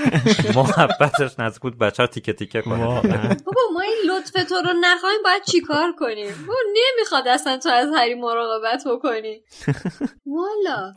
محبتش 0.56 1.40
نزدیک 1.40 1.62
بود 1.62 1.78
بچه 1.78 2.08
تیکه 2.08 2.34
تیکه 2.34 2.62
کنه. 2.62 2.86
بابا 2.86 3.62
ما 3.74 3.82
این 3.82 4.12
لطف 4.12 4.50
تو 4.50 4.56
رو 4.56 4.74
نخواهیم 4.82 5.20
باید 5.24 5.44
چیکار 5.44 5.92
کنیم؟ 6.00 6.32
ما 6.48 6.54
نمی‌خواد 6.74 7.28
اصلا 7.28 7.58
تو 7.58 7.70
از 7.70 7.88
هری 7.98 8.16
مراقبت 8.16 8.84
بکنی. 8.92 9.42
والا. 10.26 10.94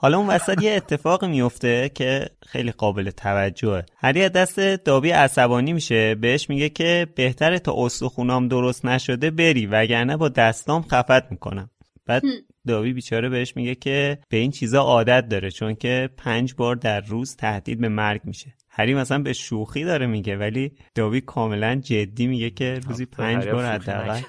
حالا 0.00 0.18
اون 0.18 0.26
وسط 0.26 0.62
یه 0.62 0.72
اتفاق 0.72 1.24
میفته 1.24 1.90
که 1.94 2.30
خیلی 2.46 2.72
قابل 2.72 3.10
توجهه. 3.10 3.86
هری 3.96 4.24
از 4.24 4.32
دست 4.32 4.60
دابی 4.60 5.10
عصبانی 5.10 5.72
میشه 5.72 6.14
بهش 6.14 6.50
میگه 6.50 6.68
که 6.68 7.06
بهتره 7.14 7.58
تا 7.58 7.74
استخونام 7.76 8.48
درست 8.48 8.84
نشده 8.84 9.30
بری 9.30 9.66
وگرنه 9.66 10.16
با 10.16 10.28
دستام 10.28 10.82
خفت 10.82 11.30
می‌کنم. 11.30 11.70
بعد 12.06 12.22
داوی 12.66 12.92
بیچاره 12.92 13.28
بهش 13.28 13.56
میگه 13.56 13.74
که 13.74 14.18
به 14.28 14.36
این 14.36 14.50
چیزا 14.50 14.82
عادت 14.82 15.28
داره 15.28 15.50
چون 15.50 15.74
که 15.74 16.10
پنج 16.16 16.54
بار 16.54 16.76
در 16.76 17.00
روز 17.00 17.36
تهدید 17.36 17.80
به 17.80 17.88
مرگ 17.88 18.20
میشه. 18.24 18.54
هری 18.70 18.94
مثلا 18.94 19.18
به 19.18 19.32
شوخی 19.32 19.84
داره 19.84 20.06
میگه 20.06 20.36
ولی 20.36 20.72
داوی 20.94 21.20
کاملا 21.20 21.74
جدی 21.74 22.26
میگه 22.26 22.50
که 22.50 22.80
روزی 22.88 23.06
پنج 23.06 23.48
بار 23.48 23.64
حداقل 23.64 24.20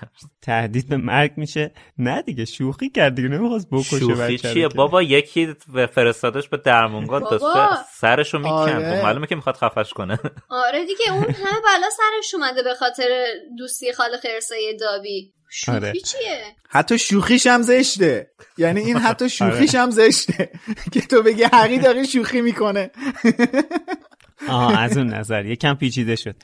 تهدید 0.42 0.90
به 0.90 0.98
مرگ 0.98 1.32
میشه. 1.38 1.72
نه 1.98 2.22
دیگه 2.22 2.46
شوخی 2.46 2.90
کرد 2.90 3.16
دیگه 3.16 3.28
نمی‌خواست 3.28 3.70
بکشه 3.70 4.00
شوخی 4.00 4.38
چیه؟ 4.38 4.68
بابا 4.68 5.02
یکی 5.02 5.54
فرستادش 5.92 6.50
به 6.50 6.58
درمونگاه 6.58 7.20
داشته 7.20 7.84
سرشو 7.94 8.38
می‌کند. 8.38 8.84
آره. 8.84 9.04
معلومه 9.04 9.28
که 9.28 9.36
می‌خواد 9.36 9.56
خفش 9.56 9.94
کنه. 9.94 10.20
آره 10.50 10.86
دیگه 10.86 11.14
اون 11.14 11.24
همه 11.24 11.60
بلا 11.66 11.90
سرش 11.98 12.34
اومده 12.34 12.64
به 12.64 12.74
خاطر 12.74 13.26
دوستی 13.58 13.94
خال 13.94 14.18
خرسای 14.24 14.78
دابی 14.80 15.34
شوخی 15.50 15.78
آره. 15.78 15.94
چیه؟ 15.94 16.42
حتی 16.70 17.00
شوخیش 17.00 17.48
هم 17.48 17.62
زشته. 17.62 18.32
یعنی 18.58 18.80
این 18.80 18.98
حتی 18.98 19.30
شوخیش 19.40 19.76
هم 19.76 19.92
زشته. 19.92 20.50
که 20.94 21.02
تو 21.02 21.22
بگی 21.24 21.44
حقی 21.44 21.78
داره 21.78 22.04
شوخی 22.04 22.42
می‌کنه. 22.42 22.92
آها 24.48 24.78
از 24.78 24.98
اون 24.98 25.08
نظر. 25.08 25.46
یکم 25.46 25.74
پیچیده 25.74 26.16
شد. 26.16 26.36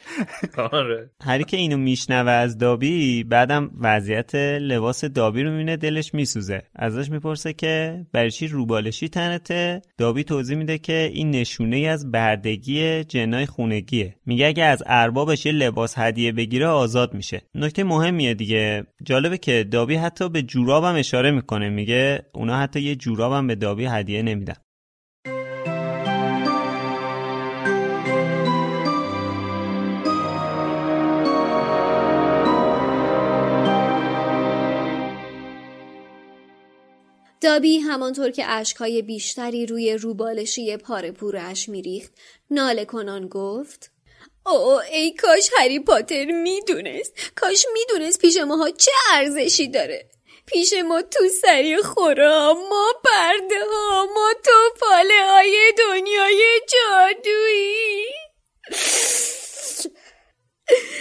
آره. 0.57 1.09
هری 1.23 1.43
که 1.43 1.57
اینو 1.57 1.77
میشنوه 1.77 2.31
از 2.31 2.57
دابی 2.57 3.23
بعدم 3.23 3.71
وضعیت 3.79 4.35
لباس 4.35 5.05
دابی 5.05 5.43
رو 5.43 5.51
می‌بینه 5.51 5.77
دلش 5.77 6.13
میسوزه. 6.13 6.61
ازش 6.75 7.09
می‌پرسه 7.09 7.53
که 7.53 8.05
برای 8.11 8.31
چی 8.31 8.47
روبالشی 8.47 9.09
تنته؟ 9.09 9.81
دابی 9.97 10.23
توضیح 10.23 10.57
میده 10.57 10.77
که 10.77 11.11
این 11.13 11.31
نشونه 11.31 11.75
ای 11.75 11.87
از 11.87 12.11
بردگی 12.11 13.03
جنای 13.03 13.45
خونگیه. 13.45 14.15
میگه 14.25 14.47
اگه 14.47 14.63
از 14.63 14.83
اربابش 14.85 15.45
یه 15.45 15.51
لباس 15.51 15.97
هدیه 15.97 16.31
بگیره 16.31 16.67
آزاد 16.67 17.13
میشه. 17.13 17.41
نکته 17.55 17.83
مهمیه 17.83 18.33
دیگه. 18.33 18.83
جالبه 19.03 19.37
که 19.37 19.63
دابی 19.71 19.95
حتی 19.95 20.29
به 20.29 20.41
جورابم 20.41 20.95
اشاره 20.95 21.31
می‌کنه. 21.31 21.69
میگه 21.69 22.25
اونا 22.33 22.57
حتی 22.57 22.81
یه 22.81 22.95
جورابم 22.95 23.47
به 23.47 23.55
دابی 23.55 23.85
هدیه 23.85 24.21
نمیدن. 24.21 24.55
دابی 37.45 37.79
همانطور 37.79 38.31
که 38.31 38.45
اشکهای 38.47 39.01
بیشتری 39.01 39.65
روی 39.65 39.93
روبالشی 39.93 40.77
پاره 40.77 41.11
پورش 41.11 41.69
میریخت 41.69 42.13
ناله 42.51 42.85
کنان 42.85 43.27
گفت 43.27 43.91
او 44.45 44.79
ای 44.91 45.11
کاش 45.11 45.49
هری 45.57 45.79
پاتر 45.79 46.25
می‌دونست. 46.25 47.13
کاش 47.35 47.65
می‌دونست 47.73 48.19
پیش 48.19 48.37
ماها 48.37 48.69
چه 48.69 48.91
ارزشی 49.13 49.67
داره. 49.67 50.09
پیش 50.45 50.73
ما 50.73 51.01
تو 51.01 51.27
سری 51.41 51.77
خورا 51.77 52.53
ما 52.69 52.87
پرده 53.03 53.59
ها 53.71 54.05
ما 54.05 54.33
تو 54.43 54.79
پاله 54.79 55.25
های 55.31 55.73
دنیای 55.77 56.61
جادویی. 56.67 58.05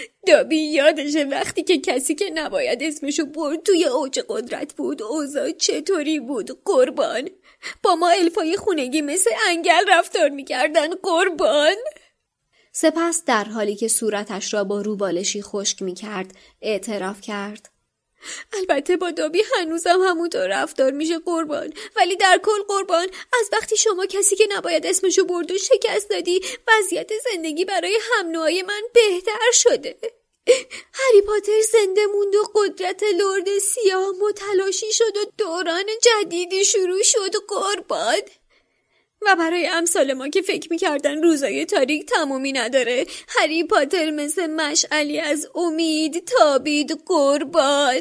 دابی 0.26 0.56
یادشه 0.56 1.24
وقتی 1.24 1.62
که 1.62 1.78
کسی 1.78 2.14
که 2.14 2.30
نباید 2.34 2.82
اسمشو 2.82 3.26
برد 3.26 3.62
توی 3.62 3.84
اوج 3.84 4.20
قدرت 4.28 4.74
بود. 4.74 5.02
اوضاع 5.02 5.50
چطوری 5.50 6.20
بود؟ 6.20 6.62
قربان. 6.64 7.28
با 7.82 7.94
ما 7.94 8.08
الفای 8.08 8.56
خونگی 8.56 9.02
مثل 9.02 9.30
انگل 9.48 9.84
رفتار 9.88 10.28
می‌کردن. 10.28 10.94
قربان. 10.94 11.76
سپس 12.72 13.24
در 13.26 13.44
حالی 13.44 13.76
که 13.76 13.88
صورتش 13.88 14.54
را 14.54 14.64
با 14.64 14.80
روبالشی 14.80 15.42
خشک 15.42 15.82
می‌کرد 15.82 16.34
اعتراف 16.62 17.20
کرد. 17.20 17.73
البته 18.52 18.96
با 18.96 19.10
دابی 19.10 19.42
هنوزم 19.54 20.00
همونطور 20.00 20.62
رفتار 20.62 20.90
میشه 20.90 21.18
قربان. 21.18 21.72
ولی 21.96 22.16
در 22.16 22.40
کل 22.42 22.62
قربان 22.68 23.08
از 23.40 23.48
وقتی 23.52 23.76
شما 23.76 24.06
کسی 24.06 24.36
که 24.36 24.48
نباید 24.56 24.86
اسمشو 24.86 25.24
برد 25.24 25.50
و 25.50 25.58
شکست 25.58 26.10
دادی 26.10 26.40
وضعیت 26.68 27.10
زندگی 27.32 27.64
برای 27.64 27.98
هم 28.12 28.26
من 28.66 28.82
بهتر 28.94 29.50
شده. 29.52 29.96
هری 30.92 31.22
پاتر 31.26 31.60
زنده 31.72 32.06
موند 32.06 32.34
و 32.34 32.42
قدرت 32.54 33.02
لرد 33.02 33.58
سیاه 33.58 34.12
متلاشی 34.20 34.92
شد 34.92 35.16
و 35.16 35.24
دوران 35.38 35.84
جدیدی 36.02 36.64
شروع 36.64 37.02
شد 37.02 37.32
قربان. 37.48 38.20
و 39.26 39.36
برای 39.36 39.66
امثال 39.66 40.12
ما 40.12 40.28
که 40.28 40.42
فکر 40.42 40.68
می‌کردن 40.70 41.22
روزای 41.22 41.64
تاریک 41.64 42.06
تمومی 42.06 42.52
نداره. 42.52 43.06
هری 43.28 43.64
پاتر 43.64 44.10
مثل 44.10 44.46
مشعلی 44.46 45.20
از 45.20 45.48
امید 45.54 46.24
تابید 46.24 47.02
قربان. 47.06 48.00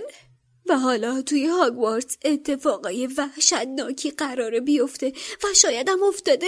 و 0.66 0.78
حالا 0.78 1.22
توی 1.22 1.46
هاگوارتس 1.46 2.18
اتفاقای 2.26 3.08
وحشتناکی 3.08 4.12
قراره 4.12 4.60
بیفته 4.60 5.14
و 5.44 5.54
شاید 5.56 5.90
هم 5.90 6.04
افتاده. 6.04 6.48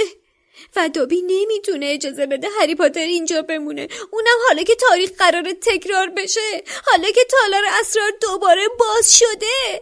و 0.76 0.90
دابی 0.90 1.22
نمی‌تونه 1.22 1.86
اجازه 1.86 2.26
بده 2.26 2.48
هری 2.60 2.76
پاتر 2.76 3.00
اینجا 3.00 3.42
بمونه. 3.42 3.88
اونم 4.12 4.38
حالا 4.48 4.64
که 4.64 4.76
تاریخ 4.76 5.12
قراره 5.18 5.54
تکرار 5.54 6.10
بشه. 6.10 6.64
حالا 6.86 7.08
که 7.12 7.22
تالار 7.30 7.64
اسرار 7.82 8.12
دوباره 8.22 8.68
باز 8.80 9.18
شده. 9.18 9.82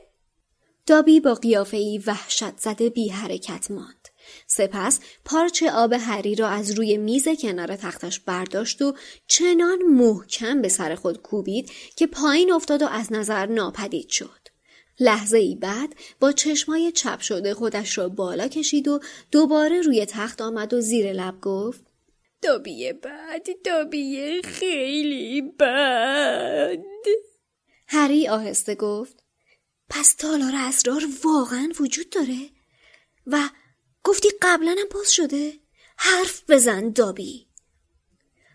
دابی 0.88 1.20
با 1.20 1.34
قیافه 1.34 1.78
ای 1.78 2.02
وحشت 2.08 2.58
زده 2.58 2.90
بی 2.90 3.10
حرکت 3.10 3.72
ماند. 3.72 4.03
سپس 4.48 5.00
پارچه 5.26 5.72
آب 5.72 5.94
هری 5.94 6.36
را 6.36 6.48
از 6.48 6.72
روی 6.72 6.98
میز 6.98 7.28
کنار 7.42 7.76
تختش 7.76 8.20
برداشت 8.20 8.82
و 8.82 8.94
چنان 9.28 9.82
محکم 9.82 10.62
به 10.62 10.70
سر 10.70 10.96
خود 10.96 11.22
کوبید 11.22 11.72
که 11.96 12.08
پایین 12.08 12.52
افتاد 12.52 12.82
و 12.82 12.88
از 12.88 13.14
نظر 13.14 13.46
ناپدید 13.46 14.10
شد. 14.10 14.44
لحظه 15.00 15.38
ای 15.38 15.56
بعد 15.56 15.96
با 16.20 16.32
چشمای 16.32 16.92
چپ 16.92 17.20
شده 17.20 17.54
خودش 17.54 17.98
را 17.98 18.10
بالا 18.10 18.48
کشید 18.48 18.88
و 18.88 19.00
دوباره 19.32 19.82
روی 19.82 20.06
تخت 20.06 20.42
آمد 20.42 20.74
و 20.74 20.82
زیر 20.82 21.14
لب 21.14 21.42
گفت 21.42 21.82
دابی 22.42 22.94
بد 22.94 23.48
دابی 23.66 24.42
خیلی 24.42 25.42
بد. 25.42 26.84
هری 27.88 28.28
آهسته 28.28 28.76
گفت 28.76 29.24
پس 29.90 30.16
تالار 30.16 30.54
اسرار 30.56 31.04
واقعا 31.24 31.70
وجود 31.80 32.10
داره؟ 32.10 32.50
و 33.28 33.38
گفتی 34.04 34.30
قبلا 34.42 34.76
هم 34.80 34.88
باز 34.94 35.14
شده؟ 35.14 35.54
حرف 35.98 36.44
بزن 36.50 36.90
دابی. 36.90 37.48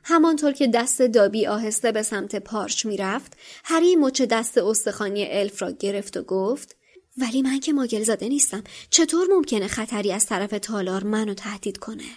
همانطور 0.05 0.53
که 0.53 0.67
دست 0.67 1.03
دابی 1.03 1.47
آهسته 1.47 1.93
به 1.93 2.03
سمت 2.03 2.37
پارچ 2.37 2.87
می‌رفت 2.87 3.37
هری 3.65 3.97
مچ 3.97 4.23
دست 4.23 4.59
استخوانی 4.59 5.27
الف 5.31 5.63
را 5.63 5.71
گرفت 5.71 6.17
و 6.17 6.23
گفت 6.23 6.77
ولی 7.17 7.43
من 7.43 7.61
که 7.61 7.73
ماگل 7.73 8.03
زاده 8.03 8.29
نیستم. 8.29 8.65
چطور 8.91 9.27
ممکنه 9.31 9.69
خطری 9.69 10.13
از 10.13 10.27
طرف 10.27 10.51
تالار 10.63 11.05
منو 11.05 11.35
تهدید 11.35 11.79
کنه؟ 11.79 12.11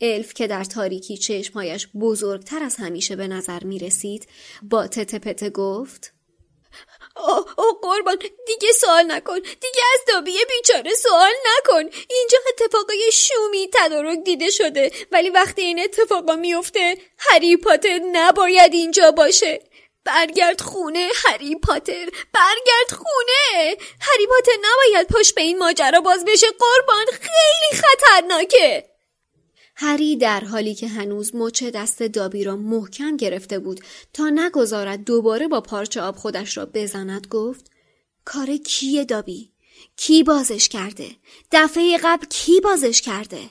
الف 0.00 0.34
که 0.34 0.46
در 0.46 0.64
تاریکی 0.64 1.16
چشمهایش 1.16 1.88
بزرگتر 1.94 2.62
از 2.62 2.76
همیشه 2.76 3.16
به 3.16 3.28
نظر 3.28 3.64
می 3.64 3.78
رسید 3.78 4.28
با 4.62 4.86
تته 4.86 5.18
پته 5.18 5.50
گفت 5.50 6.14
آه, 7.22 7.54
آه 7.56 7.78
قربان. 7.82 8.16
دیگه 8.46 8.72
سوال 8.72 9.04
نکن. 9.12 9.38
دیگه 9.38 9.82
از 9.94 10.00
دابی 10.08 10.38
بیچاره 10.44 10.94
سوال 10.94 11.32
نکن. 11.46 11.90
اینجا 12.10 12.38
اتفاقای 12.48 13.12
شومی 13.12 13.70
تدارک 13.74 14.18
دیده 14.24 14.50
شده. 14.50 14.92
ولی 15.12 15.30
وقتی 15.30 15.62
این 15.62 15.80
اتفاقا 15.80 16.36
میفته 16.36 16.96
هری 17.18 17.56
پاتر 17.56 18.00
نباید 18.12 18.74
اینجا 18.74 19.10
باشه. 19.10 19.60
برگرد 20.04 20.60
خونه 20.60 21.08
هری 21.24 21.56
پاتر. 21.56 22.10
برگرد 22.32 22.90
خونه. 22.90 23.76
هری 24.00 24.26
پاتر 24.26 24.58
نباید 24.62 25.08
پشت 25.08 25.34
به 25.34 25.42
این 25.42 25.58
ماجرا 25.58 26.00
باز 26.00 26.24
بشه. 26.24 26.46
قربان 26.46 27.06
خیلی 27.06 27.82
خطرناکه. 27.82 28.91
هری 29.76 30.16
در 30.16 30.40
حالی 30.44 30.74
که 30.74 30.88
هنوز 30.88 31.34
مچ 31.34 31.64
دست 31.64 32.02
دابی 32.02 32.44
را 32.44 32.56
محکم 32.56 33.16
گرفته 33.16 33.58
بود 33.58 33.80
تا 34.12 34.30
نگذارد 34.30 35.04
دوباره 35.04 35.48
با 35.48 35.60
پارچه 35.60 36.00
آب 36.00 36.16
خودش 36.16 36.56
را 36.56 36.66
بزند 36.66 37.26
گفت 37.26 37.70
کار 38.24 38.56
کیه 38.56 39.04
دابی؟ 39.04 39.52
کی 39.96 40.22
بازش 40.22 40.68
کرده؟ 40.68 41.10
دفعه 41.52 41.98
قبل 42.02 42.26
کی 42.26 42.60
بازش 42.60 43.00
کرده؟ 43.00 43.50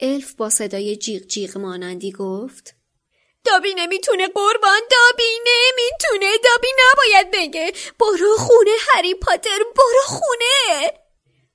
الف 0.00 0.34
با 0.34 0.50
صدای 0.50 0.96
جیغ 0.96 1.22
جیغ 1.22 1.58
مانندی 1.58 2.12
گفت 2.12 2.74
دابی 3.44 3.74
نمی‌تونه 3.76 4.26
قربان 4.28 4.80
دابی 4.90 5.30
نمی‌تونه 5.46 6.32
دابی 6.44 6.68
نباید 6.78 7.30
بگه 7.32 7.72
برو 8.00 8.36
خونه 8.36 8.70
هری 8.92 9.14
پاتر 9.14 9.58
برو 9.76 10.02
خونه 10.06 10.92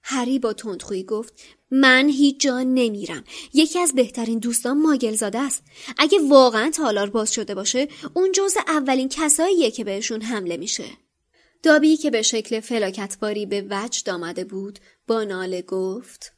هری 0.04 0.40
با 0.40 0.54
تندخویی 0.54 1.04
گفت 1.04 1.34
من 1.72 2.10
هیچ 2.10 2.40
جا 2.40 2.60
نمیرم. 2.60 3.24
یکی 3.54 3.80
از 3.80 3.96
بهترین 3.96 4.40
دوستان 4.40 4.82
ماگلزاده 4.82 5.40
است. 5.40 5.64
اگه 5.98 6.20
واقعا 6.30 6.72
تالار 6.72 7.10
باز 7.10 7.34
شده 7.34 7.56
باشه 7.56 7.88
اون 8.14 8.32
جز 8.32 8.54
اولین 8.68 9.10
کساییه 9.10 9.72
که 9.72 9.84
بهشون 9.84 10.22
حمله 10.22 10.58
میشه. 10.58 10.86
دابی 11.64 11.98
که 11.98 12.12
به 12.12 12.22
شکل 12.22 12.60
فلاکتباری 12.60 13.46
به 13.46 13.66
وجد 13.70 14.10
آمده 14.10 14.44
بود 14.44 14.80
با 15.08 15.24
ناله 15.24 15.62
گفت 15.62 16.34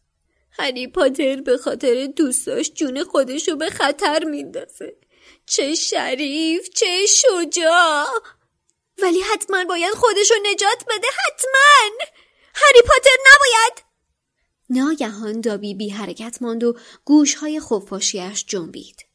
هری 0.52 0.88
پاتر 0.88 1.42
به 1.42 1.58
خاطر 1.58 2.08
دوستاش 2.16 2.72
جون 2.72 3.04
خودشو 3.04 3.56
به 3.56 3.70
خطر 3.70 4.24
میندازه. 4.24 4.98
چه 5.46 5.76
شریف 5.76 6.70
چه 6.70 7.06
شجاع. 7.06 8.06
ولی 9.02 9.20
حتما 9.20 9.66
باید 9.66 9.94
خودشو 9.94 10.34
نجات 10.52 10.84
بده 10.90 11.08
حتما. 11.08 12.06
هری 12.56 12.82
پاتر 12.82 13.18
نباید. 13.22 13.89
ناگهان 14.70 15.42
دابی 15.42 15.74
بی 15.74 15.90
حرکت 15.90 16.42
ماند 16.42 16.64
و 16.64 16.78
گوشهای 17.06 17.60
خفاشیش 17.60 18.46
جنبید. 18.46 19.06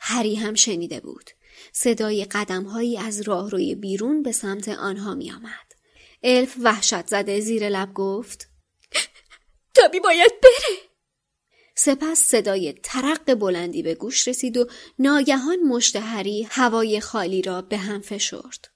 هری 0.00 0.34
هم 0.34 0.54
شنیده 0.54 1.00
بود. 1.00 1.30
صدای 1.72 2.24
قدمهایی 2.24 2.98
از 2.98 3.20
راهروی 3.20 3.74
بیرون 3.74 4.22
به 4.22 4.32
سمت 4.32 4.68
آنها 4.68 5.14
می 5.14 5.32
آمد. 5.32 5.72
الف 6.22 6.56
وحشت 6.62 7.06
زده 7.06 7.40
زیر 7.40 7.68
لب 7.68 7.94
گفت 7.94 8.48
دابی 9.74 10.00
باید 10.00 10.32
بره. 10.42 10.76
سپس 11.74 12.18
صدای 12.18 12.72
ترق 12.72 13.34
بلندی 13.34 13.82
به 13.82 13.94
گوش 13.94 14.28
رسید 14.28 14.56
و 14.56 14.66
ناگهان 14.98 15.60
مشت 15.60 15.96
هری 15.96 16.46
هوای 16.50 17.00
خالی 17.00 17.42
را 17.42 17.62
به 17.62 17.76
هم 17.76 18.00
فشرد. 18.00 18.75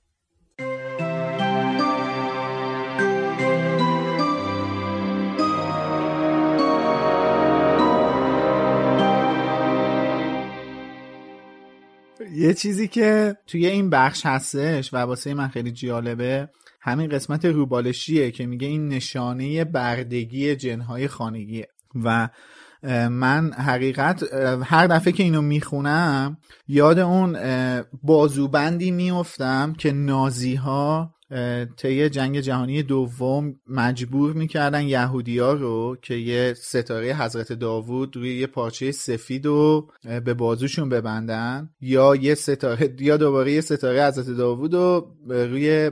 یه 12.35 12.55
چیزی 12.55 12.89
که 12.89 13.37
توی 13.47 13.67
این 13.67 13.91
بخش 13.91 14.27
هستش 14.27 14.95
و 14.95 14.97
واسه 14.97 15.35
من 15.35 15.49
خیلی 15.49 15.73
جالبه 15.73 16.49
همین 16.81 17.09
قسمت 17.09 17.45
روبالشیه 17.45 18.31
که 18.31 18.47
میگه 18.47 18.67
این 18.67 18.89
نشانه 18.89 19.65
بردگی 19.65 20.57
جنهای 20.57 21.09
خانگیه. 21.09 21.69
و 22.05 22.29
من 23.09 23.53
حقیقت 23.53 24.35
هر 24.65 24.87
دفعه 24.87 25.13
که 25.13 25.23
اینو 25.23 25.43
می‌خونم 25.43 26.37
یاد 26.69 26.99
اون 26.99 27.39
بازوبندی 28.03 28.91
میفتم 28.91 29.73
که 29.79 29.93
نازی 29.93 30.55
ها 30.55 31.15
طی 31.77 32.09
جنگ 32.09 32.41
جهانی 32.41 32.83
دوم 32.83 33.55
مجبور 33.69 34.33
می‌کردن 34.33 34.83
یهودیا 34.83 35.53
رو 35.53 35.97
که 36.03 36.15
یه 36.15 36.55
ستاره 36.55 37.15
حضرت 37.17 37.53
داوود 37.53 38.17
روی 38.17 38.39
یه 38.39 38.47
پارچه 38.47 38.93
سفید 38.93 39.47
رو 39.47 39.91
به 40.25 40.35
بازوشون 40.35 40.89
ببندن 40.89 41.71
یا 41.81 42.17
یه 42.17 42.35
ستاره 42.35 42.95
یا 43.01 43.17
دوباره 43.17 43.53
یه 43.53 43.61
ستاره 43.61 44.07
حضرت 44.07 44.27
داوود 44.27 44.75
رو 44.75 45.17
روی 45.29 45.91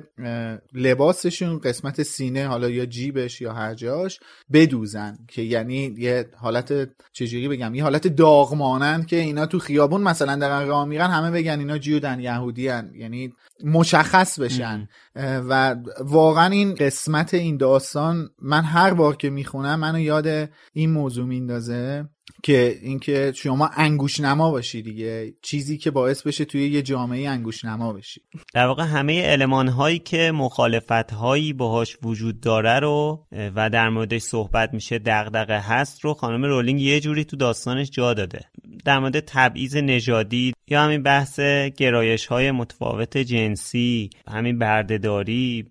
لباسشون 0.75 1.59
قسمت 1.59 2.03
سینه 2.03 2.47
حالا 2.47 2.71
یا 2.71 2.87
جیبش 2.87 3.41
یا 3.41 3.53
هر 3.53 3.75
جاش 3.75 4.21
بدوزن 4.53 5.19
که 5.29 5.43
یعنی 5.43 5.95
یه 5.99 6.27
حالت 6.37 6.89
چجوری 7.13 7.49
بگم 7.49 7.75
یه 7.75 7.83
حالت 7.83 8.09
داغ 8.09 8.55
مانند 8.55 9.07
که 9.07 9.17
اینا 9.17 9.47
تو 9.47 9.59
خیابون 9.59 10.01
مثلا 10.01 10.37
در 10.37 10.65
راه 10.65 10.85
میرن 10.85 11.11
همه 11.11 11.31
بگن 11.31 11.59
اینا 11.59 11.79
جیودن 11.79 12.21
یهودیان 12.21 12.95
یعنی 12.95 13.33
مشخص 13.65 14.41
بشن. 14.41 14.89
و 15.19 15.77
واقعا 16.01 16.47
این 16.47 16.75
قسمت 16.75 17.35
این 17.35 17.57
داستان 17.57 18.31
من 18.43 18.65
هر 18.65 18.95
بار 18.95 19.17
که 19.17 19.31
می‌خونم 19.31 19.81
منو 19.81 19.99
یاد 19.99 20.51
این 20.73 20.91
موضوع 20.91 21.27
میندازه 21.27 22.09
که 22.43 22.79
اینکه 22.83 23.33
شما 23.37 23.71
انگوش 23.77 24.21
نما 24.21 24.51
باشی 24.51 24.83
دیگه 24.83 25.35
چیزی 25.43 25.79
که 25.79 25.91
باعث 25.91 26.23
بشه 26.23 26.45
توی 26.45 26.69
یه 26.69 26.83
جامعه 26.83 27.29
انگوش 27.29 27.65
نما 27.65 27.93
بشی. 27.93 28.21
در 28.55 28.67
واقع 28.67 28.85
همه 28.85 29.23
علمان 29.23 29.69
هایی 29.69 29.99
که 29.99 30.33
مخالفت 30.33 31.13
هایی 31.13 31.53
باهاش 31.53 31.97
وجود 32.03 32.41
داره 32.41 32.81
رو 32.81 33.27
و 33.57 33.71
در 33.71 33.89
موردش 33.89 34.23
صحبت 34.23 34.75
میشه 34.75 34.99
دغدغه 34.99 35.59
هست 35.59 36.01
رو 36.05 36.15
خانم 36.15 36.45
رولینگ 36.45 36.81
یه 36.81 37.01
جوری 37.01 37.25
تو 37.25 37.37
داستانش 37.37 37.91
جا 37.91 38.15
داده. 38.15 38.41
در 38.85 38.99
مورد 38.99 39.21
تبعیض 39.21 39.77
نژادی 39.77 40.53
یا 40.69 40.83
همین 40.83 41.03
بحث 41.03 41.41
گرایش 41.77 42.27
های 42.27 42.51
متفاوت 42.51 43.19
جنسی 43.19 44.11
همین 44.29 44.59
بردهداری 44.59 45.67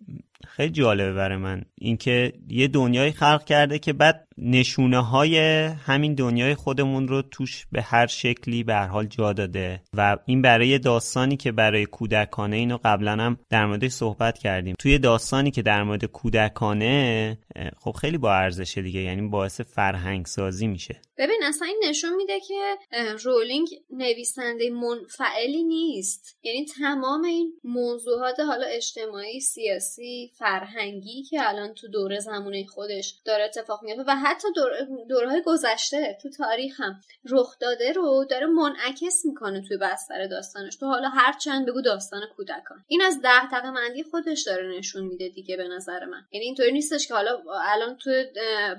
خیلی 0.47 0.71
جالبه 0.71 1.13
برای 1.13 1.37
من. 1.37 1.61
اینکه 1.75 2.33
یه 2.49 2.67
دنیای 2.67 3.11
خلق 3.11 3.45
کرده 3.45 3.79
که 3.79 3.93
بعد 3.93 4.26
نشونه 4.37 5.05
های 5.05 5.37
همین 5.65 6.13
دنیای 6.13 6.55
خودمون 6.55 7.07
رو 7.07 7.21
توش 7.21 7.65
به 7.71 7.81
هر 7.81 8.07
شکلی 8.07 8.63
به 8.63 8.73
هر 8.73 8.87
حال 8.87 9.05
جا 9.05 9.33
داده 9.33 9.81
و 9.93 10.17
این 10.25 10.41
برای 10.41 10.79
داستانی 10.79 11.37
که 11.37 11.51
برای 11.51 11.85
کودکانه 11.85 12.55
اینو 12.55 12.77
قبلا 12.83 13.11
هم 13.11 13.37
در 13.49 13.65
موردش 13.65 13.91
صحبت 13.91 14.37
کردیم. 14.37 14.75
توی 14.79 14.99
داستانی 14.99 15.51
که 15.51 15.61
در 15.61 15.83
مورد 15.83 16.05
کودکانه 16.05 17.37
خب 17.79 17.91
خیلی 17.91 18.17
با 18.17 18.33
ارزشه 18.33 18.81
دیگه 18.81 18.99
یعنی 18.99 19.27
باعث 19.27 19.61
فرهنگ 19.61 20.25
سازی 20.25 20.67
میشه. 20.67 21.01
ببین 21.17 21.39
اصلا 21.43 21.67
این 21.67 21.83
نشون 21.89 22.15
میده 22.15 22.39
که 22.39 22.75
رولینگ 23.23 23.67
نویسنده 23.89 24.69
منفعلی 24.69 25.63
نیست. 25.63 26.37
یعنی 26.43 26.65
تمام 26.65 27.23
این 27.23 27.53
موضوعات 27.63 28.39
حالا 28.39 28.65
اجتماعی 28.65 29.39
سیاسی 29.39 30.31
فرهنگی 30.39 31.23
که 31.23 31.49
الان 31.49 31.73
تو 31.73 31.87
دوره 31.87 32.19
زمونه 32.19 32.65
خودش 32.65 33.15
داره 33.25 33.43
اتفاق 33.43 33.83
میفته 33.83 34.03
و 34.07 34.15
حتی 34.27 34.47
دور... 34.55 34.71
دورهای 35.09 35.41
گذشته 35.45 36.17
تو 36.21 36.29
تاریخ 36.29 36.81
هم 36.81 36.99
رخ 37.29 37.59
داده 37.59 37.91
رو 37.91 38.25
داره 38.29 38.45
منعکس 38.45 39.25
می‌کنه 39.25 39.61
توی 39.67 39.77
بستر 39.77 40.27
داستانش. 40.27 40.75
تو 40.75 40.85
حالا 40.85 41.09
هر 41.09 41.33
چند 41.33 41.65
بگو 41.65 41.81
داستان 41.81 42.21
کودکان. 42.35 42.83
این 42.87 43.01
از 43.01 43.19
دغدغه 43.23 43.71
مندی 43.71 44.03
خودش 44.03 44.43
داره 44.43 44.77
نشون 44.77 45.03
میده 45.03 45.29
دیگه 45.29 45.57
به 45.57 45.67
نظر 45.67 46.05
من. 46.05 46.21
یعنی 46.31 46.45
اینطوری 46.45 46.71
نیستش 46.71 47.07
که 47.07 47.13
حالا 47.13 47.39
الان 47.73 47.97
تو 47.97 48.11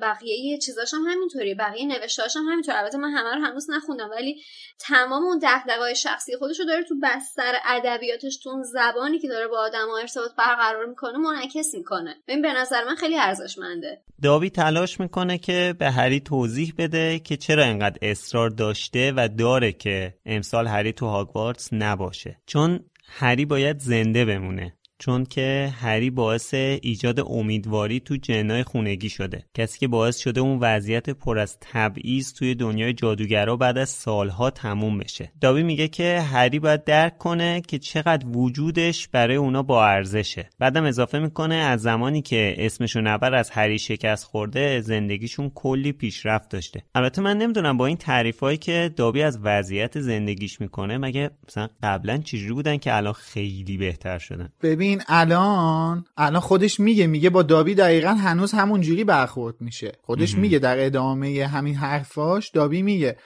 بقیه 0.03 0.59
چیزاش 0.59 0.94
هم 0.94 1.01
همینطوری 1.09 1.55
بقیه 1.55 1.86
نوشتهاش 1.86 2.36
هم 2.36 2.42
همینطور 2.42 2.76
البته 2.76 2.99
من 2.99 3.11
همه 3.11 3.34
رو 3.34 3.44
هنوز 3.44 3.70
نخوندم 3.70 4.11
ولی 4.11 4.42
تمام 4.78 5.24
اون 5.24 5.40
دغدغه‌های 5.42 5.96
شخصی 5.96 6.36
خودش 6.36 6.61
رو 6.61 6.66
داره 6.66 6.82
تو 6.82 6.94
بستر 7.03 7.55
ادبیاتش 7.64 8.36
تو 8.36 8.51
اون 8.51 8.62
زبانی 8.62 9.18
که 9.18 9.28
داره 9.28 9.49
با 9.49 9.59
آدم‌ها 9.59 9.99
ارتباط 9.99 10.30
برقرار 10.38 10.86
می‌کنه 10.86 11.18
منعکس 11.18 11.74
می‌کنه. 11.74 12.16
این 12.26 12.42
به 12.42 12.53
نظر 12.53 12.84
من 12.84 12.94
خیلی 12.94 13.18
ارزشمنده. 13.18 14.01
داوی 14.22 14.51
تلاش 14.51 15.01
می‌کنه 15.01 15.38
که 15.39 15.74
به 15.78 15.91
هری 15.91 16.20
توضیح 16.20 16.74
بده 16.78 17.18
که 17.18 17.36
چرا 17.36 17.64
اینقدر 17.64 17.99
اصرار 18.03 18.51
داشته 18.51 19.12
و 19.16 19.28
داره 19.39 19.72
که 19.72 20.14
امسال 20.26 20.66
هری 20.66 20.93
تو 20.93 21.07
هاگوارتس 21.07 21.68
نباشه. 21.72 22.41
چون 22.47 22.80
هری 23.05 23.45
باید 23.45 23.78
زنده 23.78 24.24
بمونه. 24.24 24.77
چون 24.99 25.24
که 25.24 25.72
هری 25.80 26.11
باعث 26.11 26.55
ایجاد 26.55 27.20
امیدواری 27.20 28.01
تو 28.01 28.16
جنای 28.16 28.62
خونگی 28.62 29.09
شده. 29.09 29.44
کسی 29.55 29.78
که 29.78 29.88
باعث 29.88 30.18
شده 30.18 30.40
اون 30.40 30.59
وضعیت 30.59 31.11
پر 31.11 31.38
از 31.38 31.59
تبعیض 31.61 32.32
توی 32.32 32.55
دنیای 32.55 32.92
جادوگرا 32.92 33.57
بعد 33.57 33.78
از 33.78 33.88
سالها 33.88 34.51
تموم 34.51 34.99
بشه. 34.99 35.32
دابی 35.40 35.62
میگه 35.62 35.88
که 35.88 36.20
هری 36.20 36.59
باید 36.59 36.84
درک 36.84 37.18
کنه 37.18 37.61
که 37.61 37.78
چقدر 37.78 38.26
وجودش 38.26 39.09
برای 39.09 39.36
اونا 39.36 39.62
با 39.62 39.86
ارزشه. 39.86 40.51
بعدم 40.59 40.84
اضافه 40.84 41.18
می‌کنه 41.18 41.55
از 41.55 41.82
زمانی 41.82 42.22
که 42.22 42.55
اسمشو 42.59 43.01
نبر 43.01 43.34
از 43.34 43.51
هری 43.51 43.78
شکست 43.78 44.24
خورده 44.24 44.80
زندگیشون 44.80 45.51
کلی 45.55 45.92
پیشرفت 45.92 46.51
داشته. 46.51 46.82
البته 46.94 47.22
من 47.22 47.38
نمی‌دونم 47.38 47.76
با 47.76 47.86
این 47.86 47.96
تعریفایی 47.96 48.59
که 48.59 48.90
دابی 48.96 49.22
از 49.22 49.38
وضعیت 49.42 50.01
زندگیش 50.01 50.61
می‌کنه 50.61 50.99
مگه 50.99 51.30
مثلا 51.49 51.68
قبلا 51.82 52.16
چجوری 52.16 52.53
بودن 52.53 52.76
که 52.76 52.96
الان 52.96 53.12
خیلی 53.12 53.76
بهتر 53.76 54.18
شدن؟ 54.18 54.49
ببین 54.62 54.88
الان 55.09 56.05
الان 56.16 56.41
خودش 56.41 56.80
میگه 56.80 57.07
میگه 57.07 57.30
با 57.30 57.43
دابی 57.43 57.74
دقیقا 57.74 58.11
هنوز 58.14 58.53
همون 58.53 58.80
جوری 58.80 59.05
برخورد 59.05 59.55
میشه. 59.61 59.93
خودش 60.03 60.34
میگه 60.34 60.59
در 60.59 60.86
ادامه 60.86 61.47
همین 61.47 61.74
حرفاش 61.74 62.51
دابی 62.51 62.82
میگه. 62.82 63.16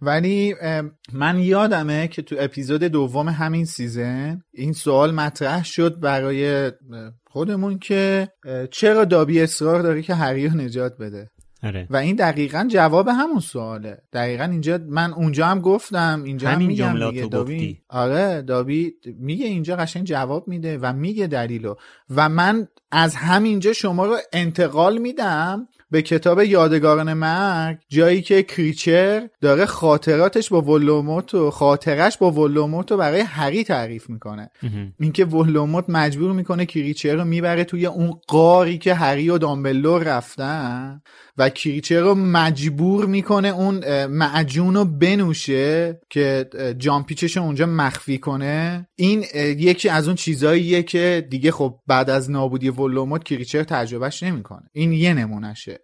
ولی 0.00 0.54
من 1.12 1.38
یادمه 1.38 2.08
که 2.08 2.22
تو 2.22 2.36
اپیزود 2.38 2.84
دوم 2.84 3.28
همین 3.28 3.64
سیزن 3.64 4.40
این 4.54 4.72
سوال 4.72 5.14
مطرح 5.14 5.64
شد 5.64 6.00
برای 6.00 6.72
خودمون 7.26 7.78
که 7.78 8.28
چرا 8.70 9.04
دابی 9.04 9.40
اصرار 9.40 9.82
داره 9.82 10.02
که 10.02 10.14
هری 10.14 10.48
نجات 10.48 10.96
بده؟ 10.98 11.30
آره. 11.66 11.86
و 11.90 11.96
این 11.96 12.16
دقیقا 12.16 12.68
جواب 12.70 13.08
همون 13.08 13.40
سواله. 13.40 13.98
دقیقا 14.12 14.44
اینجا 14.44 14.78
من 14.88 15.12
اونجا 15.12 15.46
هم 15.46 15.60
گفتم 15.60 16.22
اینجا 16.24 16.48
همین 16.48 16.80
هم 16.80 16.92
میگم 16.96 17.10
دیگه. 17.10 17.26
دابی 17.26 17.82
آره 17.88 18.42
دابی 18.42 18.92
میگه 19.18 19.46
اینجا 19.46 19.76
قشنگ 19.76 20.04
جواب 20.04 20.48
میده 20.48 20.78
و 20.78 20.92
میگه 20.92 21.26
دلیلو. 21.26 21.74
و 22.10 22.28
من 22.28 22.68
از 22.98 23.14
همینجا 23.14 23.72
شما 23.72 24.06
رو 24.06 24.16
انتقال 24.32 24.98
میدم 24.98 25.68
به 25.90 26.02
کتاب 26.02 26.40
یادگاران 26.40 27.12
مرگ 27.12 27.78
جایی 27.88 28.22
که 28.22 28.42
کریچر 28.42 29.28
داره 29.40 29.66
خاطراتش 29.66 30.48
با 30.48 30.62
ولدمورت 30.62 31.34
و 31.34 31.50
خاطرش 31.50 32.18
با 32.18 32.30
ولدمورت 32.30 32.90
رو 32.90 32.96
برای 32.96 33.20
هری 33.20 33.64
تعریف 33.64 34.10
می‌کنه. 34.10 34.50
اینکه 35.00 35.24
ولوموت 35.24 35.84
مجبور 35.88 36.32
می‌کنه 36.32 36.66
کریچر 36.66 37.14
رو 37.14 37.24
می‌بره 37.24 37.64
توی 37.64 37.86
اون 37.86 38.20
قاری 38.28 38.78
که 38.78 38.94
هری 38.94 39.30
و 39.30 39.38
دامبلور 39.38 40.02
رفتن 40.02 41.02
و 41.38 41.48
کریچر 41.48 42.00
رو 42.00 42.14
مجبور 42.14 43.06
می‌کنه 43.06 43.48
اون 43.48 44.06
معجون 44.06 44.74
رو 44.74 44.84
بنوشه 44.84 46.00
که 46.10 46.48
جامپیچش 46.78 47.36
اونجا 47.36 47.66
مخفی 47.66 48.18
کنه. 48.18 48.88
این 48.96 49.24
یکی 49.34 49.88
از 49.88 50.06
اون 50.06 50.16
چیزاییه 50.16 50.82
که 50.82 51.26
دیگه 51.30 51.50
خب 51.50 51.78
بعد 51.86 52.10
از 52.10 52.30
نابودی 52.30 52.70
ولوموت 52.86 53.24
کریچر 53.24 53.62
تجربهش 53.62 54.22
نمی‌کنه. 54.22 54.70
این 54.72 54.92
یه 54.92 55.14
نمونهشه. 55.14 55.80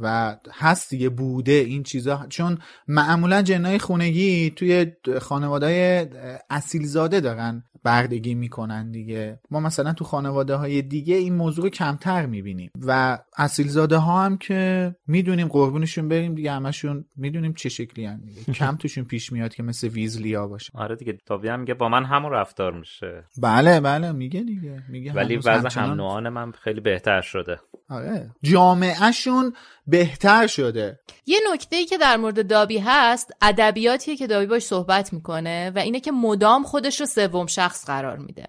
و 0.00 0.36
هست 0.52 0.90
دیگه 0.90 1.08
بوده 1.08 1.52
این 1.52 1.82
چیزا. 1.82 2.26
چون 2.28 2.58
معمولا 2.88 3.42
جنای 3.42 3.78
خونگی 3.78 4.50
توی 4.50 4.86
خانواده 5.20 6.10
اصیل 6.50 6.86
زاده 6.86 7.20
دارن. 7.20 7.64
بردگی 7.84 8.34
می‌کنن 8.34 8.90
دیگه. 8.90 9.40
ما 9.50 9.60
مثلا 9.60 9.92
تو 9.92 10.04
خانواده 10.04 10.54
های 10.54 10.82
دیگه 10.82 11.14
این 11.14 11.34
موضوع 11.34 11.64
رو 11.64 11.70
کمتر 11.70 12.26
می‌بینیم. 12.26 12.70
و 12.86 13.18
اصیل 13.36 13.68
زاده 13.68 13.96
ها 13.96 14.24
هم 14.24 14.36
که 14.36 14.94
می‌دونیم 15.06 15.48
قربونشون 15.48 16.08
بریم 16.08 16.34
دیگه 16.34 16.52
همشون 16.52 17.04
می‌دونیم 17.16 17.52
چه 17.54 17.68
شکلی 17.68 18.04
هم 18.04 18.20
دیگه. 18.20 18.52
کم 18.60 18.76
توشون 18.76 19.04
پیش 19.04 19.32
میاد 19.32 19.54
که 19.54 19.62
مثل 19.62 19.88
ویزلیا 19.88 20.46
باشه. 20.48 20.70
آره 20.74 20.96
دیگه 20.96 21.18
دابی 21.26 21.48
هم 21.48 21.60
میگه 21.60 21.74
با 21.74 21.88
من 21.88 22.04
همون 22.04 22.32
رفتار 22.32 22.72
میشه. 22.72 23.24
بله 23.42 23.80
بله 23.80 24.12
میگه 24.12 24.40
دیگه 24.40 24.82
میگه 24.88 25.12
ولی 25.12 25.36
وضع 25.36 25.50
همچنان- 25.52 25.88
هم 25.90 25.94
نوعان 25.96 26.28
من 26.28 26.52
خیلی 26.52 26.80
بهتر 26.80 27.20
شده. 27.20 27.60
آره 27.90 28.30
جامعهشون 28.42 29.52
بهتر 29.86 30.46
شده. 30.46 30.98
یه 31.26 31.38
نکته 31.54 31.76
ای 31.76 31.84
که 31.86 31.98
در 31.98 32.16
مورد 32.16 32.46
دابی 32.46 32.78
هست 32.78 33.30
ادبیاتیه 33.42 34.16
که 34.16 34.26
دابی 34.26 34.46
باش 34.46 34.62
صحبت 34.62 35.12
می‌کنه 35.12 35.72
و 35.74 35.78
اینه 35.78 36.00
که 36.00 36.12
مدام 36.12 36.62
خودش 36.62 37.00
رو 37.00 37.06
سوم 37.06 37.46
شخص 37.46 37.69
قرار 37.78 38.18
میده. 38.18 38.48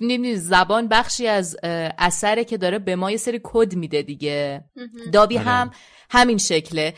می‌دونی 0.00 0.36
زبان 0.36 0.88
بخشی 0.88 1.26
از 1.26 1.56
اثره 1.98 2.44
که 2.44 2.56
داره 2.56 2.78
به 2.78 2.96
ما 2.96 3.10
یه 3.10 3.16
سری 3.16 3.40
کد 3.42 3.74
میده 3.74 4.02
دیگه. 4.02 4.64
دابی 5.12 5.38
آره. 5.38 5.46
هم 5.46 5.70
همین 6.10 6.38
شکله. 6.38 6.94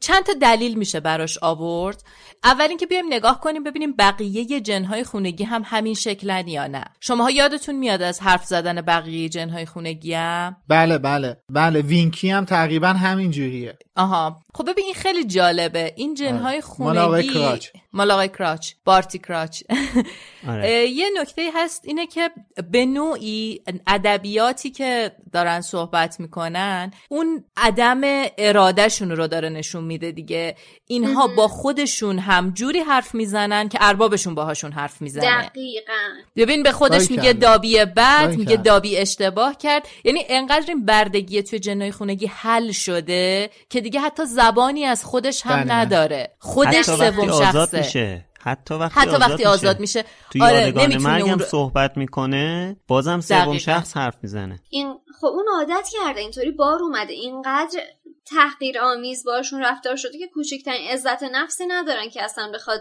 چند 0.00 0.24
تا 0.24 0.32
دلیل 0.42 0.78
میشه 0.78 1.00
براش 1.00 1.38
آورد؟ 1.42 2.02
اول 2.44 2.66
اینکه 2.68 2.86
بیایم 2.86 3.06
نگاه 3.10 3.40
کنیم 3.40 3.64
ببینیم 3.64 3.92
بقیه 3.92 4.60
جنهای 4.60 5.04
خونگی 5.04 5.44
هم 5.44 5.62
همین 5.64 5.94
شکلن 5.94 6.48
یا 6.48 6.66
نه. 6.66 6.84
شماها 7.00 7.30
یادتون 7.30 7.74
میاد 7.74 8.02
از 8.02 8.20
حرف 8.20 8.44
زدن 8.44 8.80
بقیه 8.80 9.28
جنهای 9.28 9.66
خونگی 9.66 10.14
هم؟ 10.14 10.56
بله 10.68 10.98
بله. 10.98 11.36
بله 11.50 11.82
وینکی 11.82 12.30
هم 12.30 12.44
تقریبا 12.44 12.88
همین 12.88 13.30
جوریه. 13.30 13.78
آها. 13.96 14.40
خب 14.54 14.70
ببین 14.70 14.84
این 14.84 14.94
خیلی 14.94 15.24
جالبه. 15.24 15.92
این 15.96 16.14
جنهای 16.14 16.62
مال 16.78 16.98
آقای 16.98 17.22
خونگی 17.22 17.38
کراچ. 17.38 17.68
مال 17.92 18.10
آقای 18.10 18.28
کراچ. 18.28 18.72
بارتی 18.84 19.18
کراچ. 19.18 19.62
آره. 20.48 20.62
اه، 20.64 20.70
یه 20.70 21.06
نکته 21.20 21.50
هست 21.54 21.82
اینه 21.84 22.06
که 22.06 22.30
به 22.70 22.86
نوعی 22.86 23.60
ادبیاتی 23.86 24.70
که 24.70 25.12
دارن 25.32 25.60
صحبت 25.60 26.20
می‌کنن 26.20 26.90
اون 27.08 27.44
عدم 27.56 28.00
ارادهشون 28.38 29.10
رو 29.10 29.26
داره 29.26 29.48
نشون 29.48 29.84
میده 29.84 30.12
دیگه. 30.12 30.56
اینها 30.86 31.26
با 31.26 31.48
خودشون 31.48 32.18
هم 32.18 32.50
جوری 32.50 32.80
حرف 32.80 33.14
می‌زنن 33.14 33.68
که 33.68 33.78
اربابشون 33.80 34.34
باهاشون 34.34 34.72
حرف 34.72 35.02
می‌زنه. 35.02 35.48
دقیقا. 35.48 35.92
ببین 36.36 36.62
به 36.62 36.72
خودش 36.72 37.10
میگه. 37.10 37.32
دابی 37.32 37.84
بد 37.84 38.22
باری 38.22 38.36
میگه. 38.36 38.56
دابی 38.56 38.96
اشتباه 38.96 39.56
کرد. 39.58 39.88
یعنی 40.04 40.24
انقدر 40.28 40.64
این 40.68 40.84
بردگی 40.84 41.42
توی 41.42 41.58
جنای 41.58 41.92
خونگی 41.92 42.26
حل 42.26 42.72
شده 42.72 43.50
که 43.70 43.80
دیگه 43.80 44.00
حتی 44.00 44.24
زبانی 44.26 44.84
از 44.84 45.04
خودش 45.04 45.46
هم 45.46 45.64
بله. 45.64 45.74
نداره. 45.74 46.30
خودش 46.38 46.88
حتی 46.88 46.92
وقتی 46.92 47.16
سوم 47.16 47.28
آزاد 47.28 47.52
شخصه. 47.52 47.78
میشه. 47.78 48.24
حتی 48.40 48.74
وقتی 48.74 49.00
حتی 49.00 49.10
آزاد 49.10 49.20
وقتی 49.20 49.32
میشه. 49.34 49.48
آزاد 49.48 49.80
میشه. 49.80 50.04
تو 50.30 50.44
آره 50.44 50.60
یادگان 50.60 50.84
نمی‌تونه 50.84 51.08
مرگم 51.08 51.28
اون 51.30 51.38
رو... 51.38 51.44
صحبت 51.44 51.96
می‌کنه 51.96 52.76
بازم 52.88 53.20
سوم. 53.20 53.58
شخص 53.58 53.96
حرف 53.96 54.14
می‌زنه. 54.22 54.60
این 54.70 54.94
خب 55.20 55.26
اون 55.26 55.44
عادت 55.58 55.88
کرده. 55.92 56.20
اینطوری 56.20 56.50
بار 56.50 56.82
اومده. 56.82 57.12
اینقدر 57.12 57.80
تحقیر 58.26 58.80
آمیز 58.80 59.24
باشون 59.24 59.60
رفتار 59.60 59.96
شده 59.96 60.18
که 60.18 60.28
کوچکترین 60.28 60.90
عزت 60.90 61.22
نفسی 61.22 61.66
ندارن 61.66 62.10
که 62.10 62.22
اصلا 62.22 62.52
بخواد 62.54 62.80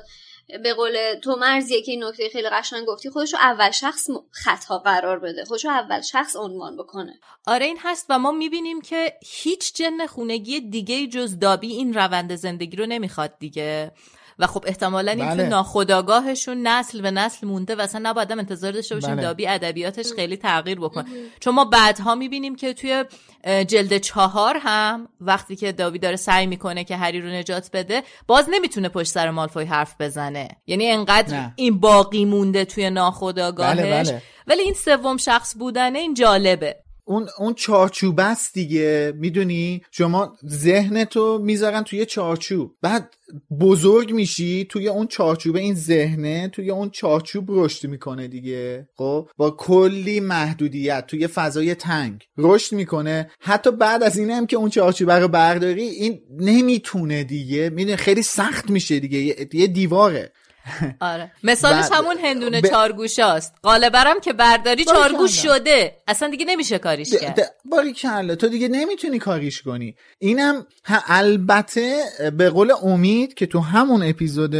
به 0.64 0.74
قول 0.74 1.20
تو 1.24 1.36
مرزیه 1.36 1.82
که 1.82 1.92
این 1.92 2.04
نکته 2.04 2.30
خیلی 2.30 2.50
قشنگ 2.50 2.86
گفتی 2.86 3.10
خودشو 3.10 3.38
اول 3.38 3.72
شخص 3.72 4.08
خطا 4.32 4.78
قرار 4.78 5.20
بده 5.20 5.46
خودشو 5.46 5.70
اول 5.70 6.02
شخص 6.02 6.36
عنوان 6.36 6.78
بکنه. 6.78 7.20
آره 7.46 7.66
این 7.66 7.78
هست 7.82 8.06
و 8.10 8.20
ما 8.20 8.32
می‌بینیم 8.32 8.82
که 8.82 9.14
هیچ 9.22 9.74
جن 9.74 10.06
خونگی 10.06 10.62
دیگه 10.62 11.08
جز 11.08 11.40
دابی 11.40 11.72
این 11.72 11.94
روند 11.94 12.36
زندگی 12.36 12.78
رو 12.78 12.86
نمی‌خواد 12.86 13.38
دیگه. 13.40 13.92
و 14.40 14.48
خب 14.48 14.64
احتمالا 14.68 15.12
این 15.12 15.26
بله. 15.26 15.44
تو 15.44 15.50
ناخداگاهشون 15.50 16.68
نسل 16.68 17.02
به 17.02 17.12
نسل 17.12 17.48
مونده 17.48 17.76
و 17.76 17.82
اصلا 17.82 18.02
نباید 18.04 18.32
هم 18.32 18.40
انتظار 18.40 18.72
داشته 18.72 18.96
باشیم 18.96 19.16
بله. 19.16 19.22
دابی 19.22 19.48
ادبیاتش 19.48 20.14
خیلی 20.16 20.38
تغییر 20.38 20.80
بکنه 20.80 21.06
چون 21.40 21.56
ما 21.56 21.66
بعدها 21.66 22.16
می‌بینیم 22.16 22.56
که 22.56 22.74
توی 22.74 23.06
جلد 23.44 23.98
چهار 23.98 24.58
هم 24.62 25.08
وقتی 25.22 25.56
که 25.56 25.72
دابی 25.72 26.00
داره 26.00 26.16
سعی 26.16 26.48
می‌کنه 26.48 26.84
که 26.84 26.98
هری 26.98 27.22
رو 27.22 27.30
نجات 27.30 27.70
بده 27.74 28.04
باز 28.28 28.46
نمی‌تونه 28.52 28.90
پشت 28.90 29.12
سر 29.12 29.30
مالفوی 29.30 29.66
حرف 29.66 29.96
بزنه 30.00 30.48
یعنی 30.68 30.88
انقدر 30.88 31.38
نه. 31.38 31.54
این 31.56 31.80
باقی 31.80 32.26
مونده 32.26 32.66
توی 32.66 32.90
ناخداگاهش 32.90 33.78
بله، 33.78 34.04
بله. 34.04 34.22
ولی 34.48 34.62
این 34.62 34.74
سوم 34.74 35.18
شخص 35.18 35.56
بودنه 35.60 36.00
این 36.00 36.14
جالبه 36.14 36.83
اون 37.06 37.28
اون 37.38 37.54
چارچوب 37.54 38.20
است 38.20 38.54
دیگه 38.54 39.14
می‌دونی؟ 39.16 39.82
شما 39.92 40.38
ذهنتو 40.48 41.40
می‌ذارن 41.44 41.84
توی 41.84 42.06
چارچوب. 42.06 42.76
بعد 42.82 43.16
بزرگ 43.60 44.14
میشی 44.14 44.66
توی 44.70 44.88
اون 44.88 45.08
چارچوب 45.08 45.56
این 45.56 45.76
ذهنه 45.76 46.48
توی 46.48 46.72
اون 46.72 46.90
چارچوب 46.90 47.46
رشد 47.50 47.88
می‌کنه 47.88 48.28
دیگه. 48.28 48.88
خب؟ 48.98 49.30
با 49.38 49.52
کلی 49.52 50.20
محدودیت 50.20 51.08
توی 51.08 51.28
فضای 51.28 51.76
تنگ 51.76 52.24
رشد 52.38 52.76
می‌کنه. 52.76 53.32
حتی 53.40 53.72
بعد 53.72 54.04
از 54.04 54.18
این 54.18 54.32
هم 54.32 54.46
که 54.46 54.58
اون 54.58 54.70
چارچوبه 54.70 55.14
رو 55.14 55.28
برداری 55.28 55.84
این 55.84 56.20
نمی‌تونه 56.40 57.24
دیگه. 57.24 57.70
می‌دونی؟ 57.70 57.98
خیلی 57.98 58.22
سخت 58.22 58.70
میشه 58.70 59.00
دیگه. 59.00 59.48
یه 59.54 59.68
دیواره. 59.68 60.32
آره. 61.00 61.32
مثالش 61.44 61.86
همون 61.92 62.18
هندونه 62.18 62.62
ب... 62.62 62.68
چارگوشاست. 62.68 63.54
قالبرم 63.64 64.20
که 64.20 64.34
برداری 64.34 64.86
چارگوش 64.86 65.42
شده. 65.44 65.98
اصلا 66.08 66.30
دیگه 66.30 66.46
نمیشه 66.46 66.78
کاریش 66.78 67.14
کرد. 67.14 67.40
باری 67.66 67.94
کله 67.94 68.36
تو 68.36 68.48
دیگه 68.48 68.68
نمی‌تونی 68.68 69.20
کاریش 69.20 69.62
کنی. 69.62 69.96
اینم 70.20 70.66
البته 71.08 72.04
به 72.38 72.50
قول 72.50 72.74
امید 72.84 73.34
که 73.34 73.46
تو 73.46 73.60
همون 73.60 74.04
اپیزود 74.04 74.56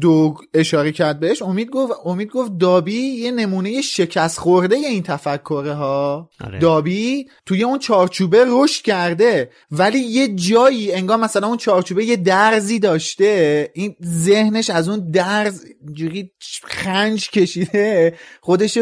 دو 0.00 0.34
اشاره 0.54 0.92
کرد 0.92 1.20
بهش 1.20 1.42
امید 1.42 1.70
گفت 1.70 1.92
امید 2.04 2.28
گفت 2.28 2.52
دابی 2.58 3.00
یه 3.00 3.30
نمونه 3.30 3.80
شکست 3.80 4.38
خورده 4.38 4.76
این 4.76 5.02
تفکره 5.02 5.72
ها. 5.72 6.30
آره. 6.44 6.58
دابی 6.58 7.26
توی 7.46 7.64
اون 7.64 7.78
چارچوبه 7.78 8.44
رشد 8.46 8.82
کرده 8.82 9.50
ولی 9.70 9.98
یه 9.98 10.34
جایی 10.34 10.92
انگار 10.92 11.16
مثلا 11.16 11.46
اون 11.46 11.56
چارچوبه 11.56 12.04
یه 12.04 12.16
درزی 12.16 12.78
داشته. 12.78 13.70
این 13.74 13.96
ذهنش 14.04 14.70
از 14.70 14.88
اون 14.88 15.10
در 15.10 15.27
مرز 15.28 15.66
جوری 15.92 16.32
خنج 16.64 17.30
کشیده 17.30 18.14
خودش 18.40 18.78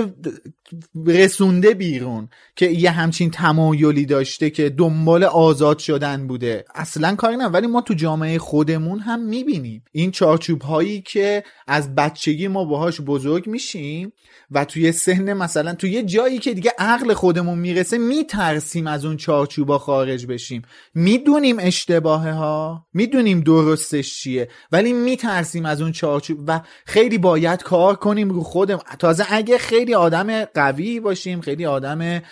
رسونده 1.06 1.74
بیرون 1.74 2.28
که 2.56 2.66
یه 2.66 2.90
همچین 2.90 3.30
تمایلی 3.30 4.06
داشته 4.06 4.50
که 4.50 4.70
دنبال 4.70 5.24
آزاد 5.24 5.78
شدن 5.78 6.26
بوده. 6.26 6.64
اصلا 6.74 7.14
کاری 7.14 7.36
نه 7.36 7.46
ولی 7.46 7.66
ما 7.66 7.80
تو 7.80 7.94
جامعه 7.94 8.38
خودمون 8.38 8.98
هم 8.98 9.20
می‌بینیم. 9.20 9.84
این 9.92 10.10
چارچوب 10.10 10.62
هایی 10.62 11.02
که 11.02 11.44
از 11.66 11.94
بچگی 11.94 12.48
ما 12.48 12.64
باهاش 12.64 13.00
بزرگ 13.00 13.46
میشیم 13.46 14.12
و 14.50 14.64
توی 14.64 14.92
سن 14.92 15.32
مثلا 15.32 15.74
توی 15.74 15.90
یه 15.90 16.02
جایی 16.02 16.38
که 16.38 16.54
دیگه 16.54 16.72
عقل 16.78 17.14
خودمون 17.14 17.58
می‌رسه 17.58 17.98
میترسیم 17.98 18.86
از 18.86 19.04
اون 19.04 19.16
چارچوبا 19.16 19.78
خارج 19.78 20.26
بشیم. 20.26 20.62
می‌دونیم 20.94 21.56
اشتباه 21.60 22.28
ها 22.28 22.86
می‌دونیم 22.92 23.40
درستش 23.40 24.20
چیه 24.20 24.48
ولی 24.72 24.92
میترسیم 24.92 25.66
از 25.66 25.80
اون 25.80 25.92
چارچوب. 25.92 26.38
و 26.46 26.60
خیلی 26.86 27.18
باید 27.18 27.62
کار 27.62 27.96
کنیم 27.96 28.30
رو 28.30 28.42
خودم. 28.42 28.78
تازه 28.98 29.24
اگه 29.28 29.58
خیلی 29.58 29.94
آدم 29.94 30.44
قوی 30.57 31.00
باشیم 31.00 31.40
خیلی 31.40 31.66
آدم 31.66 32.22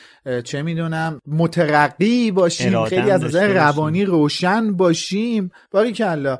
چه 0.45 0.63
می‌دونم 0.63 1.21
مترقی 1.27 2.31
باشیم 2.31 2.85
خیلی 2.85 3.11
از 3.11 3.25
نظر 3.25 3.49
روانی 3.49 4.05
روشن 4.05 4.77
باشیم. 4.77 5.51
باری 5.71 5.93
کلا 5.93 6.39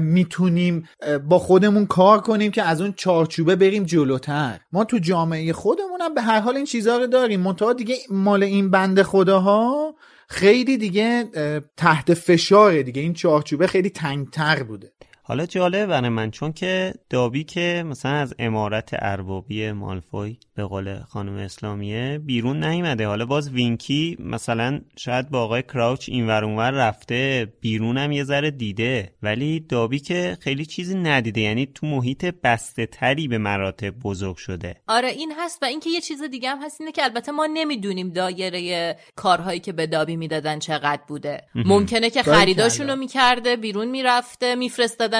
می‌تونیم 0.00 0.88
با 1.28 1.38
خودمون 1.38 1.86
کار 1.86 2.20
کنیم 2.20 2.50
که 2.50 2.62
از 2.62 2.80
اون 2.80 2.94
چارچوبه 2.96 3.56
بریم 3.56 3.84
جلوتر. 3.84 4.60
ما 4.72 4.84
تو 4.84 4.98
جامعه 4.98 5.52
خودمونم 5.52 6.14
به 6.14 6.22
هر 6.22 6.40
حال 6.40 6.56
این 6.56 6.64
چیزها 6.64 6.98
رو 6.98 7.06
داریم. 7.06 7.40
منتها 7.40 7.72
دیگه 7.72 7.96
مال 8.10 8.42
این 8.42 8.70
بند 8.70 9.02
خداها 9.02 9.94
خیلی 10.28 10.76
دیگه 10.76 11.24
تحت 11.76 12.14
فشاره 12.14 12.82
دیگه. 12.82 13.02
این 13.02 13.14
چارچوبه 13.14 13.66
خیلی 13.66 13.90
تنگتر 13.90 14.62
بوده. 14.62 14.92
حالا 15.26 15.46
جالب 15.46 15.86
برای 15.86 16.08
من 16.08 16.30
چون 16.30 16.52
که 16.52 16.94
دابی 17.10 17.44
که 17.44 17.84
مثلا 17.86 18.12
از 18.12 18.34
امارت 18.38 18.90
اربابی 18.92 19.72
مالفوی 19.72 20.36
به 20.54 20.64
قول 20.64 20.98
خانم 20.98 21.36
اسلامیه 21.36 22.18
بیرون 22.18 22.64
نیومده. 22.64 23.06
حالا 23.06 23.26
باز 23.26 23.50
وینکی 23.50 24.16
مثلا 24.20 24.80
شاید 24.96 25.30
با 25.30 25.42
آقای 25.42 25.62
کراوچ 25.62 26.08
این 26.08 26.30
اونور 26.30 26.70
رفته 26.70 27.52
بیرونم 27.60 28.12
یه 28.12 28.24
ذره 28.24 28.50
دیده. 28.50 29.14
ولی 29.22 29.60
دابی 29.60 29.98
که 29.98 30.36
خیلی 30.40 30.66
چیزی 30.66 30.94
ندیده 30.94 31.40
یعنی 31.40 31.66
تو 31.66 31.86
محیط 31.86 32.24
بسته 32.24 32.86
تری 32.86 33.28
به 33.28 33.38
مراتب 33.38 33.90
بزرگ 33.90 34.36
شده. 34.36 34.76
آره 34.88 35.08
این 35.08 35.32
هست 35.38 35.62
و 35.62 35.66
اینکه 35.66 35.90
یه 35.90 36.00
چیز 36.00 36.22
دیگه 36.22 36.50
هم 36.50 36.62
هست 36.62 36.80
اینه 36.80 36.92
که 36.92 37.04
البته 37.04 37.32
ما 37.32 37.46
نمی‌دونیم 37.46 38.10
دایره 38.10 38.96
کارهایی 39.16 39.60
که 39.60 39.72
به 39.72 39.86
دابی 39.86 40.16
می‌دادن 40.16 40.58
چقدر 40.58 41.02
بوده. 41.08 41.44
ممکنه 41.54 42.10
که 42.10 42.22
خریداشونو 42.22 42.96
می‌کرده 42.96 43.56
بیرون 43.56 43.88
می‌رفته 43.88 44.54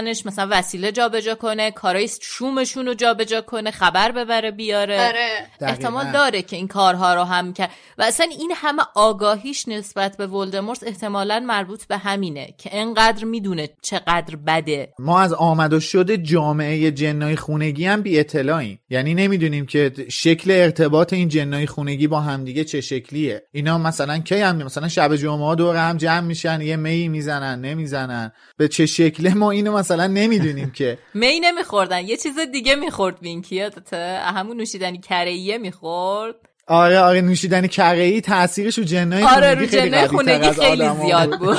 میفرستادنش 0.02 0.26
مثلا 0.26 0.48
وسیله 0.50 0.92
جابجا 0.92 1.34
کنه 1.34 1.70
کارای 1.70 2.08
شومشون 2.22 2.86
رو 2.86 2.94
جابجا 2.94 3.40
کنه 3.40 3.70
خبر 3.70 4.12
ببره 4.12 4.50
بیاره. 4.50 5.06
آره. 5.06 5.46
احتمال 5.60 6.12
داره 6.12 6.42
که 6.42 6.56
این 6.56 6.68
کارها 6.68 7.14
رو 7.14 7.22
هم 7.22 7.52
کرد 7.52 7.70
و 7.98 8.02
اصلا 8.02 8.26
این 8.38 8.52
همه 8.56 8.82
آگاهیش 8.94 9.68
نسبت 9.68 10.16
به 10.16 10.26
ولدمورت 10.26 10.82
احتمالا 10.82 11.40
مربوط 11.46 11.84
به 11.86 11.96
همینه 11.96 12.54
که 12.58 12.70
انقدر 12.72 13.24
می‌دونه 13.24 13.68
چقدر 13.82 14.36
بده. 14.46 14.92
ما 14.98 15.20
از 15.20 15.32
آمد 15.32 15.72
و 15.72 15.80
شد 15.80 16.14
جامعه 16.14 16.90
جنای 16.90 17.36
خونگی 17.36 17.86
هم 17.86 18.02
بی 18.02 18.20
اطلاعیم. 18.20 18.78
یعنی 18.90 19.14
نمی‌دونیم 19.14 19.66
که 19.66 19.92
شکل 20.10 20.50
ارتباط 20.50 21.12
این 21.12 21.28
جنای 21.28 21.66
خونگی 21.66 22.06
با 22.06 22.20
همدیگه 22.20 22.64
چه 22.64 22.80
شکلیه. 22.80 23.42
اینا 23.52 23.78
مثلا 23.78 24.18
کی 24.18 24.34
هم 24.34 24.56
مثلا 24.56 24.88
شب 24.88 25.16
جمعه 25.16 25.54
دور 25.54 25.76
هم 25.76 25.96
جمع 25.96 26.20
میشن 26.20 26.60
یه 26.60 26.76
می 26.76 27.08
می‌زنن 27.08 27.60
نمی‌زنن. 27.60 28.32
به 28.56 28.68
چه 28.68 28.86
شکله 28.86 29.34
ما 29.34 29.50
اینو 29.50 29.78
مثلا 29.84 30.06
نمی‌دونیم 30.06 30.70
که. 30.70 30.98
می 31.14 31.40
نمیخوردن. 31.40 32.08
یه 32.08 32.16
چیز 32.16 32.38
دیگه 32.38 32.74
می‌خورد 32.74 33.22
وینکی 33.22 33.60
همون 33.92 34.56
نوشیدنی 34.56 34.98
کریه 34.98 35.58
می‌خورد. 35.58 36.43
آره 36.66 36.98
آره 37.00 37.20
نوشیدن 37.20 37.66
کره 37.66 38.02
ای 38.02 38.20
تاثیرش 38.20 38.78
رو 38.78 38.84
جنای 38.84 39.22
آره 39.22 39.54
رو 39.54 39.66
جنای 39.66 40.06
خونگی 40.06 40.50
خیلی 40.50 40.90
زیاد 40.90 41.38
بود. 41.38 41.56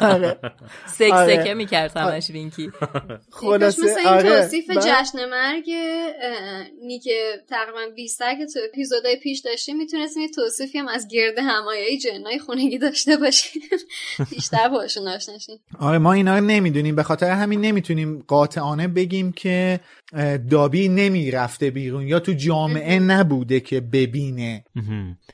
آره. 0.00 0.38
سک 0.86 1.10
آره. 1.12 1.42
سکه 1.42 1.54
می‌کرد 1.54 1.96
همش 1.96 2.30
وینکی 2.30 2.70
خلاصه 3.30 3.82
مثل 3.82 3.98
این 3.98 4.08
آره. 4.08 4.42
توصیف 4.42 4.70
جشن 4.70 5.28
مرگ 5.30 5.70
نیک 6.82 7.08
تقریبا 7.48 7.80
20 7.96 8.18
که 8.18 8.46
تو 8.54 8.60
اپیزودهای 8.68 9.16
پیش 9.16 9.38
داشتیم 9.38 9.76
می‌تونستیم 9.76 10.22
یه 10.22 10.28
توصیفی 10.28 10.78
هم 10.78 10.88
از 10.88 11.08
گرد 11.10 11.38
همایایی 11.38 11.98
جنای 11.98 12.38
خونگی 12.38 12.78
داشته 12.78 13.16
باشیم. 13.16 13.62
بیشتر 14.30 14.68
باشون 14.68 15.08
آشناشیم 15.08 15.60
آره 15.80 15.98
ما 15.98 16.12
اینا 16.12 16.38
رو 16.38 16.44
نمی‌دونیم. 16.44 16.96
به 16.96 17.02
خاطر 17.02 17.30
همین 17.30 17.60
نمی‌تونیم 17.60 18.24
قاطعانه 18.28 18.88
بگیم 18.88 19.32
که 19.32 19.80
دابی 20.50 20.88
نمی‌رفته 20.88 21.70
بیرون 21.70 22.08
یا 22.08 22.20
تو 22.20 22.32
جامعه 22.32 22.98
نبوده 22.98 23.60
که 23.60 23.80
ببینه. 23.80 24.64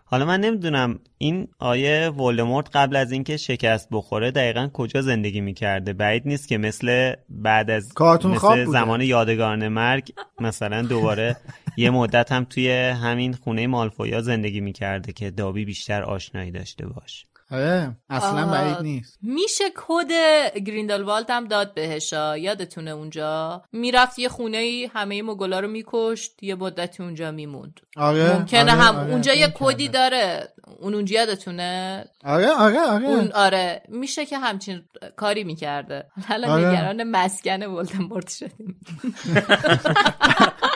حالا 0.04 0.24
من 0.24 0.40
نمی‌دونم 0.40 0.98
این 1.18 1.48
آیه 1.58 2.08
ولدمورت 2.08 2.76
قبل 2.76 2.96
از 2.96 3.12
اینکه 3.12 3.36
شکست 3.36 3.88
بخوره 3.92 4.30
دقیقا 4.30 4.70
کجا 4.72 5.02
زندگی 5.02 5.40
می‌کرده. 5.40 5.92
بعید 5.92 6.22
نیست 6.26 6.48
که 6.48 6.58
مثل 6.58 7.14
بعد 7.28 7.70
از 7.70 7.92
مثل 8.24 8.64
زمان 8.64 9.00
یادگارن 9.00 9.68
مرگ 9.68 10.12
مثلا 10.40 10.82
دوباره 10.82 11.36
یه 11.76 11.90
مدت 11.90 12.32
هم 12.32 12.44
توی 12.44 12.70
همین 12.72 13.32
خونه 13.32 13.66
مالفویا 13.66 14.20
زندگی 14.20 14.60
می‌کرده 14.60 15.12
که 15.12 15.30
دابی 15.30 15.64
بیشتر 15.64 16.02
آشنایی 16.02 16.50
داشته 16.50 16.86
باش. 16.86 17.26
آره 17.50 17.96
اصلا 18.10 18.46
بعید 18.46 18.76
نیست. 18.78 19.18
میشه 19.22 19.64
کد 19.76 20.12
گریندلوالد 20.58 21.30
هم 21.30 21.44
داد 21.44 21.74
بهشا 21.74 22.38
یادتونه 22.38 22.90
اونجا؟ 22.90 23.62
می‌رفت 23.72 24.18
یه 24.18 24.28
خونه 24.28 24.56
ای 24.56 24.90
همه 24.94 25.22
مگلا 25.22 25.60
رو 25.60 25.68
میکشت 25.68 26.42
یه 26.42 26.54
مدتی 26.54 27.02
اونجا 27.02 27.30
میموند. 27.30 27.80
آره 27.96 28.38
ممکنه 28.38 28.60
آره، 28.60 28.72
هم 28.72 28.96
آره، 28.96 29.10
اونجا 29.10 29.34
یه 29.34 29.52
کدی 29.54 29.88
داره. 29.88 30.48
اون 30.78 30.94
اونجا 30.94 31.14
یادتونه؟ 31.16 32.04
آره 32.24 32.50
آره 32.50 32.80
آره. 32.80 33.06
اون 33.06 33.32
آره. 33.32 33.82
میشه 33.88 34.26
که 34.26 34.38
همچین 34.38 34.82
کاری 35.16 35.44
می‌کرده. 35.44 36.06
حالا 36.28 36.52
آره. 36.52 36.68
نگران 36.68 37.02
مسکن 37.02 37.62
ولدمورت 37.62 38.30
شدیم. 38.30 38.80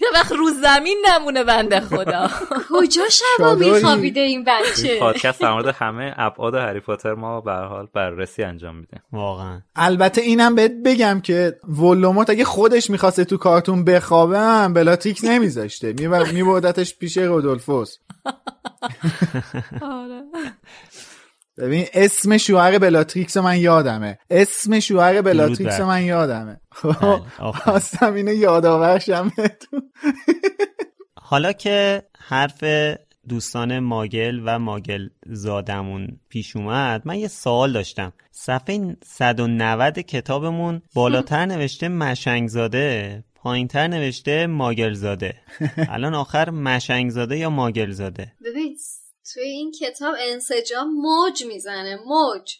یه 0.00 0.08
وقت 0.14 0.32
رو 0.32 0.50
زمین 0.62 1.06
نمونه 1.08 1.44
بنده 1.44 1.80
خدا. 1.80 2.30
کجا 2.70 3.02
شبا 3.10 3.54
میخوابیده 3.54 4.20
این 4.20 4.44
بچه؟ 4.44 4.98
پادکست 4.98 5.40
در 5.40 5.52
مورد 5.52 5.66
همه 5.66 6.14
ابعاد 6.16 6.54
هری 6.54 6.80
پاتر 6.80 7.14
ما 7.14 7.40
به 7.40 7.52
حال 7.52 7.88
بررسی 7.94 8.42
انجام 8.42 8.76
میده. 8.76 9.02
واقعا. 9.12 9.60
البته 9.76 10.20
اینم 10.20 10.54
بهت 10.54 10.72
بگم 10.84 11.20
که 11.20 11.58
ولدمورت 11.68 12.30
اگه 12.30 12.44
خودش 12.44 12.90
می‌خواسته 12.90 13.24
تو 13.24 13.36
کارتون 13.36 13.84
بخوابه 13.84 14.38
هم 14.38 14.72
بلاتریکس 14.72 15.20
نمیذاشته. 15.22 15.92
میبردتش 16.32 16.96
پیش 16.96 17.18
رودولفوس. 17.18 17.96
آره. 19.82 20.22
ببین 21.60 21.86
اسم 21.94 22.36
شوهر 22.36 22.78
بلاتریکس 22.78 23.36
من 23.36 23.58
یادمه. 23.58 24.18
اسم 24.30 24.80
شوهر 24.80 25.22
بلاتریکس 25.22 25.80
من 25.80 26.02
یادمه. 26.02 26.60
خواستم 27.38 28.14
اینو 28.14 28.32
یادآورشم 28.32 29.32
حالا 31.30 31.52
که 31.52 32.02
حرف 32.18 32.64
دوستان 33.28 33.78
ماگل 33.78 34.40
و 34.44 34.58
ماگل 34.58 35.08
زادمون 35.26 36.20
پیش 36.28 36.56
اومد 36.56 37.02
من 37.04 37.18
یه 37.18 37.28
سوال 37.28 37.72
داشتم. 37.72 38.12
صفحه 38.30 38.96
190 39.04 39.98
کتابمون 39.98 40.82
بالاتر 40.94 41.46
نوشته 41.52 41.88
مشنگ 41.88 42.48
زاده 42.48 43.24
پایینتر 43.34 43.88
نوشته 43.88 44.46
ماگرزاده 44.46 45.34
الان 45.94 46.14
آخر 46.14 46.50
مشنگزاده 46.50 47.38
یا 47.38 47.50
ماگرزاده 47.50 48.32
ببین 48.44 48.76
توی 49.34 49.42
این 49.42 49.72
کتاب 49.72 50.14
انسجام 50.32 50.88
موج 50.94 51.44
می‌زنه 51.44 51.98
موج. 52.06 52.56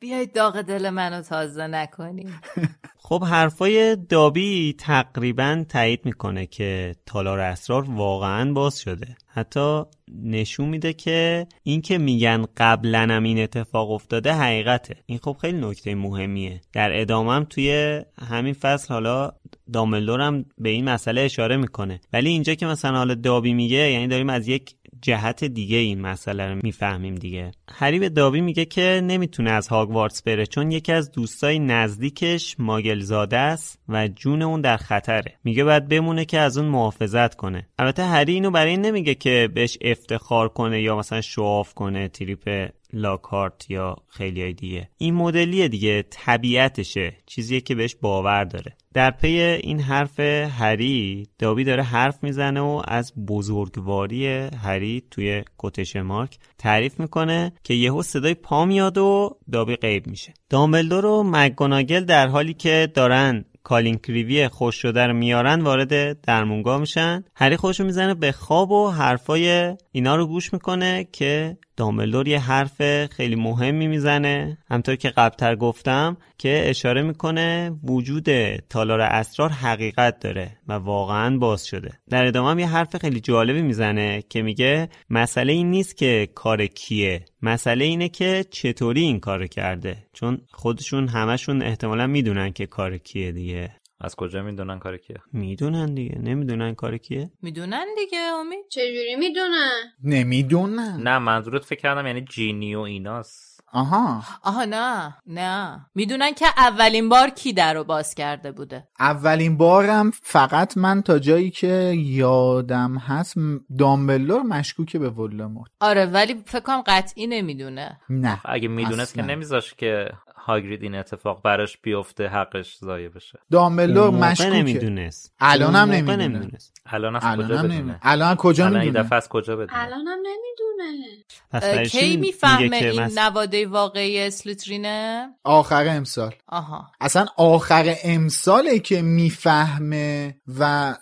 بیاید 0.00 0.32
داغ 0.32 0.62
دل 0.62 0.90
منو 0.90 1.22
تازه 1.22 1.66
نکنیم. 1.66 2.40
خب 3.08 3.24
حرفای 3.24 3.96
دابی 3.96 4.74
تقریبا 4.78 5.64
تایید 5.68 6.00
می‌کنه 6.04 6.46
که 6.46 6.94
تالار 7.06 7.40
اسرار 7.40 7.90
واقعا 7.90 8.52
باز 8.52 8.78
شده. 8.78 9.16
حتی 9.26 9.82
نشون 10.22 10.68
میده 10.68 10.92
که 10.92 11.46
این 11.62 11.82
که 11.82 11.98
میگن 11.98 12.44
قبلا 12.56 13.06
هم 13.10 13.22
این 13.22 13.42
اتفاق 13.42 13.90
افتاده 13.90 14.32
حقیقته. 14.32 14.96
این 15.06 15.18
خب 15.18 15.36
خیلی 15.40 15.58
نکته 15.60 15.94
مهمیه. 15.94 16.60
در 16.72 17.00
ادامهم 17.00 17.44
توی 17.44 18.00
همین 18.28 18.54
فصل 18.54 18.94
حالا 18.94 19.32
داملدور 19.72 20.20
هم 20.20 20.44
به 20.58 20.68
این 20.68 20.84
مسئله 20.84 21.20
اشاره 21.20 21.56
می‌کنه. 21.56 22.00
ولی 22.12 22.28
اینجا 22.28 22.54
که 22.54 22.66
مثلا 22.66 22.98
حالا 22.98 23.14
دابی 23.14 23.54
میگه 23.54 23.90
یعنی 23.90 24.08
داریم 24.08 24.30
از 24.30 24.48
یک 24.48 24.74
جهت 25.06 25.44
دیگه 25.44 25.76
این 25.76 26.00
مسئله 26.00 26.48
رو 26.48 26.60
می‌فهمیم 26.62 27.14
دیگه. 27.14 27.52
هری 27.70 27.98
به 27.98 28.08
دابی 28.08 28.40
میگه 28.40 28.64
که 28.64 29.00
نمی‌تونه 29.04 29.50
از 29.50 29.68
هاگوارتس 29.68 30.22
بره 30.22 30.46
چون 30.46 30.70
یکی 30.70 30.92
از 30.92 31.12
دوستای 31.12 31.58
نزدیکش 31.58 32.56
ماگلزاده 32.58 33.36
است 33.36 33.78
و 33.88 34.08
جون 34.08 34.42
اون 34.42 34.60
در 34.60 34.76
خطره. 34.76 35.34
میگه 35.44 35.64
باید 35.64 35.88
بمونه 35.88 36.24
که 36.24 36.38
از 36.38 36.58
اون 36.58 36.66
محافظت 36.66 37.34
کنه. 37.34 37.68
البته 37.78 38.04
هری 38.04 38.32
اینو 38.32 38.50
برای 38.50 38.70
این 38.70 38.80
نمیگه 38.80 39.14
که 39.14 39.48
بهش 39.54 39.78
افتخار 39.80 40.48
کنه 40.48 40.82
یا 40.82 40.96
مثلا 40.96 41.20
شواف 41.20 41.74
کنه 41.74 42.08
تریپ 42.08 42.68
لاکارت 42.92 43.70
یا 43.70 43.96
خیلی 44.08 44.52
دیگه. 44.52 44.88
این 44.98 45.14
مدلیه 45.14 45.68
دیگه 45.68 46.04
طبیعتشه. 46.10 47.16
چیزیه 47.26 47.60
که 47.60 47.74
بهش 47.74 47.96
باور 48.02 48.44
داره. 48.44 48.76
در 48.94 49.10
پی 49.10 49.40
این 49.40 49.80
حرف 49.80 50.20
هری 50.20 51.28
دابی 51.38 51.64
داره 51.64 51.82
حرف 51.82 52.24
می‌زنه 52.24 52.60
و 52.60 52.82
از 52.84 53.12
بزرگواری 53.28 54.26
هری 54.62 55.02
توی 55.10 55.44
کتش 55.58 55.96
مارک 55.96 56.38
تعریف 56.58 57.00
می‌کنه 57.00 57.52
که 57.64 57.74
یهو 57.74 58.02
صدای 58.02 58.34
پا 58.34 58.64
میاد 58.64 58.98
و 58.98 59.38
دابی 59.52 59.76
غیب 59.76 60.06
میشه. 60.06 60.34
دامبلدور 60.50 61.06
و 61.06 61.22
مگوناگل 61.26 62.04
در 62.04 62.28
حالی 62.28 62.54
که 62.54 62.92
دارن 62.94 63.44
کالین 63.62 63.98
کریوی 63.98 64.48
خوش 64.48 64.74
شده 64.74 65.06
رو 65.06 65.12
میارن 65.12 65.60
وارد 65.60 66.20
درمونگاه 66.20 66.80
میشن. 66.80 67.24
هری 67.34 67.56
خوشو 67.56 67.84
می‌زنه 67.84 68.14
به 68.14 68.32
خواب 68.32 68.70
و 68.70 68.90
حرفای 68.90 69.76
اینا 69.92 70.16
رو 70.16 70.26
گوش 70.26 70.52
می‌کنه 70.52 71.08
که 71.12 71.58
دامبلدور 71.76 72.28
یه 72.28 72.38
حرف 72.38 73.06
خیلی 73.06 73.36
مهمی 73.36 73.86
می‌زنه. 73.88 74.58
همطور 74.70 74.96
که 74.96 75.10
قبلتر 75.10 75.56
گفتم 75.56 76.16
که 76.38 76.62
اشاره 76.66 77.02
می‌کنه 77.02 77.70
وجود 77.84 78.56
تالار 78.56 79.00
اسرار 79.00 79.50
حقیقت 79.50 80.20
داره 80.20 80.50
و 80.68 80.72
واقعا 80.72 81.38
باز 81.38 81.66
شده. 81.66 81.92
در 82.10 82.26
ادامه 82.26 82.50
هم 82.50 82.58
یه 82.58 82.66
حرف 82.66 82.96
خیلی 82.96 83.20
جالبی 83.20 83.62
می‌زنه 83.62 84.22
که 84.28 84.42
میگه 84.42 84.88
مسئله 85.10 85.52
این 85.52 85.70
نیست 85.70 85.96
که 85.96 86.28
کار 86.34 86.66
کیه. 86.66 87.24
مسئله 87.42 87.84
اینه 87.84 88.08
که 88.08 88.44
چطوری 88.50 89.00
این 89.00 89.20
کار 89.20 89.46
کرده. 89.46 89.96
چون 90.12 90.40
خودشون 90.52 91.08
همشون 91.08 91.62
احتمالا 91.62 92.06
می‌دونن 92.06 92.52
که 92.52 92.66
کار 92.66 92.98
کیه 92.98 93.32
دیگه. 93.32 93.70
از 94.00 94.14
کجا 94.16 94.42
می‌دونن 94.42 94.78
کار 94.78 94.96
کیه؟ 94.96 95.16
می‌دونن 95.32 95.94
دیگه. 95.94 96.18
نمی‌دونن 96.18 96.74
کار 96.74 96.96
کیه. 96.96 97.30
می‌دونن 97.42 97.86
دیگه 97.96 98.18
امید. 98.18 98.64
چجوری 98.68 99.16
می‌دونن؟ 99.18 99.82
نمی‌دونن. 100.04 101.00
نه 101.02 101.18
منظورت 101.18 101.64
فکر 101.64 101.80
کردم 101.80 102.06
یعنی 102.06 102.20
جینی 102.20 102.74
و 102.74 102.80
ایناست. 102.80 103.56
آها. 103.72 104.22
آها 104.42 104.64
نه. 104.64 105.16
نه. 105.26 105.86
می‌دونن 105.94 106.32
که 106.32 106.46
اولین 106.56 107.08
بار 107.08 107.30
کی 107.30 107.52
در 107.52 107.74
رو 107.74 107.84
باز 107.84 108.14
کرده 108.14 108.52
بوده. 108.52 108.88
اولین 109.00 109.56
بارم 109.56 110.10
فقط 110.22 110.76
من 110.76 111.02
تا 111.02 111.18
جایی 111.18 111.50
که 111.50 111.94
یادم 111.96 112.98
هست 112.98 113.34
دامبلور 113.78 114.42
مشکوکه 114.42 114.98
به 114.98 115.10
ولدمورت. 115.10 115.70
آره 115.80 116.06
ولی 116.06 116.42
فکر 116.46 116.60
کنم 116.60 116.82
قطعی 116.86 117.26
نمی‌دونه. 117.26 118.00
نه 118.10 118.40
اگه 118.44 118.68
می‌دونست 118.68 119.14
که 119.14 119.22
نمیذاش 119.22 119.74
که 119.74 120.08
هاگرید 120.38 120.82
این 120.82 120.94
اتفاق 120.94 121.42
براش 121.42 121.78
بیفته 121.78 122.26
حقش 122.28 122.76
ضایع 122.78 123.08
بشه. 123.08 123.38
دامبلور 123.50 124.10
مشکوکه. 124.10 124.50
نمی‌دونست. 124.50 125.34
الان 125.40 125.74
هم 125.74 125.90
موقع 125.90 126.16
نمی‌دونست. 126.16 126.80
الان 126.86 127.16
از 127.16 127.22
کجا 127.36 127.44
بدونه؟ 127.44 127.62
نمی‌دونه. 127.62 127.98
الان 128.02 128.34
کجا 128.36 128.66
الان 128.66 128.80
این 128.80 128.88
می‌دونه؟ 128.88 129.04
دفعه 129.06 129.16
از 129.16 129.28
کجا 129.28 129.56
بدونه؟ 129.56 129.82
الانم 129.82 130.08
نمی‌دونه. 130.08 131.86
کی 131.88 132.16
می‌فهمه 132.16 132.80
که 132.80 132.90
این 132.90 133.00
مس- 133.00 133.18
نواده 133.18 133.66
واقعی 133.66 134.20
اسلیترینه؟ 134.20 135.28
آخر 135.44 135.88
امسال. 135.88 136.34
آها. 136.48 136.86
اصلا 137.00 137.26
آخر 137.36 137.94
امساله 138.04 138.78
که 138.78 139.02
می‌فهمه 139.02 140.36
و 140.58 140.94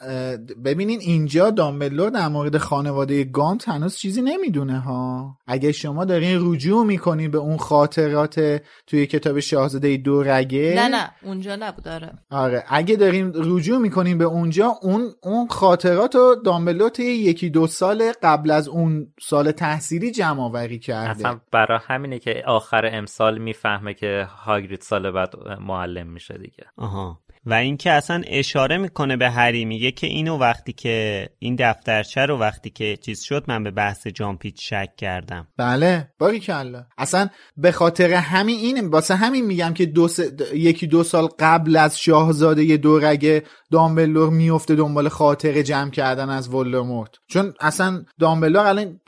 ببینین 0.65 1.01
اینجا 1.01 1.51
دامبلور 1.51 2.11
در 2.11 2.29
مورد 2.29 2.59
خانواده 2.59 3.25
گانت 3.25 3.69
هنوز 3.69 3.97
چیزی 3.97 4.23
نمی‌دونه 4.23 4.79
ها. 4.81 5.37
اگه 5.47 5.73
شما 5.73 6.05
دارین 6.05 6.39
رجوع 6.53 6.85
می‌کنین 6.87 7.31
به 7.31 7.39
اون 7.39 7.57
خاطرات 7.57 8.63
توی 8.87 9.07
کتاب 9.25 9.41
شاهزاده 9.41 9.97
دو 9.97 10.23
رگه؟ 10.23 10.75
نه 10.77 10.89
نه 10.89 11.11
اونجا 11.23 11.57
نبود 11.57 11.89
آره. 11.89 12.13
آره 12.31 12.65
اگه 12.69 12.97
داریم 12.97 13.33
رجوع 13.35 13.79
می‌کنیم 13.79 14.19
به 14.19 14.25
اونجا 14.25 14.75
اون 14.83 15.11
اون 15.23 15.47
خاطرات 15.47 16.15
رو 16.15 16.35
دامبلور 16.45 16.89
طی 16.89 17.05
یکی 17.05 17.51
دو 17.51 17.67
سال 17.67 18.13
قبل 18.23 18.51
از 18.51 18.69
اون 18.69 19.13
سال 19.21 19.51
تحصیلی 19.51 20.11
جمع 20.11 20.43
آوری 20.43 20.79
کرده. 20.79 21.11
اصلا 21.11 21.41
برای 21.53 21.79
همینه 21.87 22.19
که 22.19 22.43
آخر 22.47 22.91
امسال 22.93 23.39
می‌فهمه 23.39 23.95
که 23.95 24.29
هاگرید 24.45 24.81
سال 24.81 25.11
بعد 25.11 25.35
معلم 25.61 26.07
میشه 26.07 26.35
دیگه. 26.39 26.65
آها. 26.77 27.21
و 27.47 27.55
اینکه 27.55 27.91
اصلا 27.91 28.23
اشاره 28.27 28.79
می‌کنه 28.79 29.17
به 29.17 29.31
هری 29.31 29.65
میگه 29.65 29.91
که 29.91 30.07
اینو 30.07 30.39
وقتی 30.39 30.73
که 30.73 31.29
این 31.39 31.57
دفترچه 31.59 32.21
رو 32.21 32.39
وقتی 32.39 32.71
که 32.71 32.97
چیز 32.97 33.23
شد 33.23 33.45
من 33.49 33.65
به 33.65 33.71
بحث 33.71 34.07
جامپیچ 34.07 34.71
شک 34.71 34.97
کردم. 34.97 35.49
بله 35.57 36.09
باری 36.19 36.41
کلا 36.41 36.87
اصلا 36.99 37.29
به 37.57 37.73
خاطر 37.73 38.13
همین 38.13 38.57
اینه 38.57 38.89
واسه 38.89 39.15
همین 39.15 39.47
میگم 39.47 39.75
که 39.75 39.87
دو 39.87 40.09
س... 40.09 40.21
یکی 40.55 40.87
دو 40.87 41.05
سال 41.05 41.29
قبل 41.39 41.77
از 41.77 41.99
شاهزاده 41.99 42.77
دورگه 42.77 43.43
دامبلور 43.71 44.31
میفته 44.31 44.75
دنبال 44.75 45.09
خاطره 45.09 45.63
جمع 45.63 45.91
کردن 45.91 46.31
از 46.31 46.49
ولدمورت. 46.49 47.11
چون 47.27 47.55
اصلا 47.61 48.05
دامبلور 48.21 48.67
الان 48.67 49.01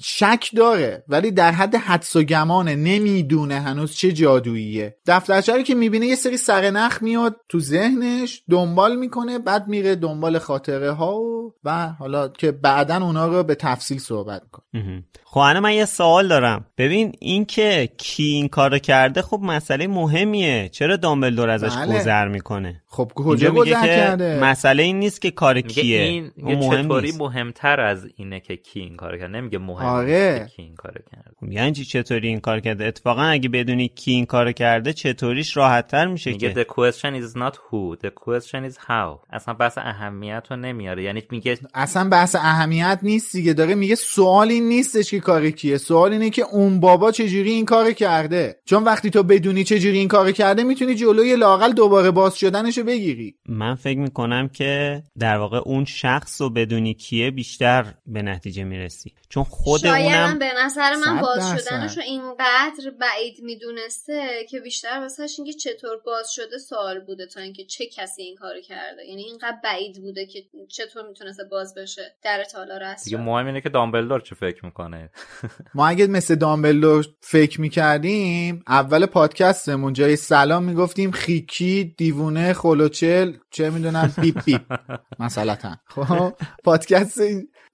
شک 0.00 0.50
داره 0.56 1.04
ولی 1.08 1.30
در 1.30 1.52
حد 1.52 1.74
حدس 1.74 2.16
و 2.16 2.22
گمانه 2.22 2.76
نمی‌دونه 2.76 3.60
هنوز 3.60 3.96
چه 3.96 4.12
جادوییه. 4.12 4.96
دفترچه 5.06 5.62
که 5.62 5.74
می‌بینه 5.74 6.06
یه 6.06 6.16
سری 6.16 6.36
سرنخ 6.36 7.02
میاد 7.02 7.36
تو 7.48 7.60
ذهنش 7.76 8.42
دنبال 8.50 8.96
می‌کنه 8.96 9.38
بعد 9.38 9.68
میره 9.68 9.94
دنبال 9.94 10.38
خاطره 10.38 10.90
ها 10.90 11.20
و, 11.20 11.52
و 11.64 11.88
حالا 11.88 12.28
که 12.28 12.52
بعدا 12.52 12.96
اونا 12.96 13.26
رو 13.26 13.42
به 13.42 13.54
تفصیل 13.54 13.98
صحبت 13.98 14.42
می‌کنه. 14.42 15.04
خب 15.24 15.40
الان 15.40 15.62
من 15.62 15.72
یه 15.72 15.84
سوال 15.84 16.28
دارم. 16.28 16.66
ببین 16.78 17.12
این 17.20 17.44
که 17.44 17.88
کی 17.96 18.22
این 18.22 18.48
کارو 18.48 18.78
کرده 18.78 19.22
خب 19.22 19.40
مسئله 19.42 19.86
مهمیه. 19.86 20.68
چرا 20.68 20.96
دامبلدور 20.96 21.50
ازش 21.50 21.76
بله. 21.76 21.98
گذر 21.98 22.28
می‌کنه؟ 22.28 22.82
خب 22.86 23.12
کجا 23.14 23.50
گذر 23.50 23.64
که 23.64 23.86
کرده؟ 23.86 24.40
مسئله 24.40 24.82
این 24.82 24.98
نیست 24.98 25.22
که 25.22 25.30
کار 25.30 25.60
کیه. 25.60 26.00
این 26.00 26.32
مهم 26.36 26.82
چطوری 26.82 27.06
نیست. 27.06 27.20
مهمتر 27.20 27.80
از 27.80 28.06
اینه 28.16 28.40
که 28.40 28.56
کی 28.56 28.80
این 28.80 28.96
کار 28.96 29.18
کرد 29.18 29.30
نمیگه 29.30 29.58
مهم 29.58 29.86
آره. 29.86 30.38
که 30.38 30.56
کی 30.56 30.62
این 30.62 30.74
کار 30.74 30.92
کرد 31.12 31.34
خب 31.40 31.52
یعنی 31.52 31.72
چی 31.72 31.84
چطوری 31.84 32.28
این 32.28 32.40
کار 32.40 32.60
کرده؟ 32.60 32.84
اتفاقا 32.84 33.22
اگه 33.22 33.48
بدونی 33.48 33.88
کی 33.88 34.10
این 34.10 34.26
کار 34.26 34.52
کرده 34.52 34.92
چطوریش 34.92 35.56
راحتتر 35.56 36.06
میشه 36.06 36.30
میگه 36.30 36.52
که؟ 36.52 36.62
the 36.62 36.66
question 36.66 37.22
is 37.22 37.36
not 37.36 37.56
who? 37.70 37.96
The 37.96 38.10
question 38.10 38.70
is 38.70 38.76
how. 38.88 39.26
اصلا 39.30 39.54
بحث 39.54 39.78
اهمیت 39.78 40.44
رو 40.50 40.56
نمیاره. 40.56 41.02
یعنی 41.02 41.22
میگه 41.30 41.58
اصلا 41.74 42.08
بحث 42.08 42.34
اهمیت 42.34 42.98
نیست 43.02 43.32
دیگه. 43.32 43.52
داره 43.52 43.74
میگه 43.74 43.94
سوال 43.94 44.48
این 44.48 44.68
نیستش 44.68 45.10
که 45.10 45.20
کار 45.20 45.50
کیه. 45.50 45.78
سوال 45.78 46.12
اینه 46.12 46.30
که 46.30 46.42
اون 46.42 46.80
بابا 46.80 47.12
چجوری 47.12 47.50
این 47.50 47.64
کار 47.64 47.92
کرده. 47.92 48.60
چون 48.64 48.84
وقتی 48.84 49.10
تو 49.10 49.22
بدونی 49.22 49.64
چجوری 49.64 49.98
این 49.98 50.08
کار 50.08 50.32
کرده 50.32 50.62
می‌تونی 50.64 50.94
جلوی 50.94 51.36
لاقل 51.36 51.72
دوباره 51.72 52.10
باز 52.10 52.36
شدنشو 52.36 52.84
بگیری. 52.84 53.34
من 53.48 53.74
فکر 53.74 53.98
می‌کنم 53.98 54.48
که 54.48 55.02
در 55.18 55.36
واقع 55.36 55.58
اون 55.58 55.84
شخص 55.84 56.40
رو 56.40 56.50
بدونی 56.50 56.94
کیه 56.94 57.30
بیشتر 57.30 57.94
به 58.06 58.22
نتیجه 58.22 58.64
می‌رسی. 58.64 59.12
چون 59.28 59.44
خود 59.44 59.80
شاید 59.80 60.12
هم 60.12 60.24
اونم 60.24 60.38
به 60.38 60.52
نظر 60.64 60.96
من 60.96 61.20
باز. 61.20 61.50
شدنش 61.58 61.96
رو 61.96 62.02
اینقدر 62.02 62.90
بعید 63.00 63.42
می‌دونسته 63.42 64.46
که 64.50 64.60
بیشتر 64.60 65.00
واسهش 65.00 65.34
اینکه 65.38 65.52
چطور 65.52 65.96
باز 66.06 66.32
شده 66.32 66.58
سوال 66.58 67.00
بوده 67.00 67.26
تا 67.26 67.40
اینکه 67.58 67.64
چه 67.74 67.86
کسی 67.86 68.22
این 68.22 68.36
کارو 68.36 68.60
کرده. 68.60 69.04
یعنی 69.08 69.22
اینقدر 69.22 69.56
بعید 69.64 70.02
بوده 70.02 70.26
که 70.26 70.42
چطور 70.68 71.08
می‌تونسته 71.08 71.44
باز 71.50 71.74
بشه. 71.74 72.16
در 72.22 72.44
تالار 72.44 72.78
دیگه 72.78 73.16
اسرار 73.16 73.20
مهم 73.20 73.46
اینه 73.46 73.60
که 73.60 73.68
دامبلدور 73.68 74.20
چه 74.20 74.34
فکر 74.34 74.64
می‌کنه. 74.64 75.10
ما 75.74 75.88
اگه 75.88 76.06
مثل 76.06 76.34
دامبلدور 76.34 77.06
فکر 77.20 77.60
می‌کردیم 77.60 78.62
اول 78.68 79.06
پادکستمون 79.06 79.92
جای 79.92 80.16
سلام 80.16 80.64
می‌گفتیم 80.64 81.10
خیکی 81.10 81.94
دیوونه 81.98 82.52
خلوچل 82.52 83.32
چه 83.50 83.70
می‌دونم 83.70 84.14
بیپ 84.22 84.44
بیپ 84.44 84.62
مثلا 85.20 85.56
خب 85.86 86.34
پادکست 86.64 87.20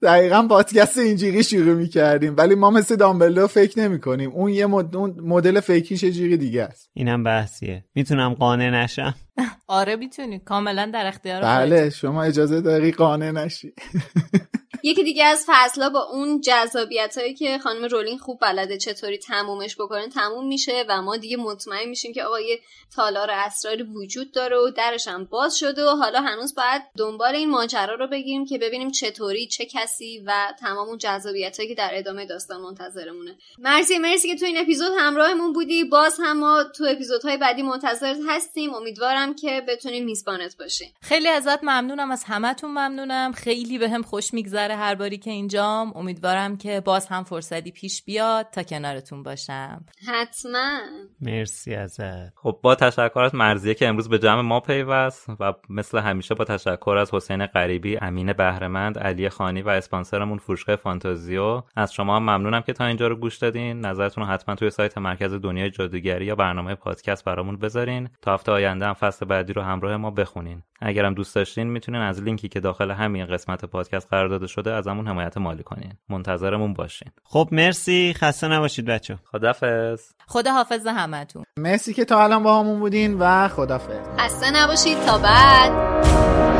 دقیقا 0.03 0.47
پادکست 0.49 0.97
اینجوری 0.97 1.43
شروع 1.43 1.73
می‌کردیم 1.73 2.35
ولی 2.37 2.55
ما 2.55 2.69
مثل 2.69 2.95
دامبلدور 2.95 3.47
فکر 3.47 3.79
نمی 3.79 3.99
کنیم 3.99 4.31
اون 4.31 4.49
یه 4.51 4.65
مد... 4.65 4.95
اون 4.95 5.15
مدل 5.19 5.59
فیکیش 5.59 6.05
جوری 6.05 6.37
دیگه 6.37 6.63
است. 6.63 6.89
اینم 6.93 7.23
بحثیه. 7.23 7.85
می‌تونم 7.95 8.33
قانع 8.33 8.69
نشم؟ 8.69 9.15
آره 9.67 9.95
می‌تونی. 9.95 10.39
کاملا 10.39 10.91
در 10.93 11.07
اختیار 11.07 11.41
بله 11.41 11.89
شما 11.89 12.23
اجازه 12.23 12.61
داری 12.61 12.91
قانع 12.91 13.31
نشی. 13.31 13.73
یکی 14.85 15.03
دیگه 15.03 15.25
از 15.25 15.45
فصلها 15.47 15.89
با 15.89 16.03
اون 16.03 16.41
جذابیت 16.41 17.17
هایی 17.17 17.33
که 17.33 17.57
خانم 17.57 17.85
رولینگ 17.85 18.19
خوب 18.19 18.39
بلده 18.41 18.77
چطوری 18.77 19.17
تمومش 19.17 19.75
بکنه 19.75 20.09
تموم 20.09 20.47
میشه 20.47 20.85
و 20.89 21.01
ما 21.01 21.17
دیگه 21.17 21.37
مطمئن 21.37 21.89
میشیم 21.89 22.13
که 22.13 22.23
آقا 22.23 22.39
یه 22.39 22.59
تالار 22.95 23.31
اسراری 23.31 23.83
وجود 23.83 24.31
داره 24.31 24.57
و 24.57 24.69
درش 24.69 25.07
هم 25.07 25.25
باز 25.25 25.57
شده 25.57 25.85
و 25.85 25.89
حالا 25.89 26.21
هنوز 26.21 26.55
باید 26.55 26.81
دنبال 26.97 27.35
این 27.35 27.49
ماجرا 27.49 27.95
رو 27.95 28.07
بگیریم 28.07 28.45
که 28.45 28.57
ببینیم 28.57 28.91
چطوری 28.91 29.47
چه 29.47 29.65
کسی 29.65 30.23
و 30.25 30.53
تمام 30.59 30.87
اون 30.87 30.97
جذابیت 30.97 31.57
هایی 31.57 31.69
که 31.69 31.75
در 31.75 31.89
ادامه 31.93 32.25
داستان 32.25 32.61
منتظرمونه. 32.61 33.35
مرسی 33.59 33.97
مرسی 33.97 34.27
که 34.27 34.35
تو 34.35 34.45
این 34.45 34.57
اپیزود 34.57 34.91
همراهمون 34.99 35.53
بودی. 35.53 35.83
باز 35.83 36.19
هم 36.23 36.37
ما 36.37 36.63
تو 36.63 36.85
اپیزودهای 36.89 37.37
بعدی 37.37 37.61
منتظرت 37.61 38.17
هستیم. 38.29 38.73
امیدوارم 38.73 39.35
که 39.35 39.63
بتونیم 39.67 40.05
میزبانت 40.05 40.57
باشیم. 40.57 40.93
خیلی 41.01 41.27
ازت 41.27 41.63
ممنونم 41.63 42.11
از 42.11 42.23
همتون 42.23 42.69
ممنونم. 42.69 43.31
خیلی 43.31 43.77
به 43.77 44.01
خوش 44.09 44.33
میگذره. 44.33 44.72
هر 44.75 44.95
باری 44.95 45.17
که 45.17 45.31
اینجام 45.31 45.91
امیدوارم 45.95 46.57
که 46.57 46.79
باز 46.79 47.07
هم 47.07 47.23
فرصتی 47.23 47.71
پیش 47.71 48.03
بیاد 48.03 48.49
تا 48.51 48.63
کنارتون 48.63 49.23
باشم. 49.23 49.85
حتما. 50.07 50.79
مرسی 51.21 51.75
ازت. 51.75 52.33
خب 52.35 52.59
با 52.63 52.75
تشکر 52.75 53.19
از 53.19 53.35
مرزیه 53.35 53.73
که 53.73 53.87
امروز 53.87 54.09
به 54.09 54.19
جمع 54.19 54.41
ما 54.41 54.59
پیوست 54.59 55.29
و 55.39 55.53
مثل 55.69 55.99
همیشه 55.99 56.35
با 56.35 56.45
تشکر 56.45 56.97
از 56.99 57.13
حسین 57.13 57.45
غریبی 57.45 57.97
امین 57.97 58.33
بهرمند 58.33 58.99
علی 58.99 59.29
خانی 59.29 59.61
و 59.61 59.69
اسپانسرمون 59.69 60.37
فروشگاه 60.37 60.75
فانتازیو. 60.75 61.61
از 61.75 61.93
شما 61.93 62.15
هم 62.15 62.23
ممنونم 62.23 62.61
که 62.61 62.73
تا 62.73 62.85
اینجا 62.85 63.07
رو 63.07 63.15
گوش 63.15 63.37
دادین. 63.37 63.85
نظرتون 63.85 64.23
رو 64.23 64.29
حتما 64.29 64.55
توی 64.55 64.69
سایت 64.69 64.97
مرکز 64.97 65.33
دنیای 65.33 65.69
جادوگری 65.69 66.25
یا 66.25 66.35
برنامه 66.35 66.75
پادکست 66.75 67.25
برامون 67.25 67.57
بذارین. 67.57 68.09
تا 68.21 68.33
هفته 68.33 68.51
آینده 68.51 68.85
هم 68.85 68.93
فصل 68.93 69.25
بعدی 69.25 69.53
رو 69.53 69.61
همراه 69.61 69.97
ما 69.97 70.11
بخونین. 70.11 70.63
اگرم 70.81 71.13
دوست 71.13 71.35
داشتین 71.35 71.67
می‌تونین 71.67 72.01
از 72.01 72.21
لینکی 72.21 72.47
که 72.49 72.59
داخل 72.59 72.91
همین 72.91 73.25
قسمت 73.25 73.65
پادکست 73.65 74.07
قرار 74.09 74.27
داده 74.27 74.47
شده 74.47 74.62
ازمون 74.71 75.07
حمایت 75.07 75.37
مالی 75.37 75.63
کنین. 75.63 75.93
منتظرمون 76.09 76.73
باشین. 76.73 77.11
خب 77.23 77.49
مرسی. 77.51 78.13
خسته 78.17 78.47
نباشید 78.47 78.85
بچه 78.85 79.17
خدافظ 79.31 80.01
خدا 80.27 80.51
حافظ 80.53 80.87
همتون. 80.87 81.43
مرسی 81.57 81.93
که 81.93 82.05
تا 82.05 82.23
الان 82.23 82.43
با 82.43 82.59
همون 82.59 82.79
بودین 82.79 83.17
و 83.19 83.47
خدافظ 83.47 84.07
خسته 84.19 84.51
نباشید. 84.51 84.97
تا 85.05 85.17
بعد. 85.17 86.52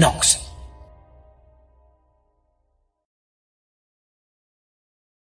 Knox. 0.00 0.49